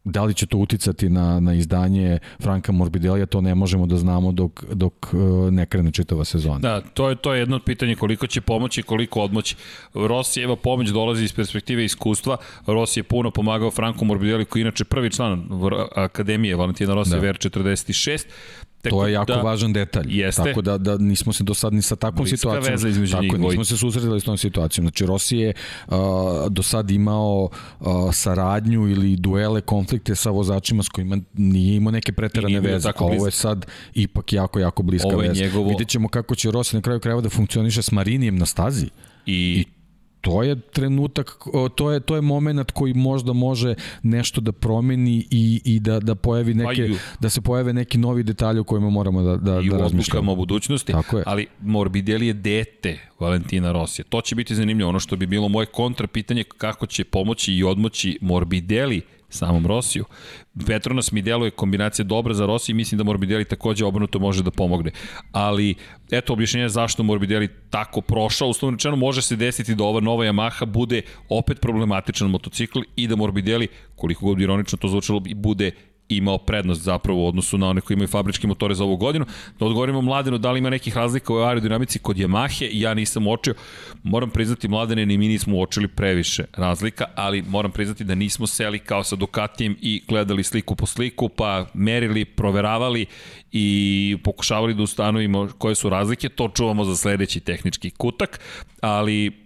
[0.04, 4.32] Da li će to uticati na, na izdanje Franka Morbidelija, to ne možemo da znamo
[4.32, 5.16] dok, dok e,
[5.50, 6.58] ne krene čitava sezona.
[6.58, 9.56] Da, to je, to je jedno od pitanja koliko će pomoći, koliko odmoći.
[9.94, 12.36] Rosijeva pomoć dolazi iz perspektive iskustva.
[12.66, 15.48] Rossi je puno pomagao Franku Morbideliju, koji je inače prvi član
[15.94, 17.20] Akademije Valentina Rossi da.
[17.20, 18.26] VR46.
[18.84, 20.06] Tako to je jako da, važan detalj.
[20.08, 20.42] Jeste.
[20.42, 22.72] Tako da, da nismo se do sad ni sa takvom Bliska situacijom.
[22.72, 24.84] Veza između tako, njih nismo se susretili s tom situacijom.
[24.84, 25.52] Znači, Rossi je
[25.86, 25.94] uh,
[26.50, 27.48] do sad imao
[27.80, 32.88] uh, saradnju ili duele, konflikte sa vozačima s kojima nije imao neke preterane veze.
[32.88, 35.42] A ovo je sad ipak jako, jako bliska veza.
[35.42, 35.68] Njegovo...
[35.68, 38.86] Vidjet ćemo kako će Rossi na kraju krajeva da funkcioniše s Marinijem na stazi.
[39.26, 39.64] I, I
[40.24, 41.36] to je trenutak,
[41.74, 46.14] to je, to je moment koji možda može nešto da promeni i, i da, da
[46.14, 46.90] pojavi pa neke,
[47.20, 50.32] da se pojave neki novi detalji o kojima moramo da, da, I da razmišljamo.
[50.32, 51.24] U budućnosti, Tako je.
[51.26, 54.04] ali Morbidelli je dete Valentina Rosija.
[54.08, 54.88] To će biti zanimljivo.
[54.88, 59.02] Ono što bi bilo moje kontra pitanje kako će pomoći i odmoći Morbidelli
[59.34, 60.04] samom Rosiju.
[60.66, 64.50] Petronas mi deluje kombinacija dobra za Rosiju i mislim da Morbidelli takođe obrnuto može da
[64.50, 64.90] pomogne.
[65.32, 65.74] Ali,
[66.10, 68.48] eto objašnjenje zašto Morbidelli tako prošao.
[68.48, 73.16] Uslovno rečeno, može se desiti da ova nova Yamaha bude opet problematičan motocikl i da
[73.16, 75.70] Morbidelli, koliko god ironično to zvučalo, bude
[76.08, 79.24] imao prednost zapravo u odnosu na one koji imaju fabričke motore za ovu godinu.
[79.58, 83.54] Da odgovorimo Mladenu da li ima nekih razlika u aerodinamici kod Yamahe, ja nisam uočio.
[84.02, 88.78] Moram priznati Mladene, ni mi nismo uočili previše razlika, ali moram priznati da nismo seli
[88.78, 93.06] kao sa Ducatijem i gledali sliku po sliku, pa merili, proveravali
[93.52, 96.28] i pokušavali da ustanovimo koje su razlike.
[96.28, 98.40] To čuvamo za sledeći tehnički kutak,
[98.80, 99.44] ali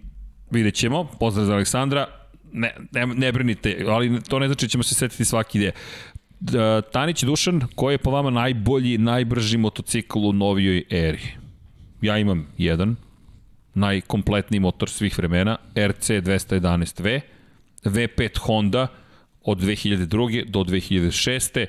[0.51, 1.05] vidjet ćemo.
[1.21, 2.07] Pozdrav za Aleksandra,
[2.53, 5.73] ne, ne, ne brinite, ali to ne znači da ćemo se setiti svaki ide.
[6.93, 11.23] Tanić Dušan, koji je po vama najbolji, najbrži motocikl u novijoj eri?
[12.03, 12.97] Ja imam jedan,
[13.75, 17.21] najkompletniji motor svih vremena, RC 211V,
[17.85, 18.87] V5 Honda
[19.43, 20.51] od 2002.
[20.51, 21.67] do 2006.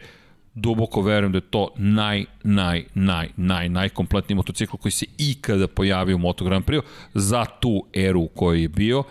[0.53, 6.15] Duboko verujem da je to naj, naj, naj, naj, najkompletniji motocikl koji se ikada pojavio
[6.15, 6.81] u Moto Grand Prix
[7.13, 9.03] za tu eru u kojoj je bio.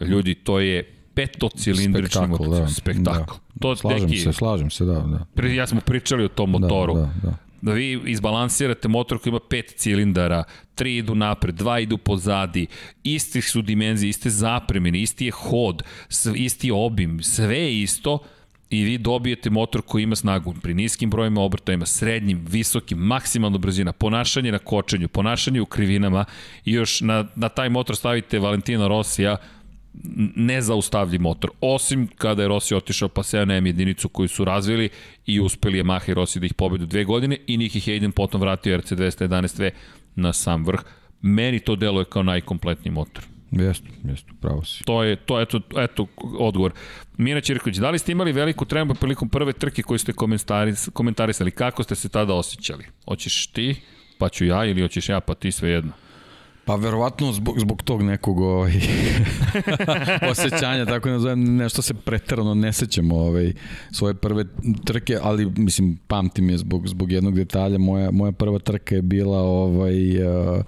[0.00, 2.48] Ljudi, to je petocilindrični motor.
[2.48, 3.32] Da, spektakl.
[3.32, 3.58] Da.
[3.60, 4.92] To slažem neki, se, slažem se, da.
[4.94, 5.26] da.
[5.34, 6.94] Pri, ja smo pričali o tom da, motoru.
[6.94, 7.34] Da, da, da.
[7.62, 10.44] Da vi izbalansirate motor koji ima pet cilindara,
[10.74, 12.66] tri idu napred, dva idu pozadi,
[13.04, 15.82] istih su dimenzije, iste zapremine, isti je hod,
[16.34, 18.18] isti obim, sve je isto,
[18.72, 23.92] i vi dobijete motor koji ima snagu pri niskim brojima obrtajima, srednjim, visokim, maksimalno brzina,
[23.92, 26.24] ponašanje na kočenju, ponašanje u krivinama
[26.64, 29.36] i još na, na taj motor stavite Valentina Rosija,
[30.36, 31.50] nezaustavljiv motor.
[31.60, 34.88] Osim kada je Rossi otišao pa se na M jedinicu koju su razvili
[35.26, 38.40] i uspeli je Maha i Rossi da ih pobedu dve godine i Niki Hayden potom
[38.40, 39.70] vratio RC211V
[40.14, 40.80] na sam vrh.
[41.22, 43.24] Meni to deluje kao najkompletniji motor.
[43.50, 44.84] Jeste, jeste, pravo si.
[44.84, 46.06] To je, to, eto, eto,
[46.38, 46.72] odgovor.
[47.16, 50.12] Mina Čirković, da li ste imali veliku tremu prilikom prve trke koju ste
[50.92, 51.50] komentarisali?
[51.50, 52.84] Kako ste se tada osjećali?
[53.04, 53.76] Hoćeš ti,
[54.18, 55.92] pa ću ja, ili hoćeš ja, pa ti sve jedno?
[56.64, 58.72] Pa verovatno zbog, zbog tog nekog ovaj,
[60.30, 63.52] osjećanja, tako nazovem, nešto se pretarano ne sećamo ovaj,
[63.90, 64.44] svoje prve
[64.84, 69.38] trke, ali mislim, pamtim je zbog, zbog jednog detalja, moja, moja prva trka je bila
[69.38, 70.64] ovaj, uh,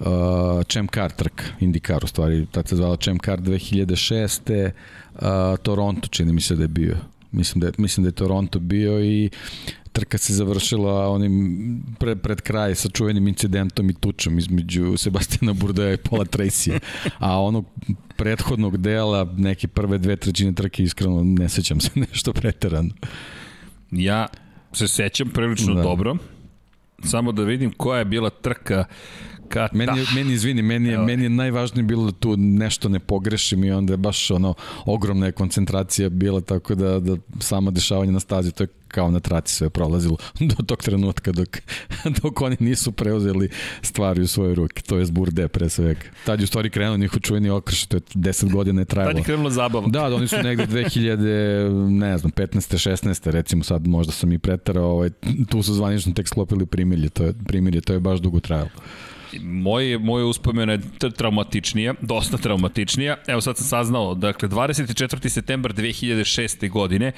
[0.00, 4.70] uh, Car trka, IndyCar u stvari, tad se zvala Champ Car 2006.
[5.14, 5.20] Uh,
[5.62, 6.96] Toronto, čini mi se da je bio.
[7.32, 9.30] Mislim da je, mislim da je Toronto bio i
[9.94, 15.92] trka se završila onim pre, pred kraj sa čuvenim incidentom i tučom između Sebastina Burdeja
[15.92, 16.78] i Paula Tracy.
[17.18, 17.64] A onog
[18.16, 22.90] prethodnog dela, neke prve dve trećine trke, iskreno ne sećam se nešto preterano.
[23.90, 24.26] Ja
[24.72, 25.82] se sećam prilično da.
[25.82, 26.16] dobro.
[27.04, 28.84] Samo da vidim koja je bila trka
[29.48, 33.64] Ka, meni, meni izvini, meni je, meni je najvažnije bilo da tu nešto ne pogrešim
[33.64, 34.54] i onda je baš ono
[34.84, 39.20] ogromna je koncentracija bila tako da, da samo dešavanje na stazi to je kao na
[39.20, 40.16] traci sve prolazilo
[40.50, 41.48] do tog trenutka dok,
[42.22, 43.48] dok oni nisu preuzeli
[43.82, 46.00] stvari u svoje ruke, to je zburde pre svega.
[46.26, 49.12] Tad je u stvari krenuo njihov čuveni okrš, to je 10 godina je trajalo.
[49.12, 49.88] Tad je krenula zabava.
[49.88, 52.90] Da, da, oni su negde 2000, ne znam, 15.
[52.90, 53.30] 16.
[53.30, 55.10] recimo sad možda sam i pretarao, ovaj,
[55.48, 58.70] tu su zvanično tek sklopili primirje, to je, primirje, to je baš dugo trajalo
[59.42, 60.80] moje, moje uspomena je
[61.16, 63.16] traumatičnija, dosta traumatičnija.
[63.26, 65.28] Evo sad sam saznao, dakle, 24.
[65.28, 66.70] septembar 2006.
[66.70, 67.12] godine,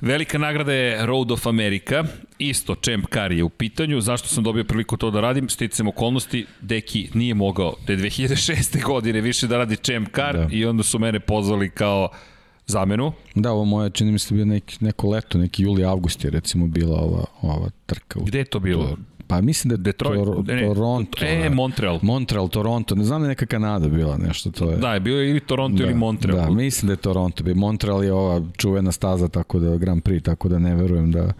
[0.00, 2.04] Velika nagrada je Road of America,
[2.38, 4.00] isto Champ Car je u pitanju.
[4.00, 5.48] Zašto sam dobio priliku to da radim?
[5.48, 8.84] Sticam okolnosti, Deki nije mogao te 2006.
[8.84, 10.48] godine više da radi Champ Car da.
[10.50, 12.08] i onda su mene pozvali kao
[12.66, 13.12] zamenu.
[13.34, 16.66] Da, ovo moje, čini mi se bio neki, neko leto, neki juli, avgust je recimo
[16.66, 18.20] bila ova, ova trka.
[18.24, 18.96] Gde je to bilo?
[19.28, 21.24] Pa mislim da je Detroit, Tor, ne, Toronto.
[21.24, 21.50] E.
[21.50, 21.98] Montreal.
[22.02, 22.94] Montreal, Toronto.
[22.94, 24.50] Ne znam da je neka Kanada bila nešto.
[24.50, 24.76] To je.
[24.76, 26.38] Da, je bio ili Toronto da, ili Montreal.
[26.38, 27.44] Da, mislim da je Toronto.
[27.54, 31.32] Montreal je ova čuvena staza, tako da Grand Prix, tako da ne verujem da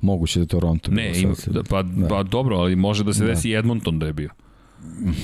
[0.00, 0.90] moguće da je Toronto.
[0.90, 2.08] Ne, ima, da, pa, da.
[2.08, 3.30] pa dobro, ali može da se da.
[3.30, 4.30] desi Edmonton da je bio.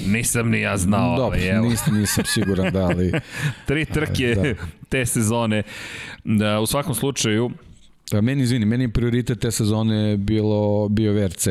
[0.07, 1.17] Nisam ni ja znao.
[1.17, 1.69] Dobro, evo.
[1.69, 3.13] nisam, nisam siguran da, ali...
[3.67, 4.55] Tri trke da.
[4.89, 5.63] te sezone.
[6.25, 7.51] Da, u svakom slučaju...
[8.13, 11.49] Da, meni, izvini, meni prioritet te sezone bilo, bio VRC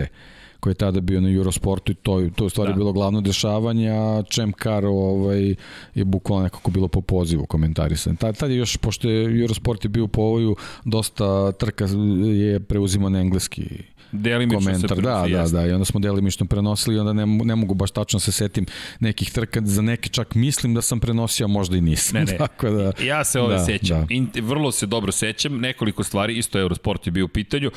[0.60, 2.77] koji je tada bio na Eurosportu i to, to je stvari da.
[2.77, 5.56] bilo glavno dešavanje, a Champ Car ovaj,
[5.95, 8.15] je bukvalno nekako bilo po pozivu komentarisan.
[8.15, 10.56] Tad, tad je još, pošto je Eurosport je bio po ovoju,
[10.86, 11.86] dosta trka
[12.23, 13.65] je preuzimo na engleski
[14.11, 14.90] delimično komentar.
[14.90, 17.73] se prenosi, da, da, da, i onda smo delimično prenosili i onda ne, ne mogu
[17.73, 18.65] baš tačno se setim
[18.99, 22.19] nekih trka, za neke čak mislim da sam prenosio, možda i nisam.
[22.19, 22.38] Ne, ne.
[22.48, 24.07] Tako da, ja se ove da, sećam, da.
[24.10, 27.72] In, vrlo se dobro sećam, nekoliko stvari, isto Eurosport je bio u pitanju,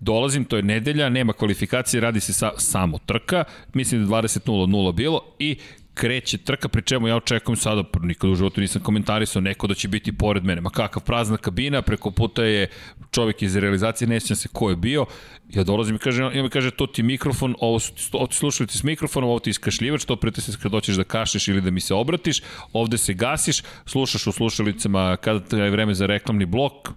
[0.00, 3.44] dolazim, to je nedelja, nema kvalifikacije, radi se sa, samo trka,
[3.74, 5.56] mislim da 20.00 bilo i
[5.96, 9.88] kreće trka, pri čemu ja očekujem sada, nikad u životu nisam komentarisao, neko da će
[9.88, 10.60] biti pored mene.
[10.60, 12.68] Ma kakav prazna kabina, preko puta je
[13.10, 15.06] čovjek iz realizacije, ne se ko je bio.
[15.48, 19.30] Ja dolazim i kaže, ja mi kaže, to ti mikrofon, ovo su ti s mikrofonom,
[19.30, 22.42] ovo ti iskašljivač, to pritisneš kad doćeš da kašeš ili da mi se obratiš,
[22.72, 26.92] ovde se gasiš, slušaš u slušalicama kada je vreme za reklamni blok,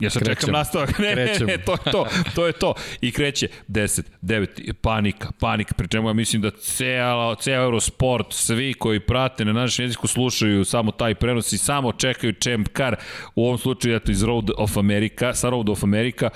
[0.00, 0.98] Ja sad čekam nastavak.
[1.06, 2.06] Ne, ne, ne, to je to.
[2.34, 2.74] To je to.
[3.00, 5.74] I kreće 10, 9, panika, panika.
[5.74, 10.64] Pri čemu ja mislim da ceo, ceo Eurosport, svi koji prate na našem jeziku slušaju
[10.64, 12.96] samo taj prenos i samo čekaju Champ Car.
[13.34, 16.30] U ovom slučaju, eto, iz Road of America, sa Road of America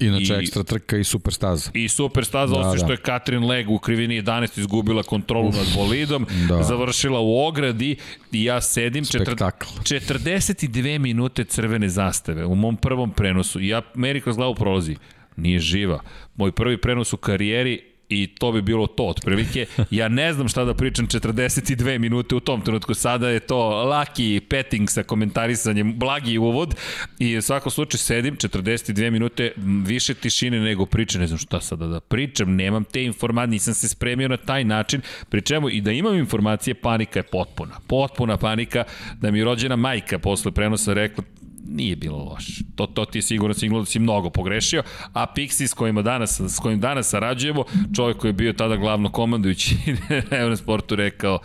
[0.00, 1.70] Inače, I, ekstra trka i super staza.
[1.74, 2.84] I super staza, da, osim da.
[2.84, 6.62] što je Katrin Leg u krivini 11 izgubila kontrolu Uf, nad bolidom, da.
[6.62, 7.96] završila u ogradi
[8.32, 9.66] i ja sedim Spektakl.
[9.82, 14.96] 42 minute crvene zastave u mom prvom prenosu i ja meri kroz glavu prolazi
[15.36, 16.00] nije živa.
[16.36, 19.66] Moj prvi prenos u karijeri i to bi bilo to otprilike.
[19.90, 22.94] Ja ne znam šta da pričam 42 minute u tom trenutku.
[22.94, 26.74] Sada je to laki petting sa komentarisanjem, blagi uvod
[27.18, 29.52] i u svakom slučaju sedim 42 minute
[29.86, 31.18] više tišine nego priče.
[31.18, 35.00] Ne znam šta sada da pričam, nemam te informacije, nisam se spremio na taj način.
[35.28, 37.80] Pri čemu i da imam informacije, panika je potpuna.
[37.86, 38.84] Potpuna panika
[39.20, 41.24] da mi rođena majka posle prenosa rekla
[41.68, 42.62] nije bilo loše.
[42.76, 44.82] To, to ti je sigurno signal da si mnogo pogrešio,
[45.12, 47.64] a Pixi s kojima danas, s kojim danas sarađujemo,
[47.96, 49.76] čovjek koji je bio tada glavno komandujući
[50.30, 51.38] na Eurosportu rekao,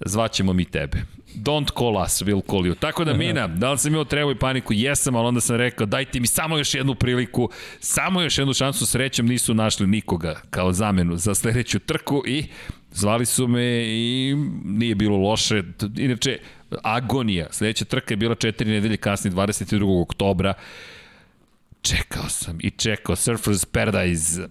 [0.00, 1.02] zvaćemo mi tebe.
[1.34, 2.74] Don't call us, we'll call you.
[2.74, 4.72] Tako da, Mina, da li sam imao trebu i paniku?
[4.72, 7.50] Jesam, ali onda sam rekao, dajte mi samo još jednu priliku,
[7.80, 12.44] samo još jednu šansu, srećom nisu našli nikoga kao zamenu za sledeću trku i
[12.92, 14.34] zvali su me i
[14.64, 15.62] nije bilo loše.
[15.96, 16.38] Inače,
[16.82, 17.46] agonija.
[17.50, 20.02] Sledeća trka je bila četiri nedelje kasnije, 22.
[20.02, 20.54] oktobra.
[21.82, 24.48] čekao sam i čekao Surfers Paradise uh,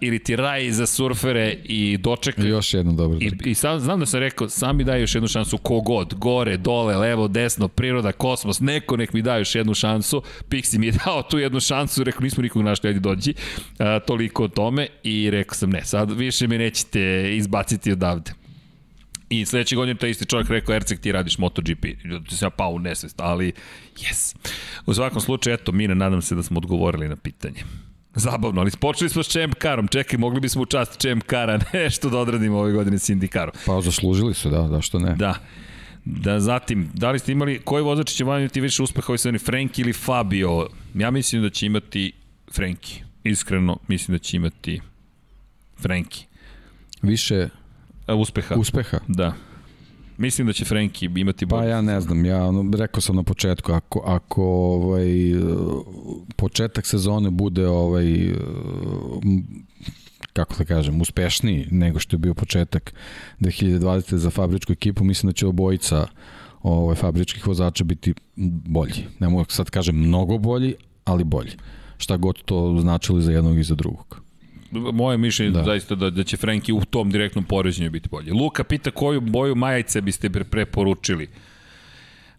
[0.00, 2.44] ili ti raj za surfere i dočekao.
[2.44, 5.28] Još jedna dobra I, I sam, znam da sam rekao, sam mi daj još jednu
[5.28, 10.22] šansu kogod, gore, dole, levo, desno, priroda, kosmos, neko nek mi da još jednu šansu.
[10.48, 13.34] Pixi mi je dao tu jednu šansu, rekao nismo nikog našli, ajde dođi.
[13.68, 18.39] Uh, toliko o tome i rekao sam ne, sad više me nećete izbaciti odavde.
[19.30, 21.84] I sledeće godine taj isti čovjek rekao, Erceg, ti radiš MotoGP.
[22.28, 23.52] To se ja pao u nesvest, ali
[23.96, 24.36] yes.
[24.86, 27.64] U svakom slučaju, eto, Mina, nadam se da smo odgovorili na pitanje.
[28.14, 32.10] Zabavno, ali počeli smo s Champ Carom, čekaj, mogli bismo u čast Champ Cara nešto
[32.10, 33.50] da odradimo ove godine s IndyCarom.
[33.66, 35.14] Pa zaslužili su, da, da što ne.
[35.14, 35.34] Da.
[36.04, 39.38] Da, zatim, da li ste imali, koji vozač će vam imati više uspeha ovaj sezoni,
[39.38, 40.68] Frenki ili Fabio?
[40.94, 42.12] Ja mislim da će imati
[42.52, 43.02] Frenki.
[43.24, 44.80] Iskreno, mislim da će imati
[45.82, 46.26] Frenki.
[47.02, 47.48] Više
[48.14, 48.54] uspeha.
[48.54, 48.98] Uspeha?
[49.08, 49.32] Da.
[50.20, 51.62] Mislim da će Frenki imati bolje.
[51.62, 55.08] Pa ja ne znam, ja rekao sam na početku, ako, ako ovaj,
[56.36, 58.32] početak sezone bude ovaj,
[60.32, 62.94] kako da kažem, uspešniji nego što je bio početak
[63.40, 64.14] 2020.
[64.14, 66.06] za fabričku ekipu, mislim da će obojica
[66.62, 68.14] ovaj, fabričkih vozača biti
[68.66, 69.06] bolji.
[69.18, 70.74] Ne mogu sad kažem mnogo bolji,
[71.04, 71.52] ali bolji.
[71.96, 74.29] Šta god to značilo za jednog i za drugog
[74.70, 75.64] moje mišljenje da.
[75.64, 78.32] zaista da, da će Frenki u tom direktnom poređenju biti bolje.
[78.32, 81.28] Luka pita koju boju majice biste preporučili.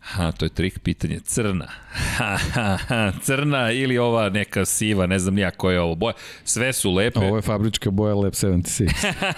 [0.02, 1.19] Ha, to je trik pitanje.
[1.19, 1.68] Crna.
[2.18, 3.11] Ha, ha, ha.
[3.22, 6.14] Crna ili ova neka siva, ne znam nija koja je ovo boja.
[6.44, 7.19] Sve su lepe.
[7.19, 8.91] Ovo je fabrička boja Lep 76.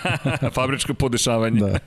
[0.56, 1.60] fabričko podešavanje.
[1.60, 1.80] Da.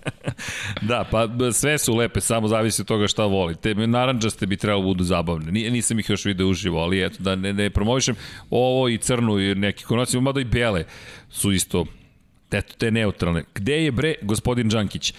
[0.88, 3.74] da, pa sve su lepe, samo zavisi od toga šta volite.
[3.74, 5.52] Naranđaste bi trebalo da budu zabavne.
[5.52, 8.16] Nisam ih još video uživo, ali eto, da ne, ne promovišem
[8.50, 10.84] ovo i crnu i neki konoci, mada i bele
[11.30, 11.86] su isto
[12.50, 13.44] eto, te neutralne.
[13.54, 15.14] Gde je bre gospodin Đankić?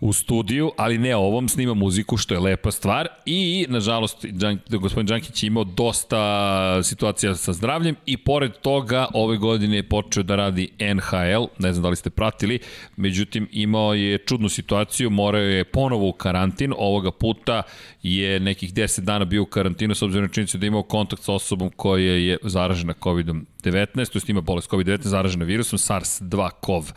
[0.00, 3.08] U studiju, ali ne ovom, snima muziku, što je lepa stvar.
[3.26, 4.26] I, nažalost,
[4.68, 10.22] gospodin Đankić je imao dosta situacija sa zdravljem i pored toga ove godine je počeo
[10.22, 12.58] da radi NHL, ne znam da li ste pratili,
[12.96, 17.62] međutim imao je čudnu situaciju, morao je ponovo u karantin, ovoga puta
[18.02, 21.22] je nekih 10 dana bio u karantinu s obzirom na činjenicu da je imao kontakt
[21.22, 26.92] sa osobom koja je zaražena COVID-19, to je ima bolest COVID-19, zaražena virusom SARS-2-CoV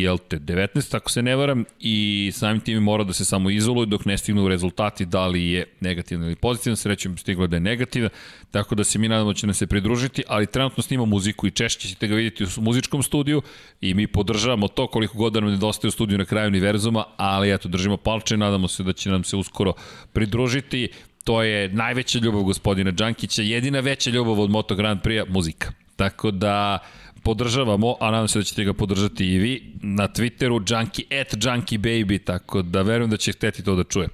[0.00, 3.86] jel te, 19, ako se ne varam, i samim tim mora da se samo izoluje
[3.86, 8.08] dok ne stignu rezultati da li je negativno ili pozitivno, srećem stiglo da je negativno,
[8.50, 11.50] tako da se mi nadamo da će nam se pridružiti, ali trenutno snima muziku i
[11.50, 13.42] češće ćete ga vidjeti u muzičkom studiju
[13.80, 17.52] i mi podržavamo to koliko god da nam nedostaje u studiju na kraju univerzuma, ali
[17.52, 19.72] eto, držimo palče, nadamo se da će nam se uskoro
[20.12, 20.88] pridružiti,
[21.24, 25.72] to je najveća ljubav gospodina Đankića, jedina veća ljubav od Moto Grand Prix, muzika.
[25.96, 26.78] Tako da,
[27.22, 31.78] podržavamo, a nadam se da ćete ga podržati i vi, na Twitteru junkie, at junkie
[31.78, 34.08] baby, tako da verujem da će hteti to da čuje.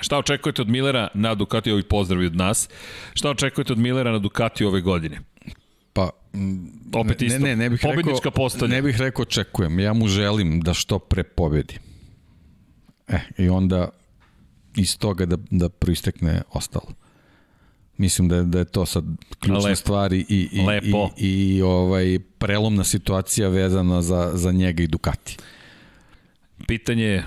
[0.00, 2.68] Šta očekujete od Millera na Ducati, ovih pozdravi od nas,
[3.14, 5.20] šta očekujete od Millera na Ducati ove godine?
[5.92, 6.10] Pa,
[6.94, 8.74] opet isto, ne, ne, ne bih pobednička postavlja.
[8.74, 11.78] Ne bih rekao očekujem, ja mu želim da što pre pobedi.
[13.08, 13.88] E, i onda
[14.76, 17.07] iz toga da, da proistekne ostalo.
[17.98, 19.04] Mislim da je, da je to sad
[19.40, 19.76] ključna Lepo.
[19.76, 21.10] stvar i, i, Lepo.
[21.16, 25.36] i, i ovaj prelomna situacija vezana za, za njega i Ducati.
[26.66, 27.24] Pitanje je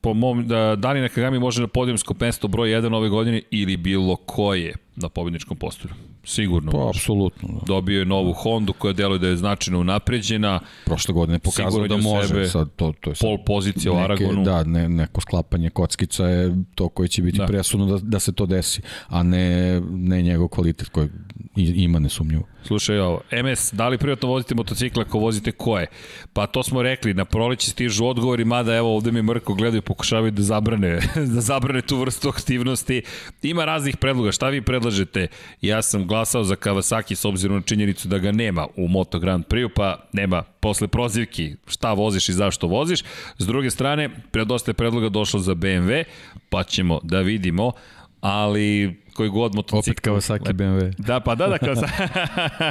[0.00, 3.76] po mom, da, da li Nakagami može na podijemsko mesto broj 1 ove godine ili
[3.76, 5.94] bilo koje na pobedničkom postolju.
[6.24, 6.72] Sigurno.
[6.72, 7.48] Pa, apsolutno.
[7.48, 7.60] Da.
[7.66, 10.60] Dobio je novu Hondu koja deluje da je značajno unapređena.
[10.84, 12.28] Prošle godine pokazao da može.
[12.28, 14.44] Sebe, sad to, to je sad pol pozicija u Aragonu.
[14.44, 17.46] Da, ne, neko sklapanje kockica je to koje će biti da.
[17.46, 21.08] presudno da, da se to desi, a ne, ne njegov kvalitet koji
[21.56, 22.42] ima nesumnjivo.
[22.62, 25.86] Slušaj ovo, MS, da li privatno vozite motocikla ako vozite koje?
[26.32, 30.30] Pa to smo rekli, na proleći stižu odgovori, mada evo ovde mi Mrko gledaju pokušavaju
[30.30, 31.00] da zabrane,
[31.34, 33.02] da zabrane tu vrstu aktivnosti.
[33.42, 35.26] Ima raznih predloga, šta vi predlažete?
[35.60, 39.44] Ja sam glasao za Kawasaki s obzirom na činjenicu da ga nema u Moto Grand
[39.44, 43.02] Prix, pa nema posle prozivki šta voziš i zašto voziš.
[43.38, 46.04] S druge strane, predosta predloga došlo za BMW,
[46.48, 47.72] pa ćemo da vidimo,
[48.20, 49.90] ali koji god motocikl.
[49.90, 50.92] Opet Kawasaki BMW.
[50.98, 52.08] Da, pa da, da, Kawasaki,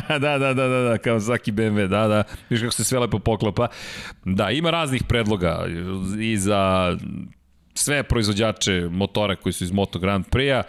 [0.24, 3.68] da, da, da, da, da, Kawasaki BMW, da, da, viš kako se sve lepo poklapa.
[4.26, 5.66] Da, ima raznih predloga
[6.20, 6.94] i za
[7.74, 10.64] sve proizvođače motora koji su iz Moto Grand Prix-a.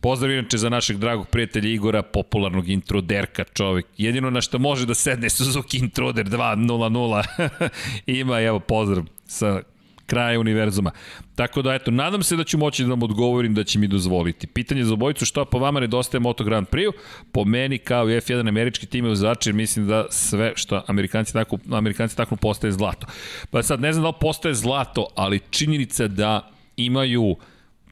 [0.00, 3.86] Pozdrav inače za našeg dragog prijatelja Igora, popularnog introderka čovek.
[3.98, 7.68] Jedino na što može da sedne Suzuki Introder 2.0.0.
[8.20, 9.62] Ima, evo, pozdrav sa
[10.10, 10.90] kraja univerzuma.
[11.34, 14.46] Tako da, eto, nadam se da ću moći da vam odgovorim da će mi dozvoliti.
[14.46, 16.92] Pitanje za obojicu, što po vama nedostaje Moto Grand Prix?
[17.32, 21.58] Po meni, kao i F1 američki tim je uzači, mislim da sve što Amerikanci tako,
[21.72, 23.06] Amerikanci tako postaje zlato.
[23.50, 27.36] Pa sad, ne znam da li postaje zlato, ali činjenica da imaju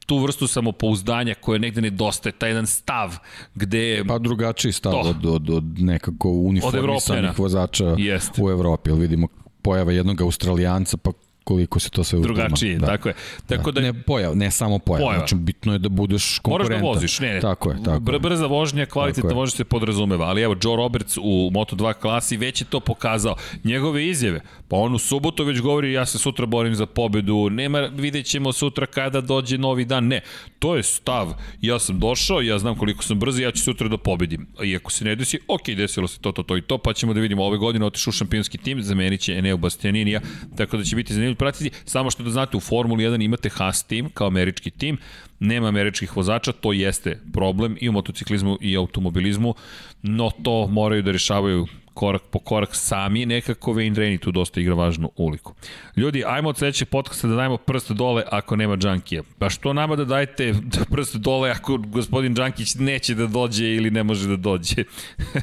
[0.05, 3.17] tu vrstu samopouzdanja koja negde nedostaje, taj jedan stav
[3.55, 4.03] gde...
[4.07, 4.99] Pa drugačiji stav to.
[4.99, 8.31] od, od, od nekako uniformisanih vozača Jest.
[8.37, 8.91] u Evropi.
[8.91, 9.27] Vidimo
[9.61, 11.11] pojava jednog Australijanca, pa
[11.43, 12.33] koliko se to sve uzima.
[12.33, 12.87] Drugačije, da.
[12.87, 13.15] tako je.
[13.47, 15.17] Tako da, da, ne, pojav, ne samo pojav, pojava.
[15.17, 16.81] znači bitno je da budeš konkurentan.
[16.81, 17.39] Moraš da voziš, ne, ne.
[17.39, 21.49] Tako je, tako Br Brza vožnja, kvalitetna vožnja se podrazumeva, ali evo, Joe Roberts u
[21.53, 23.35] Moto2 klasi već je to pokazao.
[23.63, 27.79] Njegove izjave, pa on u subotu već govori ja se sutra borim za pobedu, nema,
[27.79, 30.21] vidjet ćemo sutra kada dođe novi dan, ne.
[30.59, 33.97] To je stav, ja sam došao, ja znam koliko sam brzo, ja ću sutra da
[33.97, 34.47] pobedim.
[34.63, 37.13] I ako se ne desi, ok, desilo se to, to, to i to, pa ćemo
[37.13, 40.21] da vidimo ove godine otišu u šampionski tim, zamenit će Eneo Bastianinija,
[40.57, 41.71] tako da će biti zanimljivo pratiti.
[41.85, 44.97] Samo što da znate, u Formuli 1 imate Haas tim kao američki tim,
[45.39, 49.55] nema američkih vozača, to jeste problem i u motociklizmu i automobilizmu,
[50.03, 51.67] no to moraju da rešavaju
[51.99, 55.53] korak po korak sami, nekako Wayne Rainey tu dosta igra važnu uliku.
[55.97, 59.23] Ljudi, ajmo od sledećeg podcasta da dajemo prst dole ako nema Džankija.
[59.39, 60.53] Pa što nama da dajete
[60.93, 64.83] prst dole ako gospodin Džankić neće da dođe ili ne može da dođe?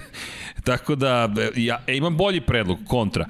[0.68, 3.26] Tako da, ja e, imam bolji predlog, kontra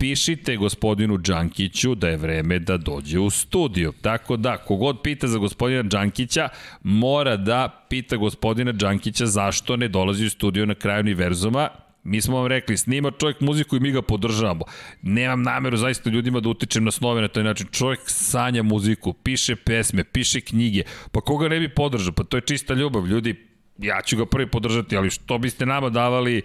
[0.00, 3.92] pišite gospodinu Đankiću da je vreme da dođe u studiju.
[4.02, 6.48] Tako da, kogod pita za gospodina Đankića,
[6.82, 11.68] mora da pita gospodina Đankića zašto ne dolazi u studiju na kraju univerzuma,
[12.04, 14.64] Mi smo vam rekli, snima čovjek muziku i mi ga podržavamo.
[15.02, 17.66] Nemam nameru zaista ljudima da utičem na snove na taj način.
[17.72, 20.82] Čovjek sanja muziku, piše pesme, piše knjige.
[21.12, 22.12] Pa koga ne bi podržao?
[22.12, 23.06] Pa to je čista ljubav.
[23.06, 23.34] Ljudi,
[23.78, 26.42] ja ću ga prvi podržati, ali što biste nama davali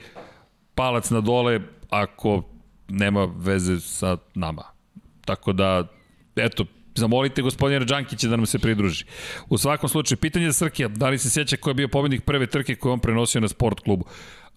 [0.76, 1.60] palac na dole
[1.90, 2.44] ako
[2.88, 4.64] nema veze sa nama.
[5.26, 5.88] Tako da,
[6.36, 9.06] eto, zamolite gospodina Đankića da nam se pridruži.
[9.49, 12.48] U svakom slučaju, pitanje za Srkija, da li se sjeća ko je bio pobednik prve
[12.48, 14.06] trke koju on prenosio na sport klubu?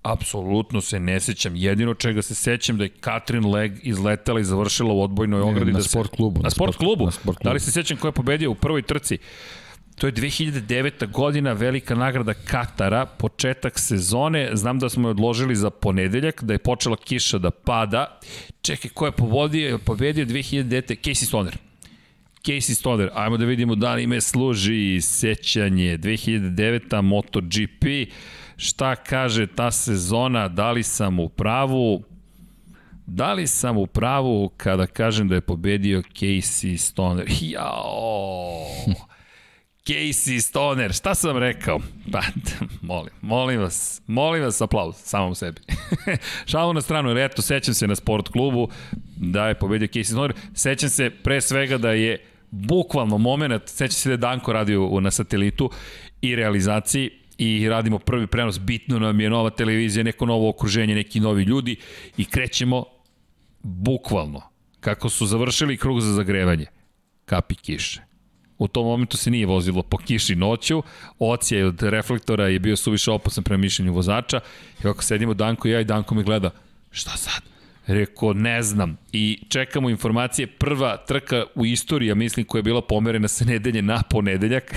[0.03, 1.57] Apsolutno se ne sećam.
[1.57, 5.73] Jedino čega se sećam da je Katrin Leg izletela i završila u odbojnoj ogradi.
[5.73, 6.41] Na da sport klubu.
[6.41, 7.05] Na, na sport, klubu?
[7.05, 7.45] Na sport klubu.
[7.45, 9.19] Da li se sećam ko je pobedio u prvoj trci?
[9.99, 11.11] To je 2009.
[11.11, 14.51] godina, velika nagrada Katara, početak sezone.
[14.53, 18.21] Znam da smo je odložili za ponedeljak, da je počela kiša da pada.
[18.63, 20.97] Čekaj, ko je povodio, pobedio 2009.
[21.03, 21.57] Casey Stoner.
[22.45, 27.03] Casey Stoner, ajmo da vidimo da li ime služi sećanje 2009.
[27.03, 28.13] MotoGP.
[28.57, 32.03] Šta kaže ta sezona, da li sam u pravu?
[33.07, 37.27] Da li sam u pravu kada kažem da je pobedio Casey Stoner?
[37.41, 38.67] Jao!
[39.89, 41.81] Casey Stoner, šta sam rekao?
[42.13, 42.21] Pa,
[42.83, 45.61] molim, molim vas, molim vas aplauz, samom sebi.
[46.51, 48.69] Šalu na stranu, jer eto, sećam se na sport klubu
[49.17, 54.09] da je pobedio Casey Stoner, sećam se pre svega da je bukvalno moment, sećam se
[54.09, 55.71] da je Danko radio na satelitu
[56.23, 61.21] i realizaciji i radimo prvi prenos, bitno nam je nova televizija, neko novo okruženje, neki
[61.21, 61.77] novi ljudi
[62.17, 62.85] i krećemo
[63.63, 64.43] bukvalno,
[64.81, 66.67] kako su završili krug za zagrevanje,
[67.25, 68.08] kapi kiše
[68.59, 70.83] U tom momentu se nije vozilo po kiši noću,
[71.19, 74.41] ocija od reflektora je bio suviše opasan prema mišljenju vozača
[74.85, 76.51] i ako sedimo Danko i ja i Danko mi gleda,
[76.91, 77.43] šta sad?
[77.89, 78.97] Rekao, ne znam.
[79.13, 80.47] I čekamo informacije.
[80.47, 84.75] Prva trka u istoriji, ja mislim, koja je bila pomerena sa nedelje na ponedeljak.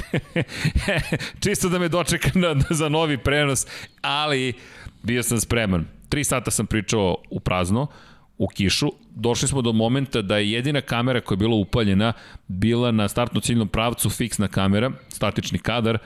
[1.43, 3.67] Čisto da me dočeka na, za novi prenos,
[4.01, 4.53] ali
[5.03, 5.85] bio sam spreman.
[6.09, 7.87] Tri sata sam pričao u prazno
[8.41, 8.91] u kišu.
[9.15, 12.13] Došli smo do momenta da je jedina kamera koja je bila upaljena
[12.47, 15.97] bila na startno ciljnom pravcu fiksna kamera, statični kadar,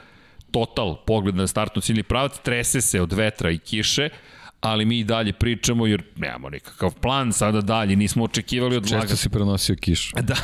[0.52, 4.10] total pogled na startno ciljni pravac, trese se od vetra i kiše,
[4.66, 9.16] ali mi i dalje pričamo jer nemamo nikakav plan sada dalje, nismo očekivali od Često
[9.16, 10.16] si prenosio kišu.
[10.22, 10.36] Da,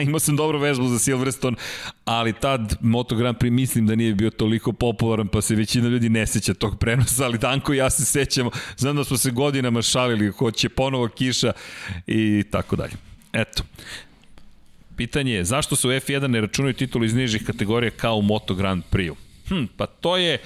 [0.00, 1.56] imao sam dobru vežbu za Silverstone,
[2.04, 6.08] ali tad Moto Grand Prix mislim da nije bio toliko popularan, pa se većina ljudi
[6.08, 9.82] ne seća tog prenosa, ali Danko i ja se sećamo, znam da smo se godinama
[9.82, 11.52] šalili, hoće ponovo kiša
[12.06, 12.92] i tako dalje.
[13.32, 13.62] Eto,
[14.96, 18.54] Pitanje je, zašto se u F1 ne računaju titulu iz nižih kategorija kao u Moto
[18.54, 19.16] Grand Prix-u?
[19.48, 20.38] Hm, pa to je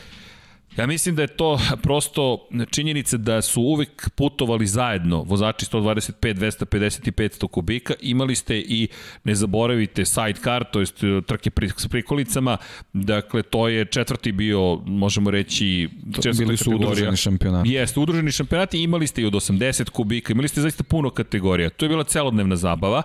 [0.77, 7.09] Ja mislim da je to prosto činjenica da su uvek putovali zajedno vozači 125, 250
[7.09, 7.95] i 500 kubika.
[8.01, 8.89] Imali ste i,
[9.25, 12.57] ne zaboravite, sidecar, to jest e, trke s prikolicama.
[12.93, 16.89] Dakle, to je četvrti bio, možemo reći, četvrta Bili su kategorija.
[16.89, 17.71] udruženi šampionati.
[17.71, 18.83] Jeste, udruženi šampionati.
[18.83, 21.71] Imali ste i od 80 kubika, imali ste zaista puno kategorija.
[21.71, 23.03] To je bila celodnevna zabava.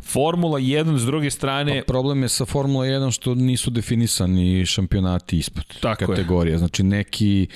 [0.00, 1.82] Formula 1 s druge strane...
[1.86, 6.52] Pa problem je sa Formula 1 što nisu definisani šampionati ispod Tako kategorije.
[6.52, 6.58] Je.
[6.58, 7.46] Znači neki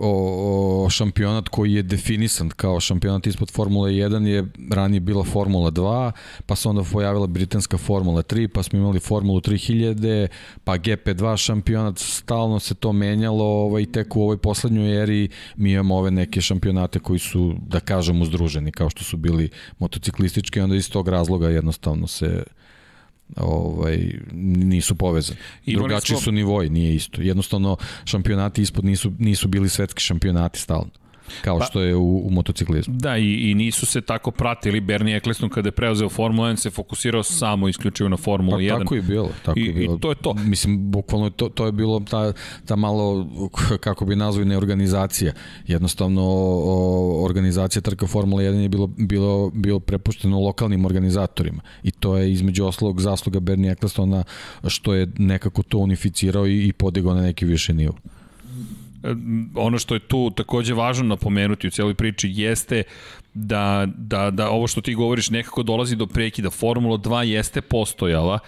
[0.00, 5.70] o, o, šampionat koji je definisan kao šampionat ispod Formule 1 je ranije bila Formula
[5.70, 6.12] 2,
[6.46, 10.26] pa se onda pojavila britanska Formula 3, pa smo imali Formulu 3000,
[10.64, 15.96] pa GP2 šampionat, stalno se to menjalo ovaj, tek u ovoj poslednjoj eri mi imamo
[15.96, 20.90] ove neke šampionate koji su, da kažem, uzdruženi, kao što su bili motociklistički, onda iz
[20.90, 22.42] tog razloga jednostavno se
[23.36, 25.38] ovaj, nisu povezani.
[25.66, 26.24] Drugačiji smo...
[26.24, 27.22] su nivoji, nije isto.
[27.22, 30.99] Jednostavno, šampionati ispod nisu, nisu bili svetski šampionati stalno
[31.42, 32.94] kao pa, što je u, u motociklizmu.
[32.96, 34.80] Da, i, i nisu se tako pratili.
[34.80, 38.78] Bernie Eccleston kada je preuzeo Formula 1 se fokusirao samo isključivo na Formulu pa, 1.
[38.78, 39.28] Tako je bilo.
[39.44, 39.94] Tako I, je bilo.
[39.94, 40.34] I to je to.
[40.34, 42.32] Mislim, bukvalno to, to je bilo ta,
[42.64, 43.26] ta malo,
[43.80, 45.32] kako bi nazvali, neorganizacija.
[45.66, 51.62] Jednostavno, o, organizacija trka Formula 1 je bilo, bilo, bilo prepušteno lokalnim organizatorima.
[51.82, 54.24] I to je između oslog zasluga Bernie Ecclestona
[54.66, 57.94] što je nekako to unificirao i, i podigao na neki više nivo
[59.54, 62.82] ono što je tu takođe važno napomenuti u cijeloj priči jeste
[63.34, 66.50] da, da, da ovo što ti govoriš nekako dolazi do prekida.
[66.50, 68.38] Formula 2 jeste postojala,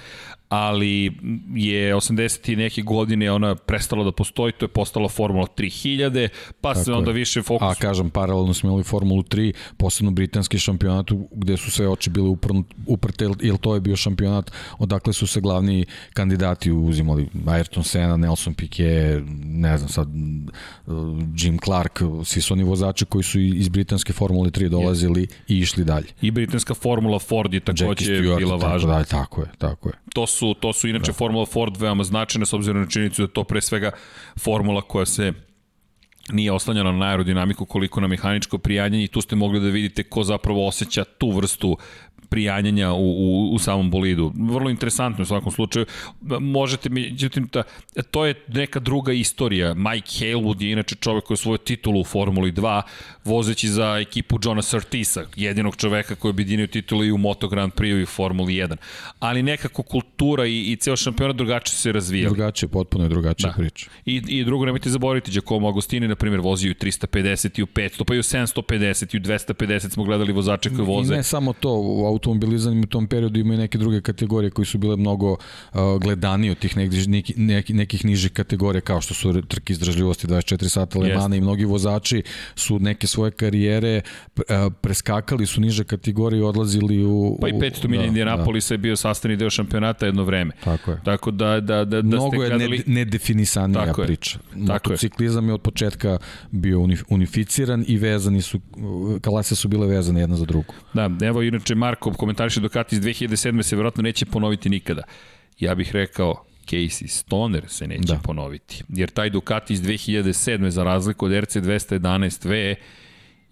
[0.52, 1.12] ali
[1.54, 2.52] je 80.
[2.52, 6.28] i neke godine ona prestala da postoji, to je postala Formula 3000,
[6.60, 7.14] pa Tako se onda je.
[7.14, 7.68] više fokus...
[7.70, 12.36] A kažem, paralelno smo imali Formulu 3, posebno britanski šampionat gde su sve oči bile
[12.86, 17.28] uprte, jer to je bio šampionat odakle su se glavni kandidati uzimali.
[17.46, 20.08] Ayrton Senna, Nelson Piquet, ne znam sad,
[21.36, 25.32] Jim Clark, svi su oni vozači koji su iz britanske Formule 3 dolazili yes.
[25.48, 26.06] i išli dalje.
[26.22, 28.92] I britanska Formula Ford je takođe bila važna.
[28.92, 29.92] Dalje, tako je, tako je.
[30.14, 31.12] To su su, to su inače da.
[31.12, 33.90] Formula Ford veoma značajne s obzirom na činjenicu da to pre svega
[34.38, 35.32] formula koja se
[36.30, 40.24] nije oslanjena na aerodinamiku koliko na mehaničko prijanjanje i tu ste mogli da vidite ko
[40.24, 41.76] zapravo osjeća tu vrstu
[42.32, 44.32] prijanjanja u, u, u samom bolidu.
[44.34, 45.86] Vrlo interesantno u svakom slučaju.
[46.40, 47.62] Možete, međutim, ta,
[48.10, 49.74] to je neka druga istorija.
[49.74, 52.82] Mike Halewood je inače čovek koji je svoju titulu u Formuli 2,
[53.24, 57.72] vozeći za ekipu Johna Surtisa, jedinog čoveka koji je objedinio titulu i u Moto Grand
[57.72, 58.76] Prix i u Formuli 1.
[59.18, 62.28] Ali nekako kultura i, i ceo šampionat drugačije se razvija.
[62.28, 63.56] Drugačije, potpuno je drugačija da.
[63.56, 63.90] priča.
[64.06, 68.04] I, I drugo, nemojte zaboraviti, Giacomo Agostini, na primjer, vozio u 350 i u 500,
[68.04, 71.14] pa i u 750 i u 250 smo gledali vozače koji voze.
[71.14, 74.78] I ne samo to, u automobilizam u tom periodu imaju neke druge kategorije koji su
[74.78, 79.42] bile mnogo uh, gledani od tih nekih, nekih, nekih, nekih nižih kategorija kao što su
[79.48, 82.22] trke izdržljivosti 24 sata Lemana i mnogi vozači
[82.56, 84.00] su neke svoje karijere
[84.36, 84.42] uh,
[84.80, 87.38] preskakali su niže kategorije i odlazili u...
[87.40, 88.74] Pa i 500 milija da, Indianapolisa da.
[88.74, 90.52] je bio sastavni deo šampionata jedno vreme.
[90.64, 91.00] Tako je.
[91.04, 92.76] Tako da, da, da, da Mnogo ste gledali...
[92.76, 94.38] je nedefinisanija Tako priča.
[94.54, 94.62] Je.
[94.62, 96.18] Motociklizam je od početka
[96.50, 98.60] bio unificiran i vezani su,
[99.20, 100.74] kalase su bile vezane jedna za drugu.
[100.94, 103.62] Da, evo inače Marko komentariše Ducati iz 2007.
[103.62, 105.02] se verovatno neće ponoviti nikada.
[105.58, 108.20] Ja bih rekao, Casey Stoner se neće da.
[108.22, 108.84] ponoviti.
[108.88, 110.68] Jer taj Ducati iz 2007.
[110.68, 112.74] za razliku od RC 211V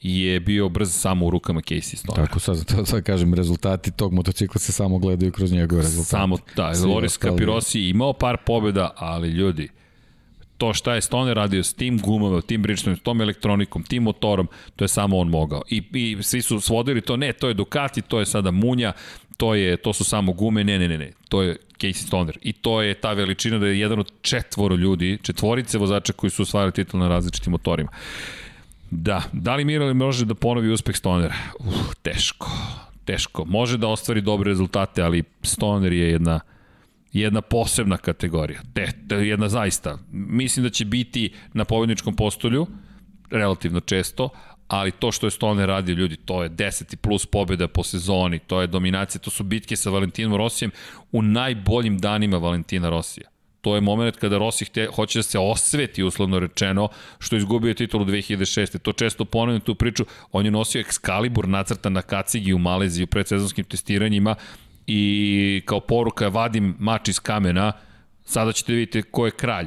[0.02, 2.26] je bio brz samo u rukama Casey Stoner.
[2.26, 6.10] Tako sad, to sad kažem, rezultati tog motocikla se samo gledaju kroz njegove rezultate.
[6.10, 9.68] Samo, da, Loris Capirosi imao par pobjeda, ali ljudi,
[10.60, 14.84] to šta je Stoner radio s tim gumama, tim s tom elektronikom, tim motorom, to
[14.84, 15.62] je samo on mogao.
[15.70, 18.92] I, I svi su svodili to, ne, to je Ducati, to je sada Munja,
[19.36, 22.38] to, je, to su samo gume, ne, ne, ne, ne, to je Casey Stoner.
[22.42, 26.42] I to je ta veličina da je jedan od četvoro ljudi, četvorice vozača koji su
[26.42, 27.90] osvajali titul na različitim motorima.
[28.90, 31.34] Da, da li Mirali može da ponovi uspeh Stonera?
[31.58, 32.50] Uh, teško,
[33.04, 33.44] teško.
[33.44, 36.40] Može da ostvari dobre rezultate, ali Stoner je jedna
[37.12, 38.60] jedna posebna kategorija.
[38.74, 39.98] Te, te, jedna zaista.
[40.12, 42.66] Mislim da će biti na pobedničkom postolju,
[43.30, 44.28] relativno često,
[44.68, 48.60] ali to što je Stoner radio ljudi, to je 10 plus pobjeda po sezoni, to
[48.60, 50.70] je dominacija, to su bitke sa Valentinom Rosijem
[51.12, 53.28] u najboljim danima Valentina Rosija.
[53.60, 56.88] To je moment kada Rossi hte, hoće da se osveti, uslovno rečeno,
[57.18, 58.78] što izgubio titulu 2006.
[58.78, 60.04] To često ponavljam tu priču.
[60.32, 64.34] On je nosio Excalibur nacrtan na kacigi u Maleziji u predsezonskim testiranjima
[64.86, 67.72] i kao poruka vadim mač iz kamena,
[68.24, 69.66] sada ćete vidjeti ko je kralj.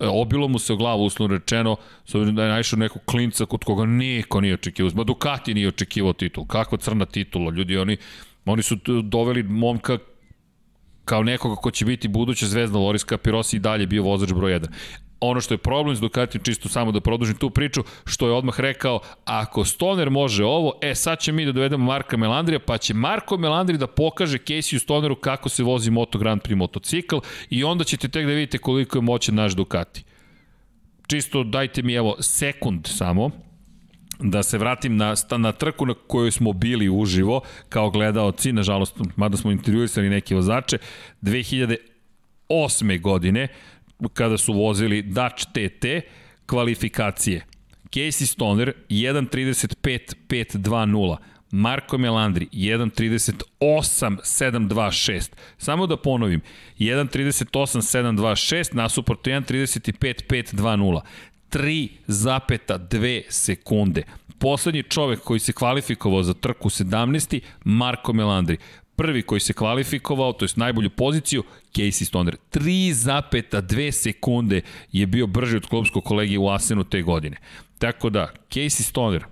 [0.00, 3.46] E, obilo mu se o glavu, uslovno rečeno, s obzirom da je naišao nekog klinca
[3.46, 4.92] kod koga niko nije očekivao.
[4.94, 6.46] Ma Ducati nije očekivao titul.
[6.46, 7.96] Kakva crna titula, ljudi, oni,
[8.44, 9.98] oni su doveli momka
[11.08, 14.66] kao nekoga ko će biti buduća zvezda Loris Capirosi i dalje bio vozač broj 1
[15.20, 18.60] ono što je problem s Ducatijem, čisto samo da produžim tu priču, što je odmah
[18.60, 22.94] rekao, ako Stoner može ovo, e sad će mi da dovedemo Marka Melandrija, pa će
[22.94, 27.16] Marko Melandri da pokaže Casey Stoneru kako se vozi Moto Grand Prix motocikl
[27.50, 30.04] i onda ćete tek da vidite koliko je moćan naš Ducati.
[31.06, 33.30] Čisto dajte mi evo sekund samo,
[34.18, 39.36] da se vratim na, na trku na kojoj smo bili uživo kao gledaoci, nažalost, mada
[39.36, 40.78] smo intervjuisali neke vozače,
[41.22, 43.00] 2008.
[43.00, 43.48] godine,
[44.12, 45.84] kada su vozili Dutch TT
[46.46, 47.44] kvalifikacije.
[47.90, 51.16] Casey Stoner 1.35.520,
[51.50, 55.30] Marko Melandri 1.38.726.
[55.58, 56.40] Samo da ponovim,
[56.78, 61.00] 1.38.726 nasuprot 1.35.520.
[61.50, 64.02] 3,2 sekunde.
[64.38, 67.40] Poslednji čovek koji se kvalifikovao za trku 17.
[67.64, 68.56] Marko Melandri
[68.98, 72.36] prvi koji se kvalifikovao, to je najbolju poziciju, Casey Stoner.
[72.52, 74.60] 3,2 sekunde
[74.92, 77.36] je bio brži od klubskog kolegi u Asenu te godine.
[77.78, 79.24] Tako da, Casey Stoner,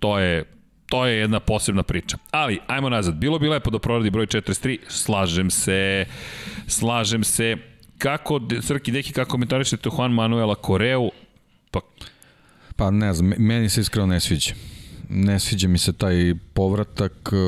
[0.00, 0.44] to je
[0.86, 2.18] to je jedna posebna priča.
[2.30, 3.14] Ali, ajmo nazad.
[3.14, 6.06] Bilo bi lepo da proradi broj 43, slažem se,
[6.66, 7.56] slažem se.
[7.98, 11.10] Kako, Srki, deki, kako komentarišete Juan Manuela Koreu?
[11.70, 11.80] Pa,
[12.76, 14.54] pa ne znam, meni se iskreno ne sviđa
[15.08, 17.38] ne sviđa mi se taj povratak uh,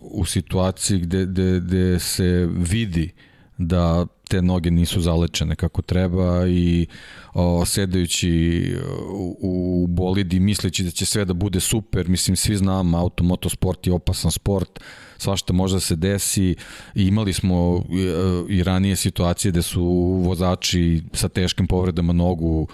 [0.00, 3.10] u situaciji gde, gde, gde se vidi
[3.58, 6.86] da te noge nisu zalečene kako treba i
[7.34, 8.62] o, sedajući
[9.10, 13.86] u, u bolidi misleći da će sve da bude super, mislim svi znamo auto, motosport
[13.86, 14.80] je opasan sport,
[15.18, 16.54] svašta može da se desi
[16.94, 19.84] i imali smo i, uh, i ranije situacije gde su
[20.24, 22.68] vozači sa teškim povredama nogu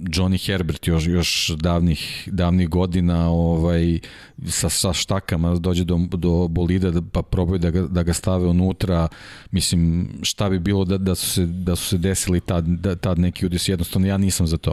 [0.00, 3.98] Johnny Herbert još još davnih davnih godina ovaj
[4.46, 8.46] sa sa štakama dođe do do bolida da, pa probaju da ga da ga stave
[8.46, 9.08] unutra.
[9.50, 13.18] Mislim šta bi bilo da da su se da su se desili tad da, tad
[13.18, 13.70] neki udesi?
[13.70, 14.72] Jednostavno ja nisam za to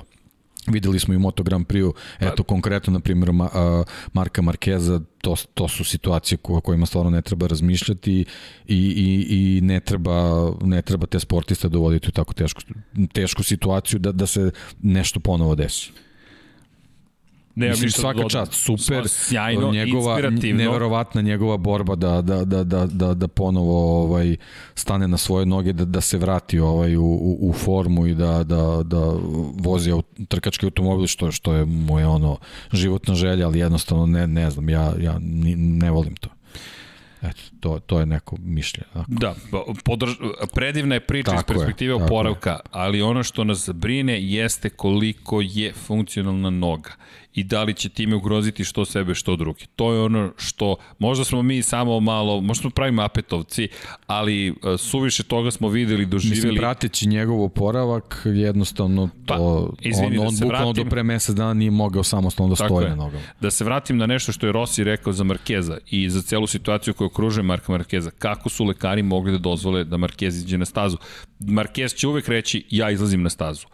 [0.67, 3.31] Videli smo i Moto Grand Prix, eto pa, konkretno na primjer
[4.13, 8.25] Marka Markeza, to, to su situacije o kojima stvarno ne treba razmišljati
[8.67, 12.61] i, i, i ne, treba, ne treba te sportiste dovoditi u tako tešku,
[13.13, 14.51] tešku situaciju da, da se
[14.81, 15.91] nešto ponovo desi.
[17.55, 22.85] Ne, Mislim, svaka da čast, super, sjajno, njegova, neverovatna njegova borba da, da, da, da,
[22.85, 24.35] da, da ponovo ovaj,
[24.75, 28.43] stane na svoje noge, da, da se vrati ovaj, u, u, u formu i da,
[28.43, 29.13] da, da
[29.59, 29.91] vozi
[30.27, 32.37] trkački automobil, što, što je moje ono
[32.71, 35.17] životna želja, ali jednostavno ne, ne znam, ja, ja
[35.57, 36.29] ne volim to.
[37.21, 38.87] Eto, to, to je neko mišljenje.
[38.93, 39.05] Tako.
[39.07, 39.35] Da,
[39.83, 40.11] podrž,
[40.53, 45.41] predivna je priča tako iz perspektive je, oporavka, ali ono što nas brine jeste koliko
[45.41, 46.91] je funkcionalna noga
[47.33, 49.65] i da li će time ugroziti što sebe, što drugi.
[49.75, 53.67] To je ono što, možda smo mi samo malo, možda smo pravimo apetovci,
[54.07, 56.47] ali uh, suviše toga smo videli, doživjeli.
[56.47, 61.03] Mislim, prateći njegov oporavak, jednostavno pa, to, pa, izvini, on, on da bukvalno do pre
[61.03, 63.23] mesec dana nije mogao samostalno da stoje na nogama.
[63.41, 66.93] Da se vratim na nešto što je Rossi rekao za Markeza i za celu situaciju
[66.93, 68.11] koju okružuje Marka Markeza.
[68.11, 70.97] Kako su lekari mogli da dozvole da Markez iđe na stazu?
[71.39, 73.67] Markez će uvek reći, ja izlazim na stazu.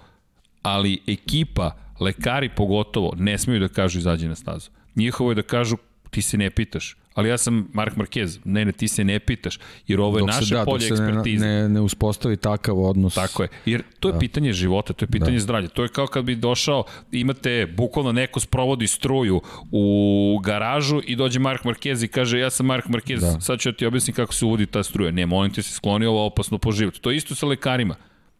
[0.61, 4.69] Ali ekipa lekari pogotovo ne smeju da kažu izađi na stazu.
[4.95, 5.77] Njihovo je da kažu
[6.09, 6.95] ti se ne pitaš.
[7.13, 10.29] Ali ja sam Mark Marquez, ne, ne, ti se ne pitaš, jer ovo je dok
[10.29, 11.45] naše da, polje ekspertize.
[11.45, 13.15] Ne, ne, ne uspostavi takav odnos.
[13.15, 14.19] Tako je, jer to je da.
[14.19, 15.39] pitanje života, to je pitanje da.
[15.39, 15.69] zdravlja.
[15.69, 21.39] To je kao kad bi došao, imate, bukvalno neko sprovodi struju u garažu i dođe
[21.39, 23.41] Mark Marquez i kaže, ja sam Mark Marquez, da.
[23.41, 25.11] sad ću ja ti objasniti kako se uvodi ta struja.
[25.11, 26.99] Ne, molim te se skloni ovo opasno po životu.
[27.01, 27.95] To je isto sa lekarima.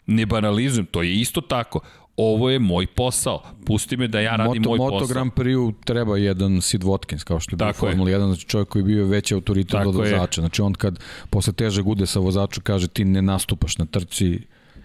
[0.05, 1.79] Ne banalizujem, to je isto tako
[2.19, 3.43] ovo je moj posao.
[3.65, 4.99] Pusti me da ja radim Moto, moj Moto posao.
[4.99, 8.69] Moto Grand Prix treba jedan Sid Watkins, kao što je bio Formula 1, znači čovjek
[8.69, 10.41] koji je bio veći autoritet od vozača.
[10.41, 10.99] Znači on kad
[11.29, 14.39] posle teže gude sa vozaču kaže ti ne nastupaš na trci,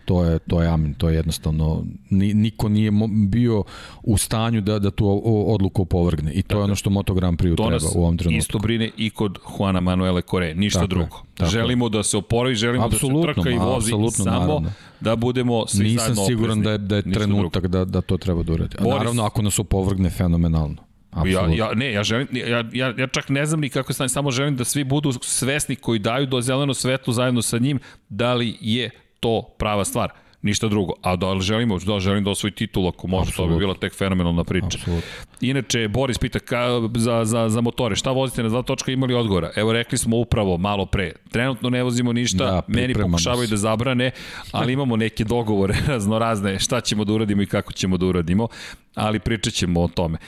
[0.05, 2.91] to je, to je amin, to je jednostavno, niko nije
[3.29, 3.65] bio
[4.03, 7.57] u stanju da, da tu odluku opovrgne i to je ono što Moto Grand Prix
[7.57, 8.39] treba u ovom trenutku.
[8.39, 11.17] isto brine i kod Juana Manuele Kore, ništa tako drugo.
[11.41, 14.71] Je, želimo da se oporavi, želimo absolutno, da se trka i vozi samo naravno.
[15.01, 18.43] da budemo svi Nisam zajedno siguran da je, da je trenutak da, da to treba
[18.43, 18.77] da uradi.
[18.79, 20.77] A naravno, ako nas opovrgne, fenomenalno.
[21.11, 21.55] Absolutno.
[21.55, 24.31] Ja, ja, ne, ja, želim, ja, ja, ja čak ne znam ni kako stane, samo
[24.31, 28.57] želim da svi budu svesni koji daju do zeleno svetlo zajedno sa njim, da li
[28.61, 28.91] je
[29.25, 30.13] to prava stvar
[30.45, 30.93] ništa drugo.
[31.03, 33.51] A da li želimo, da želim da osvoji titul ako može, Absolut.
[33.51, 34.67] to bi bila tek fenomenalna priča.
[34.79, 35.05] Absolut.
[35.41, 39.51] Inače, Boris pita ka, za, za, za motore, šta vozite na dva točka, imali odgovora?
[39.57, 44.11] Evo, rekli smo upravo malo pre, trenutno ne vozimo ništa, da, meni pokušavaju da zabrane,
[44.53, 48.49] ali imamo neke dogovore raznorazne, šta ćemo da uradimo i kako ćemo da uradimo
[48.95, 50.19] ali pričat ćemo o tome.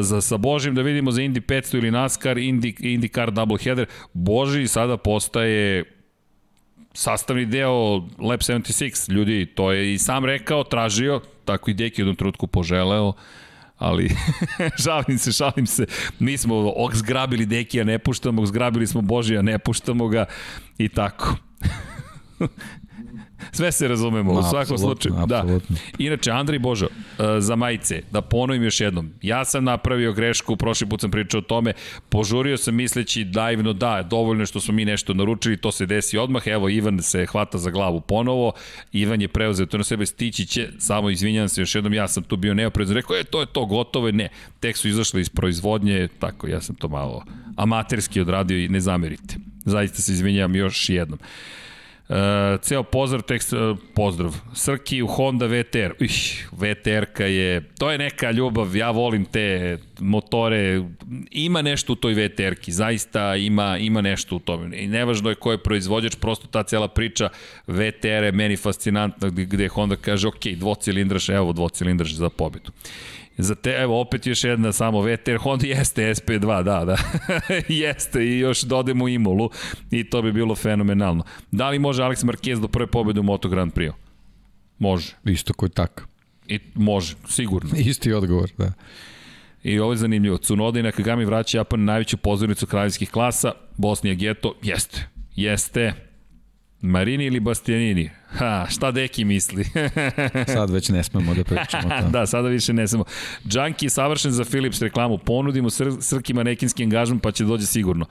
[0.00, 4.96] Za, sa Božim da vidimo za Indy 500 ili NASCAR, Indy, IndyCar Doubleheader, Boži sada
[4.96, 5.97] postaje
[6.98, 12.02] sastavni deo Lab 76, ljudi, to je i sam rekao, tražio, tako i Deki u
[12.02, 13.12] jednom trutku poželeo,
[13.76, 14.10] ali
[14.84, 15.86] šalim se, šalim se.
[16.18, 20.24] Mi smo zgrabili Dekija, ne puštamo, zgrabili smo Božija, ne puštamo ga
[20.78, 21.36] i tako.
[23.52, 25.14] Sve se razumemo, u svakom slučaju.
[25.26, 25.44] Da.
[25.98, 30.88] Inače, Andrej Božo, uh, za majice, da ponovim još jednom, ja sam napravio grešku, prošli
[30.88, 31.72] put sam pričao o tome,
[32.08, 36.46] požurio sam misleći daivno da, dovoljno što smo mi nešto naručili, to se desi odmah,
[36.46, 38.52] evo Ivan se hvata za glavu ponovo,
[38.92, 42.22] Ivan je preuzeo to na sebe, stići će, samo izvinjam se još jednom, ja sam
[42.22, 44.28] tu bio neoprezan, rekao je to je to, gotovo je, ne,
[44.60, 47.24] tek su izašli iz proizvodnje, tako ja sam to malo
[47.56, 49.36] amaterski odradio i ne zamerite.
[49.64, 51.18] Zaista se izvinjam još jednom.
[51.22, 51.26] Uh,
[52.62, 54.36] ceo pozdrav, tekst, uh, pozdrav.
[54.54, 55.92] Srki u Honda VTR.
[56.00, 60.82] Iš, VTR-ka je, to je neka ljubav, ja volim te motore,
[61.30, 64.76] ima nešto u toj VTR-ki, zaista ima, ima nešto u tome.
[64.78, 67.28] I nevažno je ko je proizvođač, prosto ta cela priča
[67.66, 72.70] VTR je meni fascinantna, gde Honda kaže, ok, dvocilindraš, evo dvocilindraš za pobedu.
[73.38, 76.96] Za te, evo, opet još jedna samo VTR, Honda jeste SP2, da, da,
[77.84, 79.50] jeste i još dodemo Imolu
[79.90, 81.24] i to bi bilo fenomenalno.
[81.50, 83.92] Da li može Alex Marquez do prve pobede u Moto Grand Prix?
[84.78, 85.14] Može.
[85.24, 86.06] Isto koji tak.
[86.46, 87.70] I može, sigurno.
[87.90, 88.72] Isti odgovor, da.
[89.62, 90.38] I ovo je zanimljivo.
[90.38, 93.52] Tsunoda i Nakagami vraća Japan na najveću pozornicu kraljevskih klasa.
[93.76, 95.08] Bosnija Geto, jeste.
[95.36, 96.07] Jeste.
[96.80, 98.10] Marini ili Bastianini?
[98.28, 99.64] Ha, šta deki misli?
[100.54, 102.08] Sad već ne smemo da pričamo to.
[102.18, 103.04] da, sada više ne smemo.
[103.44, 105.18] Junkie je savršen za Philips reklamu.
[105.18, 108.06] Ponudimo Sr Srki manekinski angažman pa će dođe sigurno.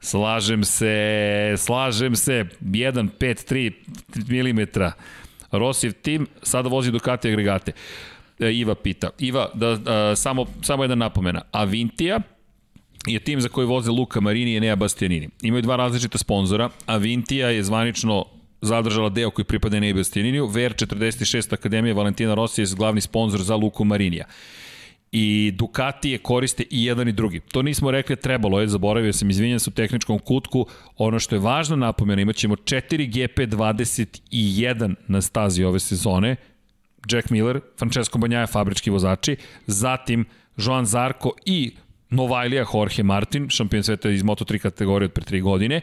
[0.00, 2.44] Slažem se, slažem se.
[2.62, 3.72] 1, 5,
[4.16, 4.80] 3 mm.
[5.52, 7.72] Rosiv tim sada vozi Ducati agregate.
[8.38, 9.10] E, Iva pita.
[9.18, 11.42] Iva, da, da, samo, samo jedna napomena.
[11.52, 12.20] Avintija,
[13.06, 15.28] je tim za koji voze Luka Marini i Nea Bastianini.
[15.42, 16.70] Imaju dva različita sponzora.
[16.86, 18.24] Avintija je zvanično
[18.60, 20.46] zadržala deo koji pripada Nea Bastianiniju.
[20.46, 24.24] VR46 Akademija Valentina Rossi je glavni sponsor za Luku Marinija
[25.12, 27.40] i Ducati je koriste i jedan i drugi.
[27.40, 30.66] To nismo rekli, trebalo je, zaboravio sam, izvinjam se u tehničkom kutku.
[30.96, 36.36] Ono što je važno napomena, imat ćemo 4 GP21 na stazi ove sezone.
[37.10, 40.24] Jack Miller, Francesco Banjaja, fabrički vozači, zatim
[40.56, 41.72] Joan Zarko i
[42.10, 45.80] Novajlija Jorge Martin, šampion sveta iz Moto3 kategorije od pre 3 godine.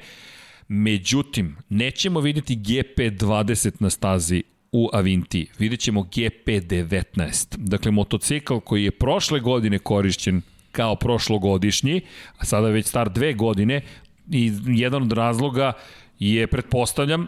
[0.68, 5.48] Međutim, nećemo vidjeti GP20 na stazi u Avinti.
[5.60, 7.58] Vidjet ćemo GP19.
[7.58, 10.42] Dakle, motocikl koji je prošle godine korišćen
[10.72, 12.02] kao prošlogodišnji,
[12.38, 13.82] a sada već star dve godine,
[14.32, 15.74] i jedan od razloga
[16.20, 17.28] je, pretpostavljam,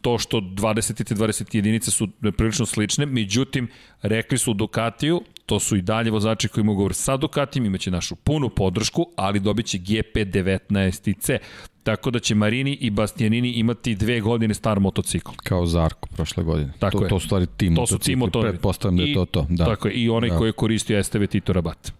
[0.00, 3.68] to što 20 i 20 jedinice su prilično slične, međutim,
[4.02, 8.16] rekli su Ducatiju, to su i dalje vozači koji mogu govoriti sa Ducatijem, imaće našu
[8.16, 11.38] punu podršku, ali dobit će GP19C.
[11.82, 15.30] Tako da će Marini i Bastianini imati dve godine star motocikl.
[15.42, 16.72] Kao Zarko prošle godine.
[16.78, 17.08] Tako to, je.
[17.08, 18.48] To su stvari tim to su tim motori.
[18.48, 19.46] Pretpostavljam da je to to.
[19.50, 19.64] Da.
[19.64, 19.94] Tako je.
[19.94, 20.38] I onaj da.
[20.38, 21.92] koji je koristio STV Tito Rabat.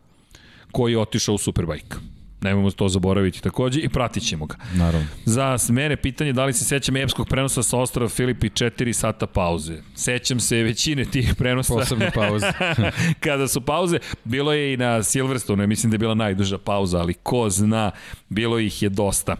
[0.72, 1.96] Koji je otišao u Superbike.
[2.42, 4.56] Nemojmo to zaboraviti takođe i pratit ćemo ga.
[4.74, 5.06] Naravno.
[5.24, 9.74] Za mene pitanje da li se sećam epskog prenosa sa ostrava Filipi 4 sata pauze.
[9.94, 11.74] Sećam se većine tih prenosa.
[11.74, 12.46] Posebno pauze.
[13.24, 17.14] Kada su pauze, bilo je i na Silverstone, mislim da je bila najduža pauza, ali
[17.14, 17.90] ko zna,
[18.28, 19.36] bilo ih je dosta.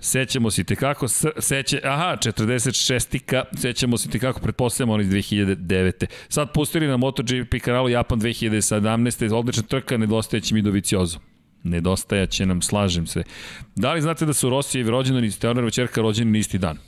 [0.00, 6.06] Sećamo se te kako, seća, aha, 46-ika, sećamo se te kako, pretpostavljamo on iz 2009.
[6.28, 9.34] Sad pustili na MotoGP kanalu Japan 2017.
[9.34, 11.31] Odlična trka, nedostajeći mi do Viciozo.
[11.62, 13.22] Nedostajaće nam, slažem se.
[13.76, 16.78] Da li znate da su Rosijevi rođendan i Steonerova čerka rođeni na isti dan?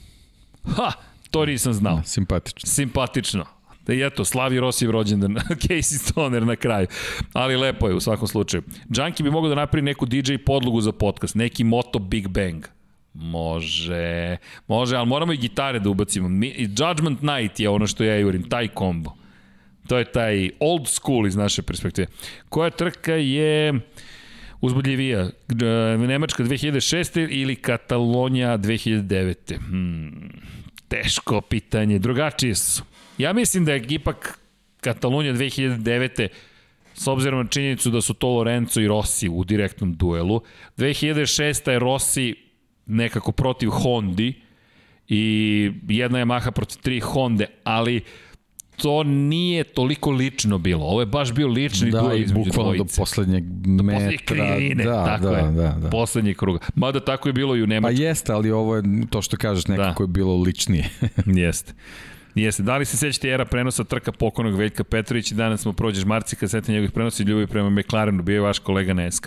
[0.76, 0.92] Ha!
[1.30, 2.02] To nisam znao.
[2.04, 2.70] Simpatično.
[2.70, 3.44] Simpatično.
[3.86, 6.86] Da i eto, slavi Rosijev rođendan, Casey Stoner na kraju.
[7.32, 8.62] Ali lepo je u svakom slučaju.
[8.96, 12.64] Junkie bi mogao da napravi neku DJ podlogu za podcast, neki Moto Big Bang.
[13.14, 14.36] Može,
[14.68, 16.28] može, ali moramo i gitare da ubacimo.
[16.28, 19.12] Mi, Judgment Night je ono što ja jurim, taj kombo.
[19.86, 22.06] To je taj old school iz naše perspektive.
[22.48, 23.80] Koja trka je
[24.64, 25.30] uzbudljivija?
[25.98, 27.26] Nemačka 2006.
[27.30, 29.58] ili Katalonija 2009.
[29.58, 30.30] Hmm,
[30.88, 31.98] teško pitanje.
[31.98, 32.82] Drugačije su.
[33.18, 34.38] Ja mislim da je ipak
[34.80, 36.28] Katalonija 2009
[36.94, 40.40] s obzirom na činjenicu da su to Lorenzo i Rossi u direktnom duelu.
[40.76, 41.70] 2006.
[41.70, 42.34] je Rossi
[42.86, 44.34] nekako protiv Hondi
[45.08, 48.00] i jedna Yamaha protiv tri Honde, ali
[48.76, 50.84] to nije toliko lično bilo.
[50.84, 54.10] Ovo je baš bio lični da, duel između bukvalno do poslednjeg metra.
[54.10, 55.50] Do krivine, da, tako da, je.
[55.50, 55.90] Da, da.
[55.90, 56.58] Poslednji kruga.
[56.74, 57.96] Mada tako je bilo i u Nemačku.
[57.96, 60.10] Pa jeste, ali ovo je to što kažeš nekako da.
[60.10, 60.90] je bilo ličnije.
[61.26, 61.72] jeste.
[62.34, 62.62] Jeste.
[62.62, 65.34] Da li se sećate era prenosa trka pokojnog Veljka Petrovića?
[65.34, 68.58] Danas smo prođeš Marci kad sete njegovih prenosa i ljubavi prema McLarenu, bio je vaš
[68.58, 69.26] kolega na SK.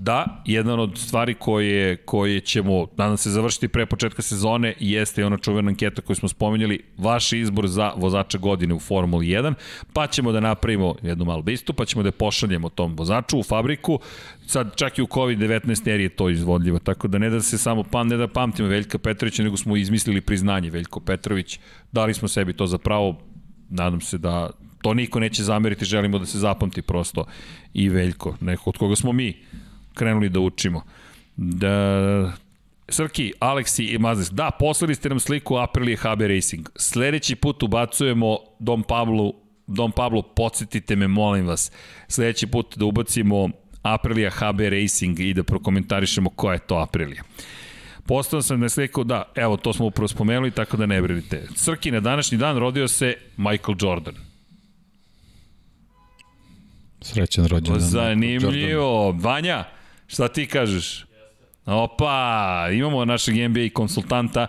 [0.00, 5.24] Da, jedan od stvari koje, koje ćemo, nadam se, završiti pre početka sezone jeste i
[5.24, 9.54] ona čuvena anketa koju smo spomenuli, vaš izbor za vozača godine u Formuli 1,
[9.92, 13.98] pa ćemo da napravimo jednu malu bistu, pa ćemo da pošaljemo tom vozaču u fabriku,
[14.46, 17.82] sad čak i u COVID-19 eri je to izvodljivo, tako da ne da se samo
[17.82, 21.58] pam, ne da pamtimo Veljka Petrovića, nego smo izmislili priznanje Veljko Petrović,
[21.92, 23.18] dali smo sebi to za pravo,
[23.68, 24.50] nadam se da
[24.82, 27.24] to niko neće zameriti, želimo da se zapamti prosto
[27.74, 29.34] i Veljko, neko od koga smo mi
[29.98, 30.82] krenuli da učimo.
[31.36, 32.32] Da,
[32.88, 36.68] Srki, Aleksi i Mazes, da, poslali ste nam sliku Aprilia HB Racing.
[36.76, 39.32] Sledeći put ubacujemo Dom Pablo,
[39.66, 41.72] Dom Pablo, podsjetite me, molim vas.
[42.08, 43.48] Sledeći put da ubacimo
[43.82, 47.22] Aprilia HB Racing i da prokomentarišemo koja je to Aprilia.
[48.06, 51.46] Postao sam na sliku, da, evo, to smo upravo spomenuli, tako da ne brinite.
[51.54, 54.14] Crki, na današnji dan rodio se Michael Jordan.
[57.00, 57.80] Srećan rođendan.
[57.80, 59.12] Zanimljivo.
[59.12, 59.64] Vanja,
[60.08, 61.04] šta ti kažeš?
[61.66, 64.46] Opa, imamo našeg NBA konsultanta.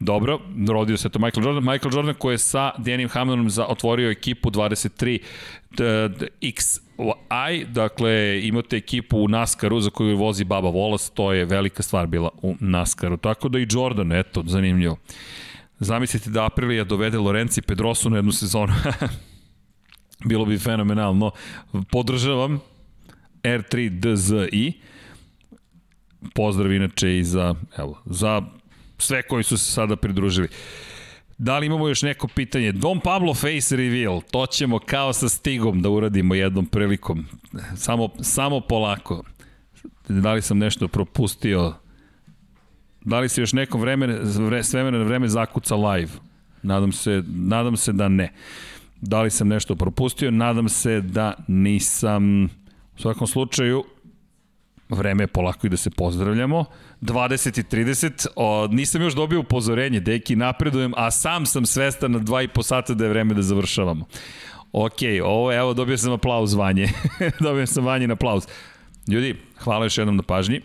[0.00, 1.72] Dobro, rodio se to Michael Jordan.
[1.72, 5.18] Michael Jordan koji je sa Denim Hamiltonom za, otvorio ekipu 23
[6.40, 12.06] XI, dakle imate ekipu u NASCAR-u za koju vozi Baba Volas, to je velika stvar
[12.06, 13.16] bila u NASCAR-u.
[13.16, 14.96] Tako da i Jordan, eto, zanimljivo.
[15.78, 18.72] Zamislite da Aprilija dovede Lorenzi Pedrosu na jednu sezonu.
[20.28, 21.30] Bilo bi fenomenalno.
[21.90, 22.60] Podržavam
[23.42, 24.72] R3DZI.
[26.34, 28.42] Pozdrav inače i za, evo, za
[28.98, 30.48] sve koji su se sada pridružili.
[31.38, 32.72] Da li imamo još neko pitanje?
[32.72, 37.26] Dom Pablo Face Reveal, to ćemo kao sa Stigom da uradimo jednom prilikom.
[37.76, 39.24] Samo, samo polako.
[40.08, 41.74] Da li sam nešto propustio?
[43.04, 44.18] Da li se još neko vreme,
[44.62, 46.12] s vremena na vreme zakuca live?
[46.62, 48.32] Nadam se, nadam se da ne.
[49.00, 50.30] Da li sam nešto propustio?
[50.30, 52.44] Nadam se da nisam.
[52.96, 53.84] U svakom slučaju,
[54.90, 56.64] vreme je polako i da se pozdravljamo.
[57.02, 62.18] 20 i 30, o, nisam još dobio upozorenje, deki napredujem, a sam sam svestan na
[62.18, 64.04] 2,5 sata da je vreme da završavamo.
[64.72, 66.88] Ok, ovo, evo, dobio sam aplauz vanje.
[67.40, 68.46] dobio sam vanje na aplauz.
[69.08, 70.60] Ljudi, hvala još jednom na pažnji.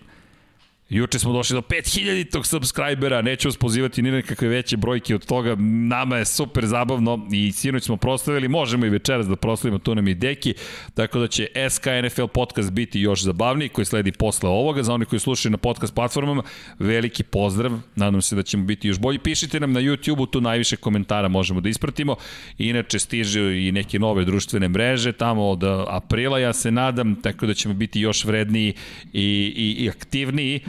[0.89, 5.55] Juče smo došli do 5000-tog subscribera, neću vas pozivati ni nekakve veće brojke od toga,
[5.59, 10.07] nama je super zabavno i sinoć smo proslavili, možemo i večeras da proslavimo, tu nam
[10.07, 10.53] i deki,
[10.93, 15.05] tako da će SK NFL podcast biti još zabavniji, koji sledi posle ovoga, za oni
[15.05, 16.43] koji slušaju na podcast platformama,
[16.79, 20.75] veliki pozdrav, nadam se da ćemo biti još bolji, pišite nam na YouTube-u, tu najviše
[20.75, 22.15] komentara možemo da ispratimo,
[22.57, 27.53] inače stiže i neke nove društvene mreže, tamo od aprila ja se nadam, tako da
[27.53, 28.73] ćemo biti još vredniji
[29.13, 30.61] i, i, i aktivniji,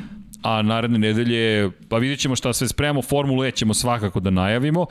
[0.47, 4.86] a naredne nedelje, pa vidjet ćemo šta sve spremamo, Formulu E ćemo svakako da najavimo,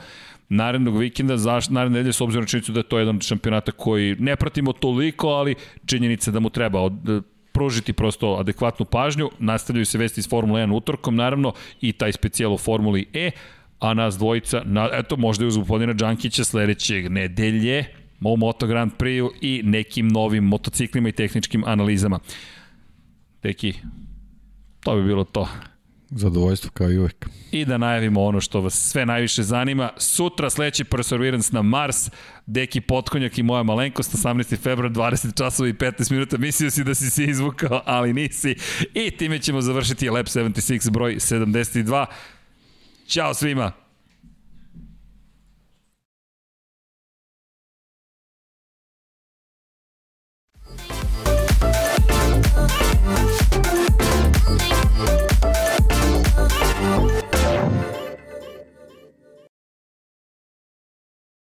[0.48, 4.16] narednog vikenda, zaš, naredne nedelje s obzirom na činjenicu da je to jedan šampionata koji
[4.18, 5.54] ne pratimo toliko, ali
[5.86, 10.74] činjenica da mu treba od, pružiti prosto adekvatnu pažnju, nastavljaju se vesti iz Formule 1
[10.74, 13.30] utorkom, naravno, i taj specijal u Formuli E,
[13.78, 17.84] a nas dvojica, na, eto, možda i uz gospodina Đankića sledećeg nedelje,
[18.20, 22.18] u Moto Grand Prix i nekim novim motociklima i tehničkim analizama.
[23.42, 23.74] Deki,
[24.86, 25.48] To bi bilo to.
[26.10, 27.26] Zadovoljstvo kao i uvek.
[27.50, 29.90] I da najavimo ono što vas sve najviše zanima.
[29.96, 32.10] Sutra sledeći Perseverance na Mars,
[32.46, 34.58] Deki Potkonjak i moja malenkost, 18.
[34.58, 36.38] februar, 20 časova i 15 minuta.
[36.38, 38.56] Mislio si da si se izvukao, ali nisi.
[38.94, 42.06] I time ćemo završiti Lab 76 broj 72.
[43.06, 43.85] Ćao svima!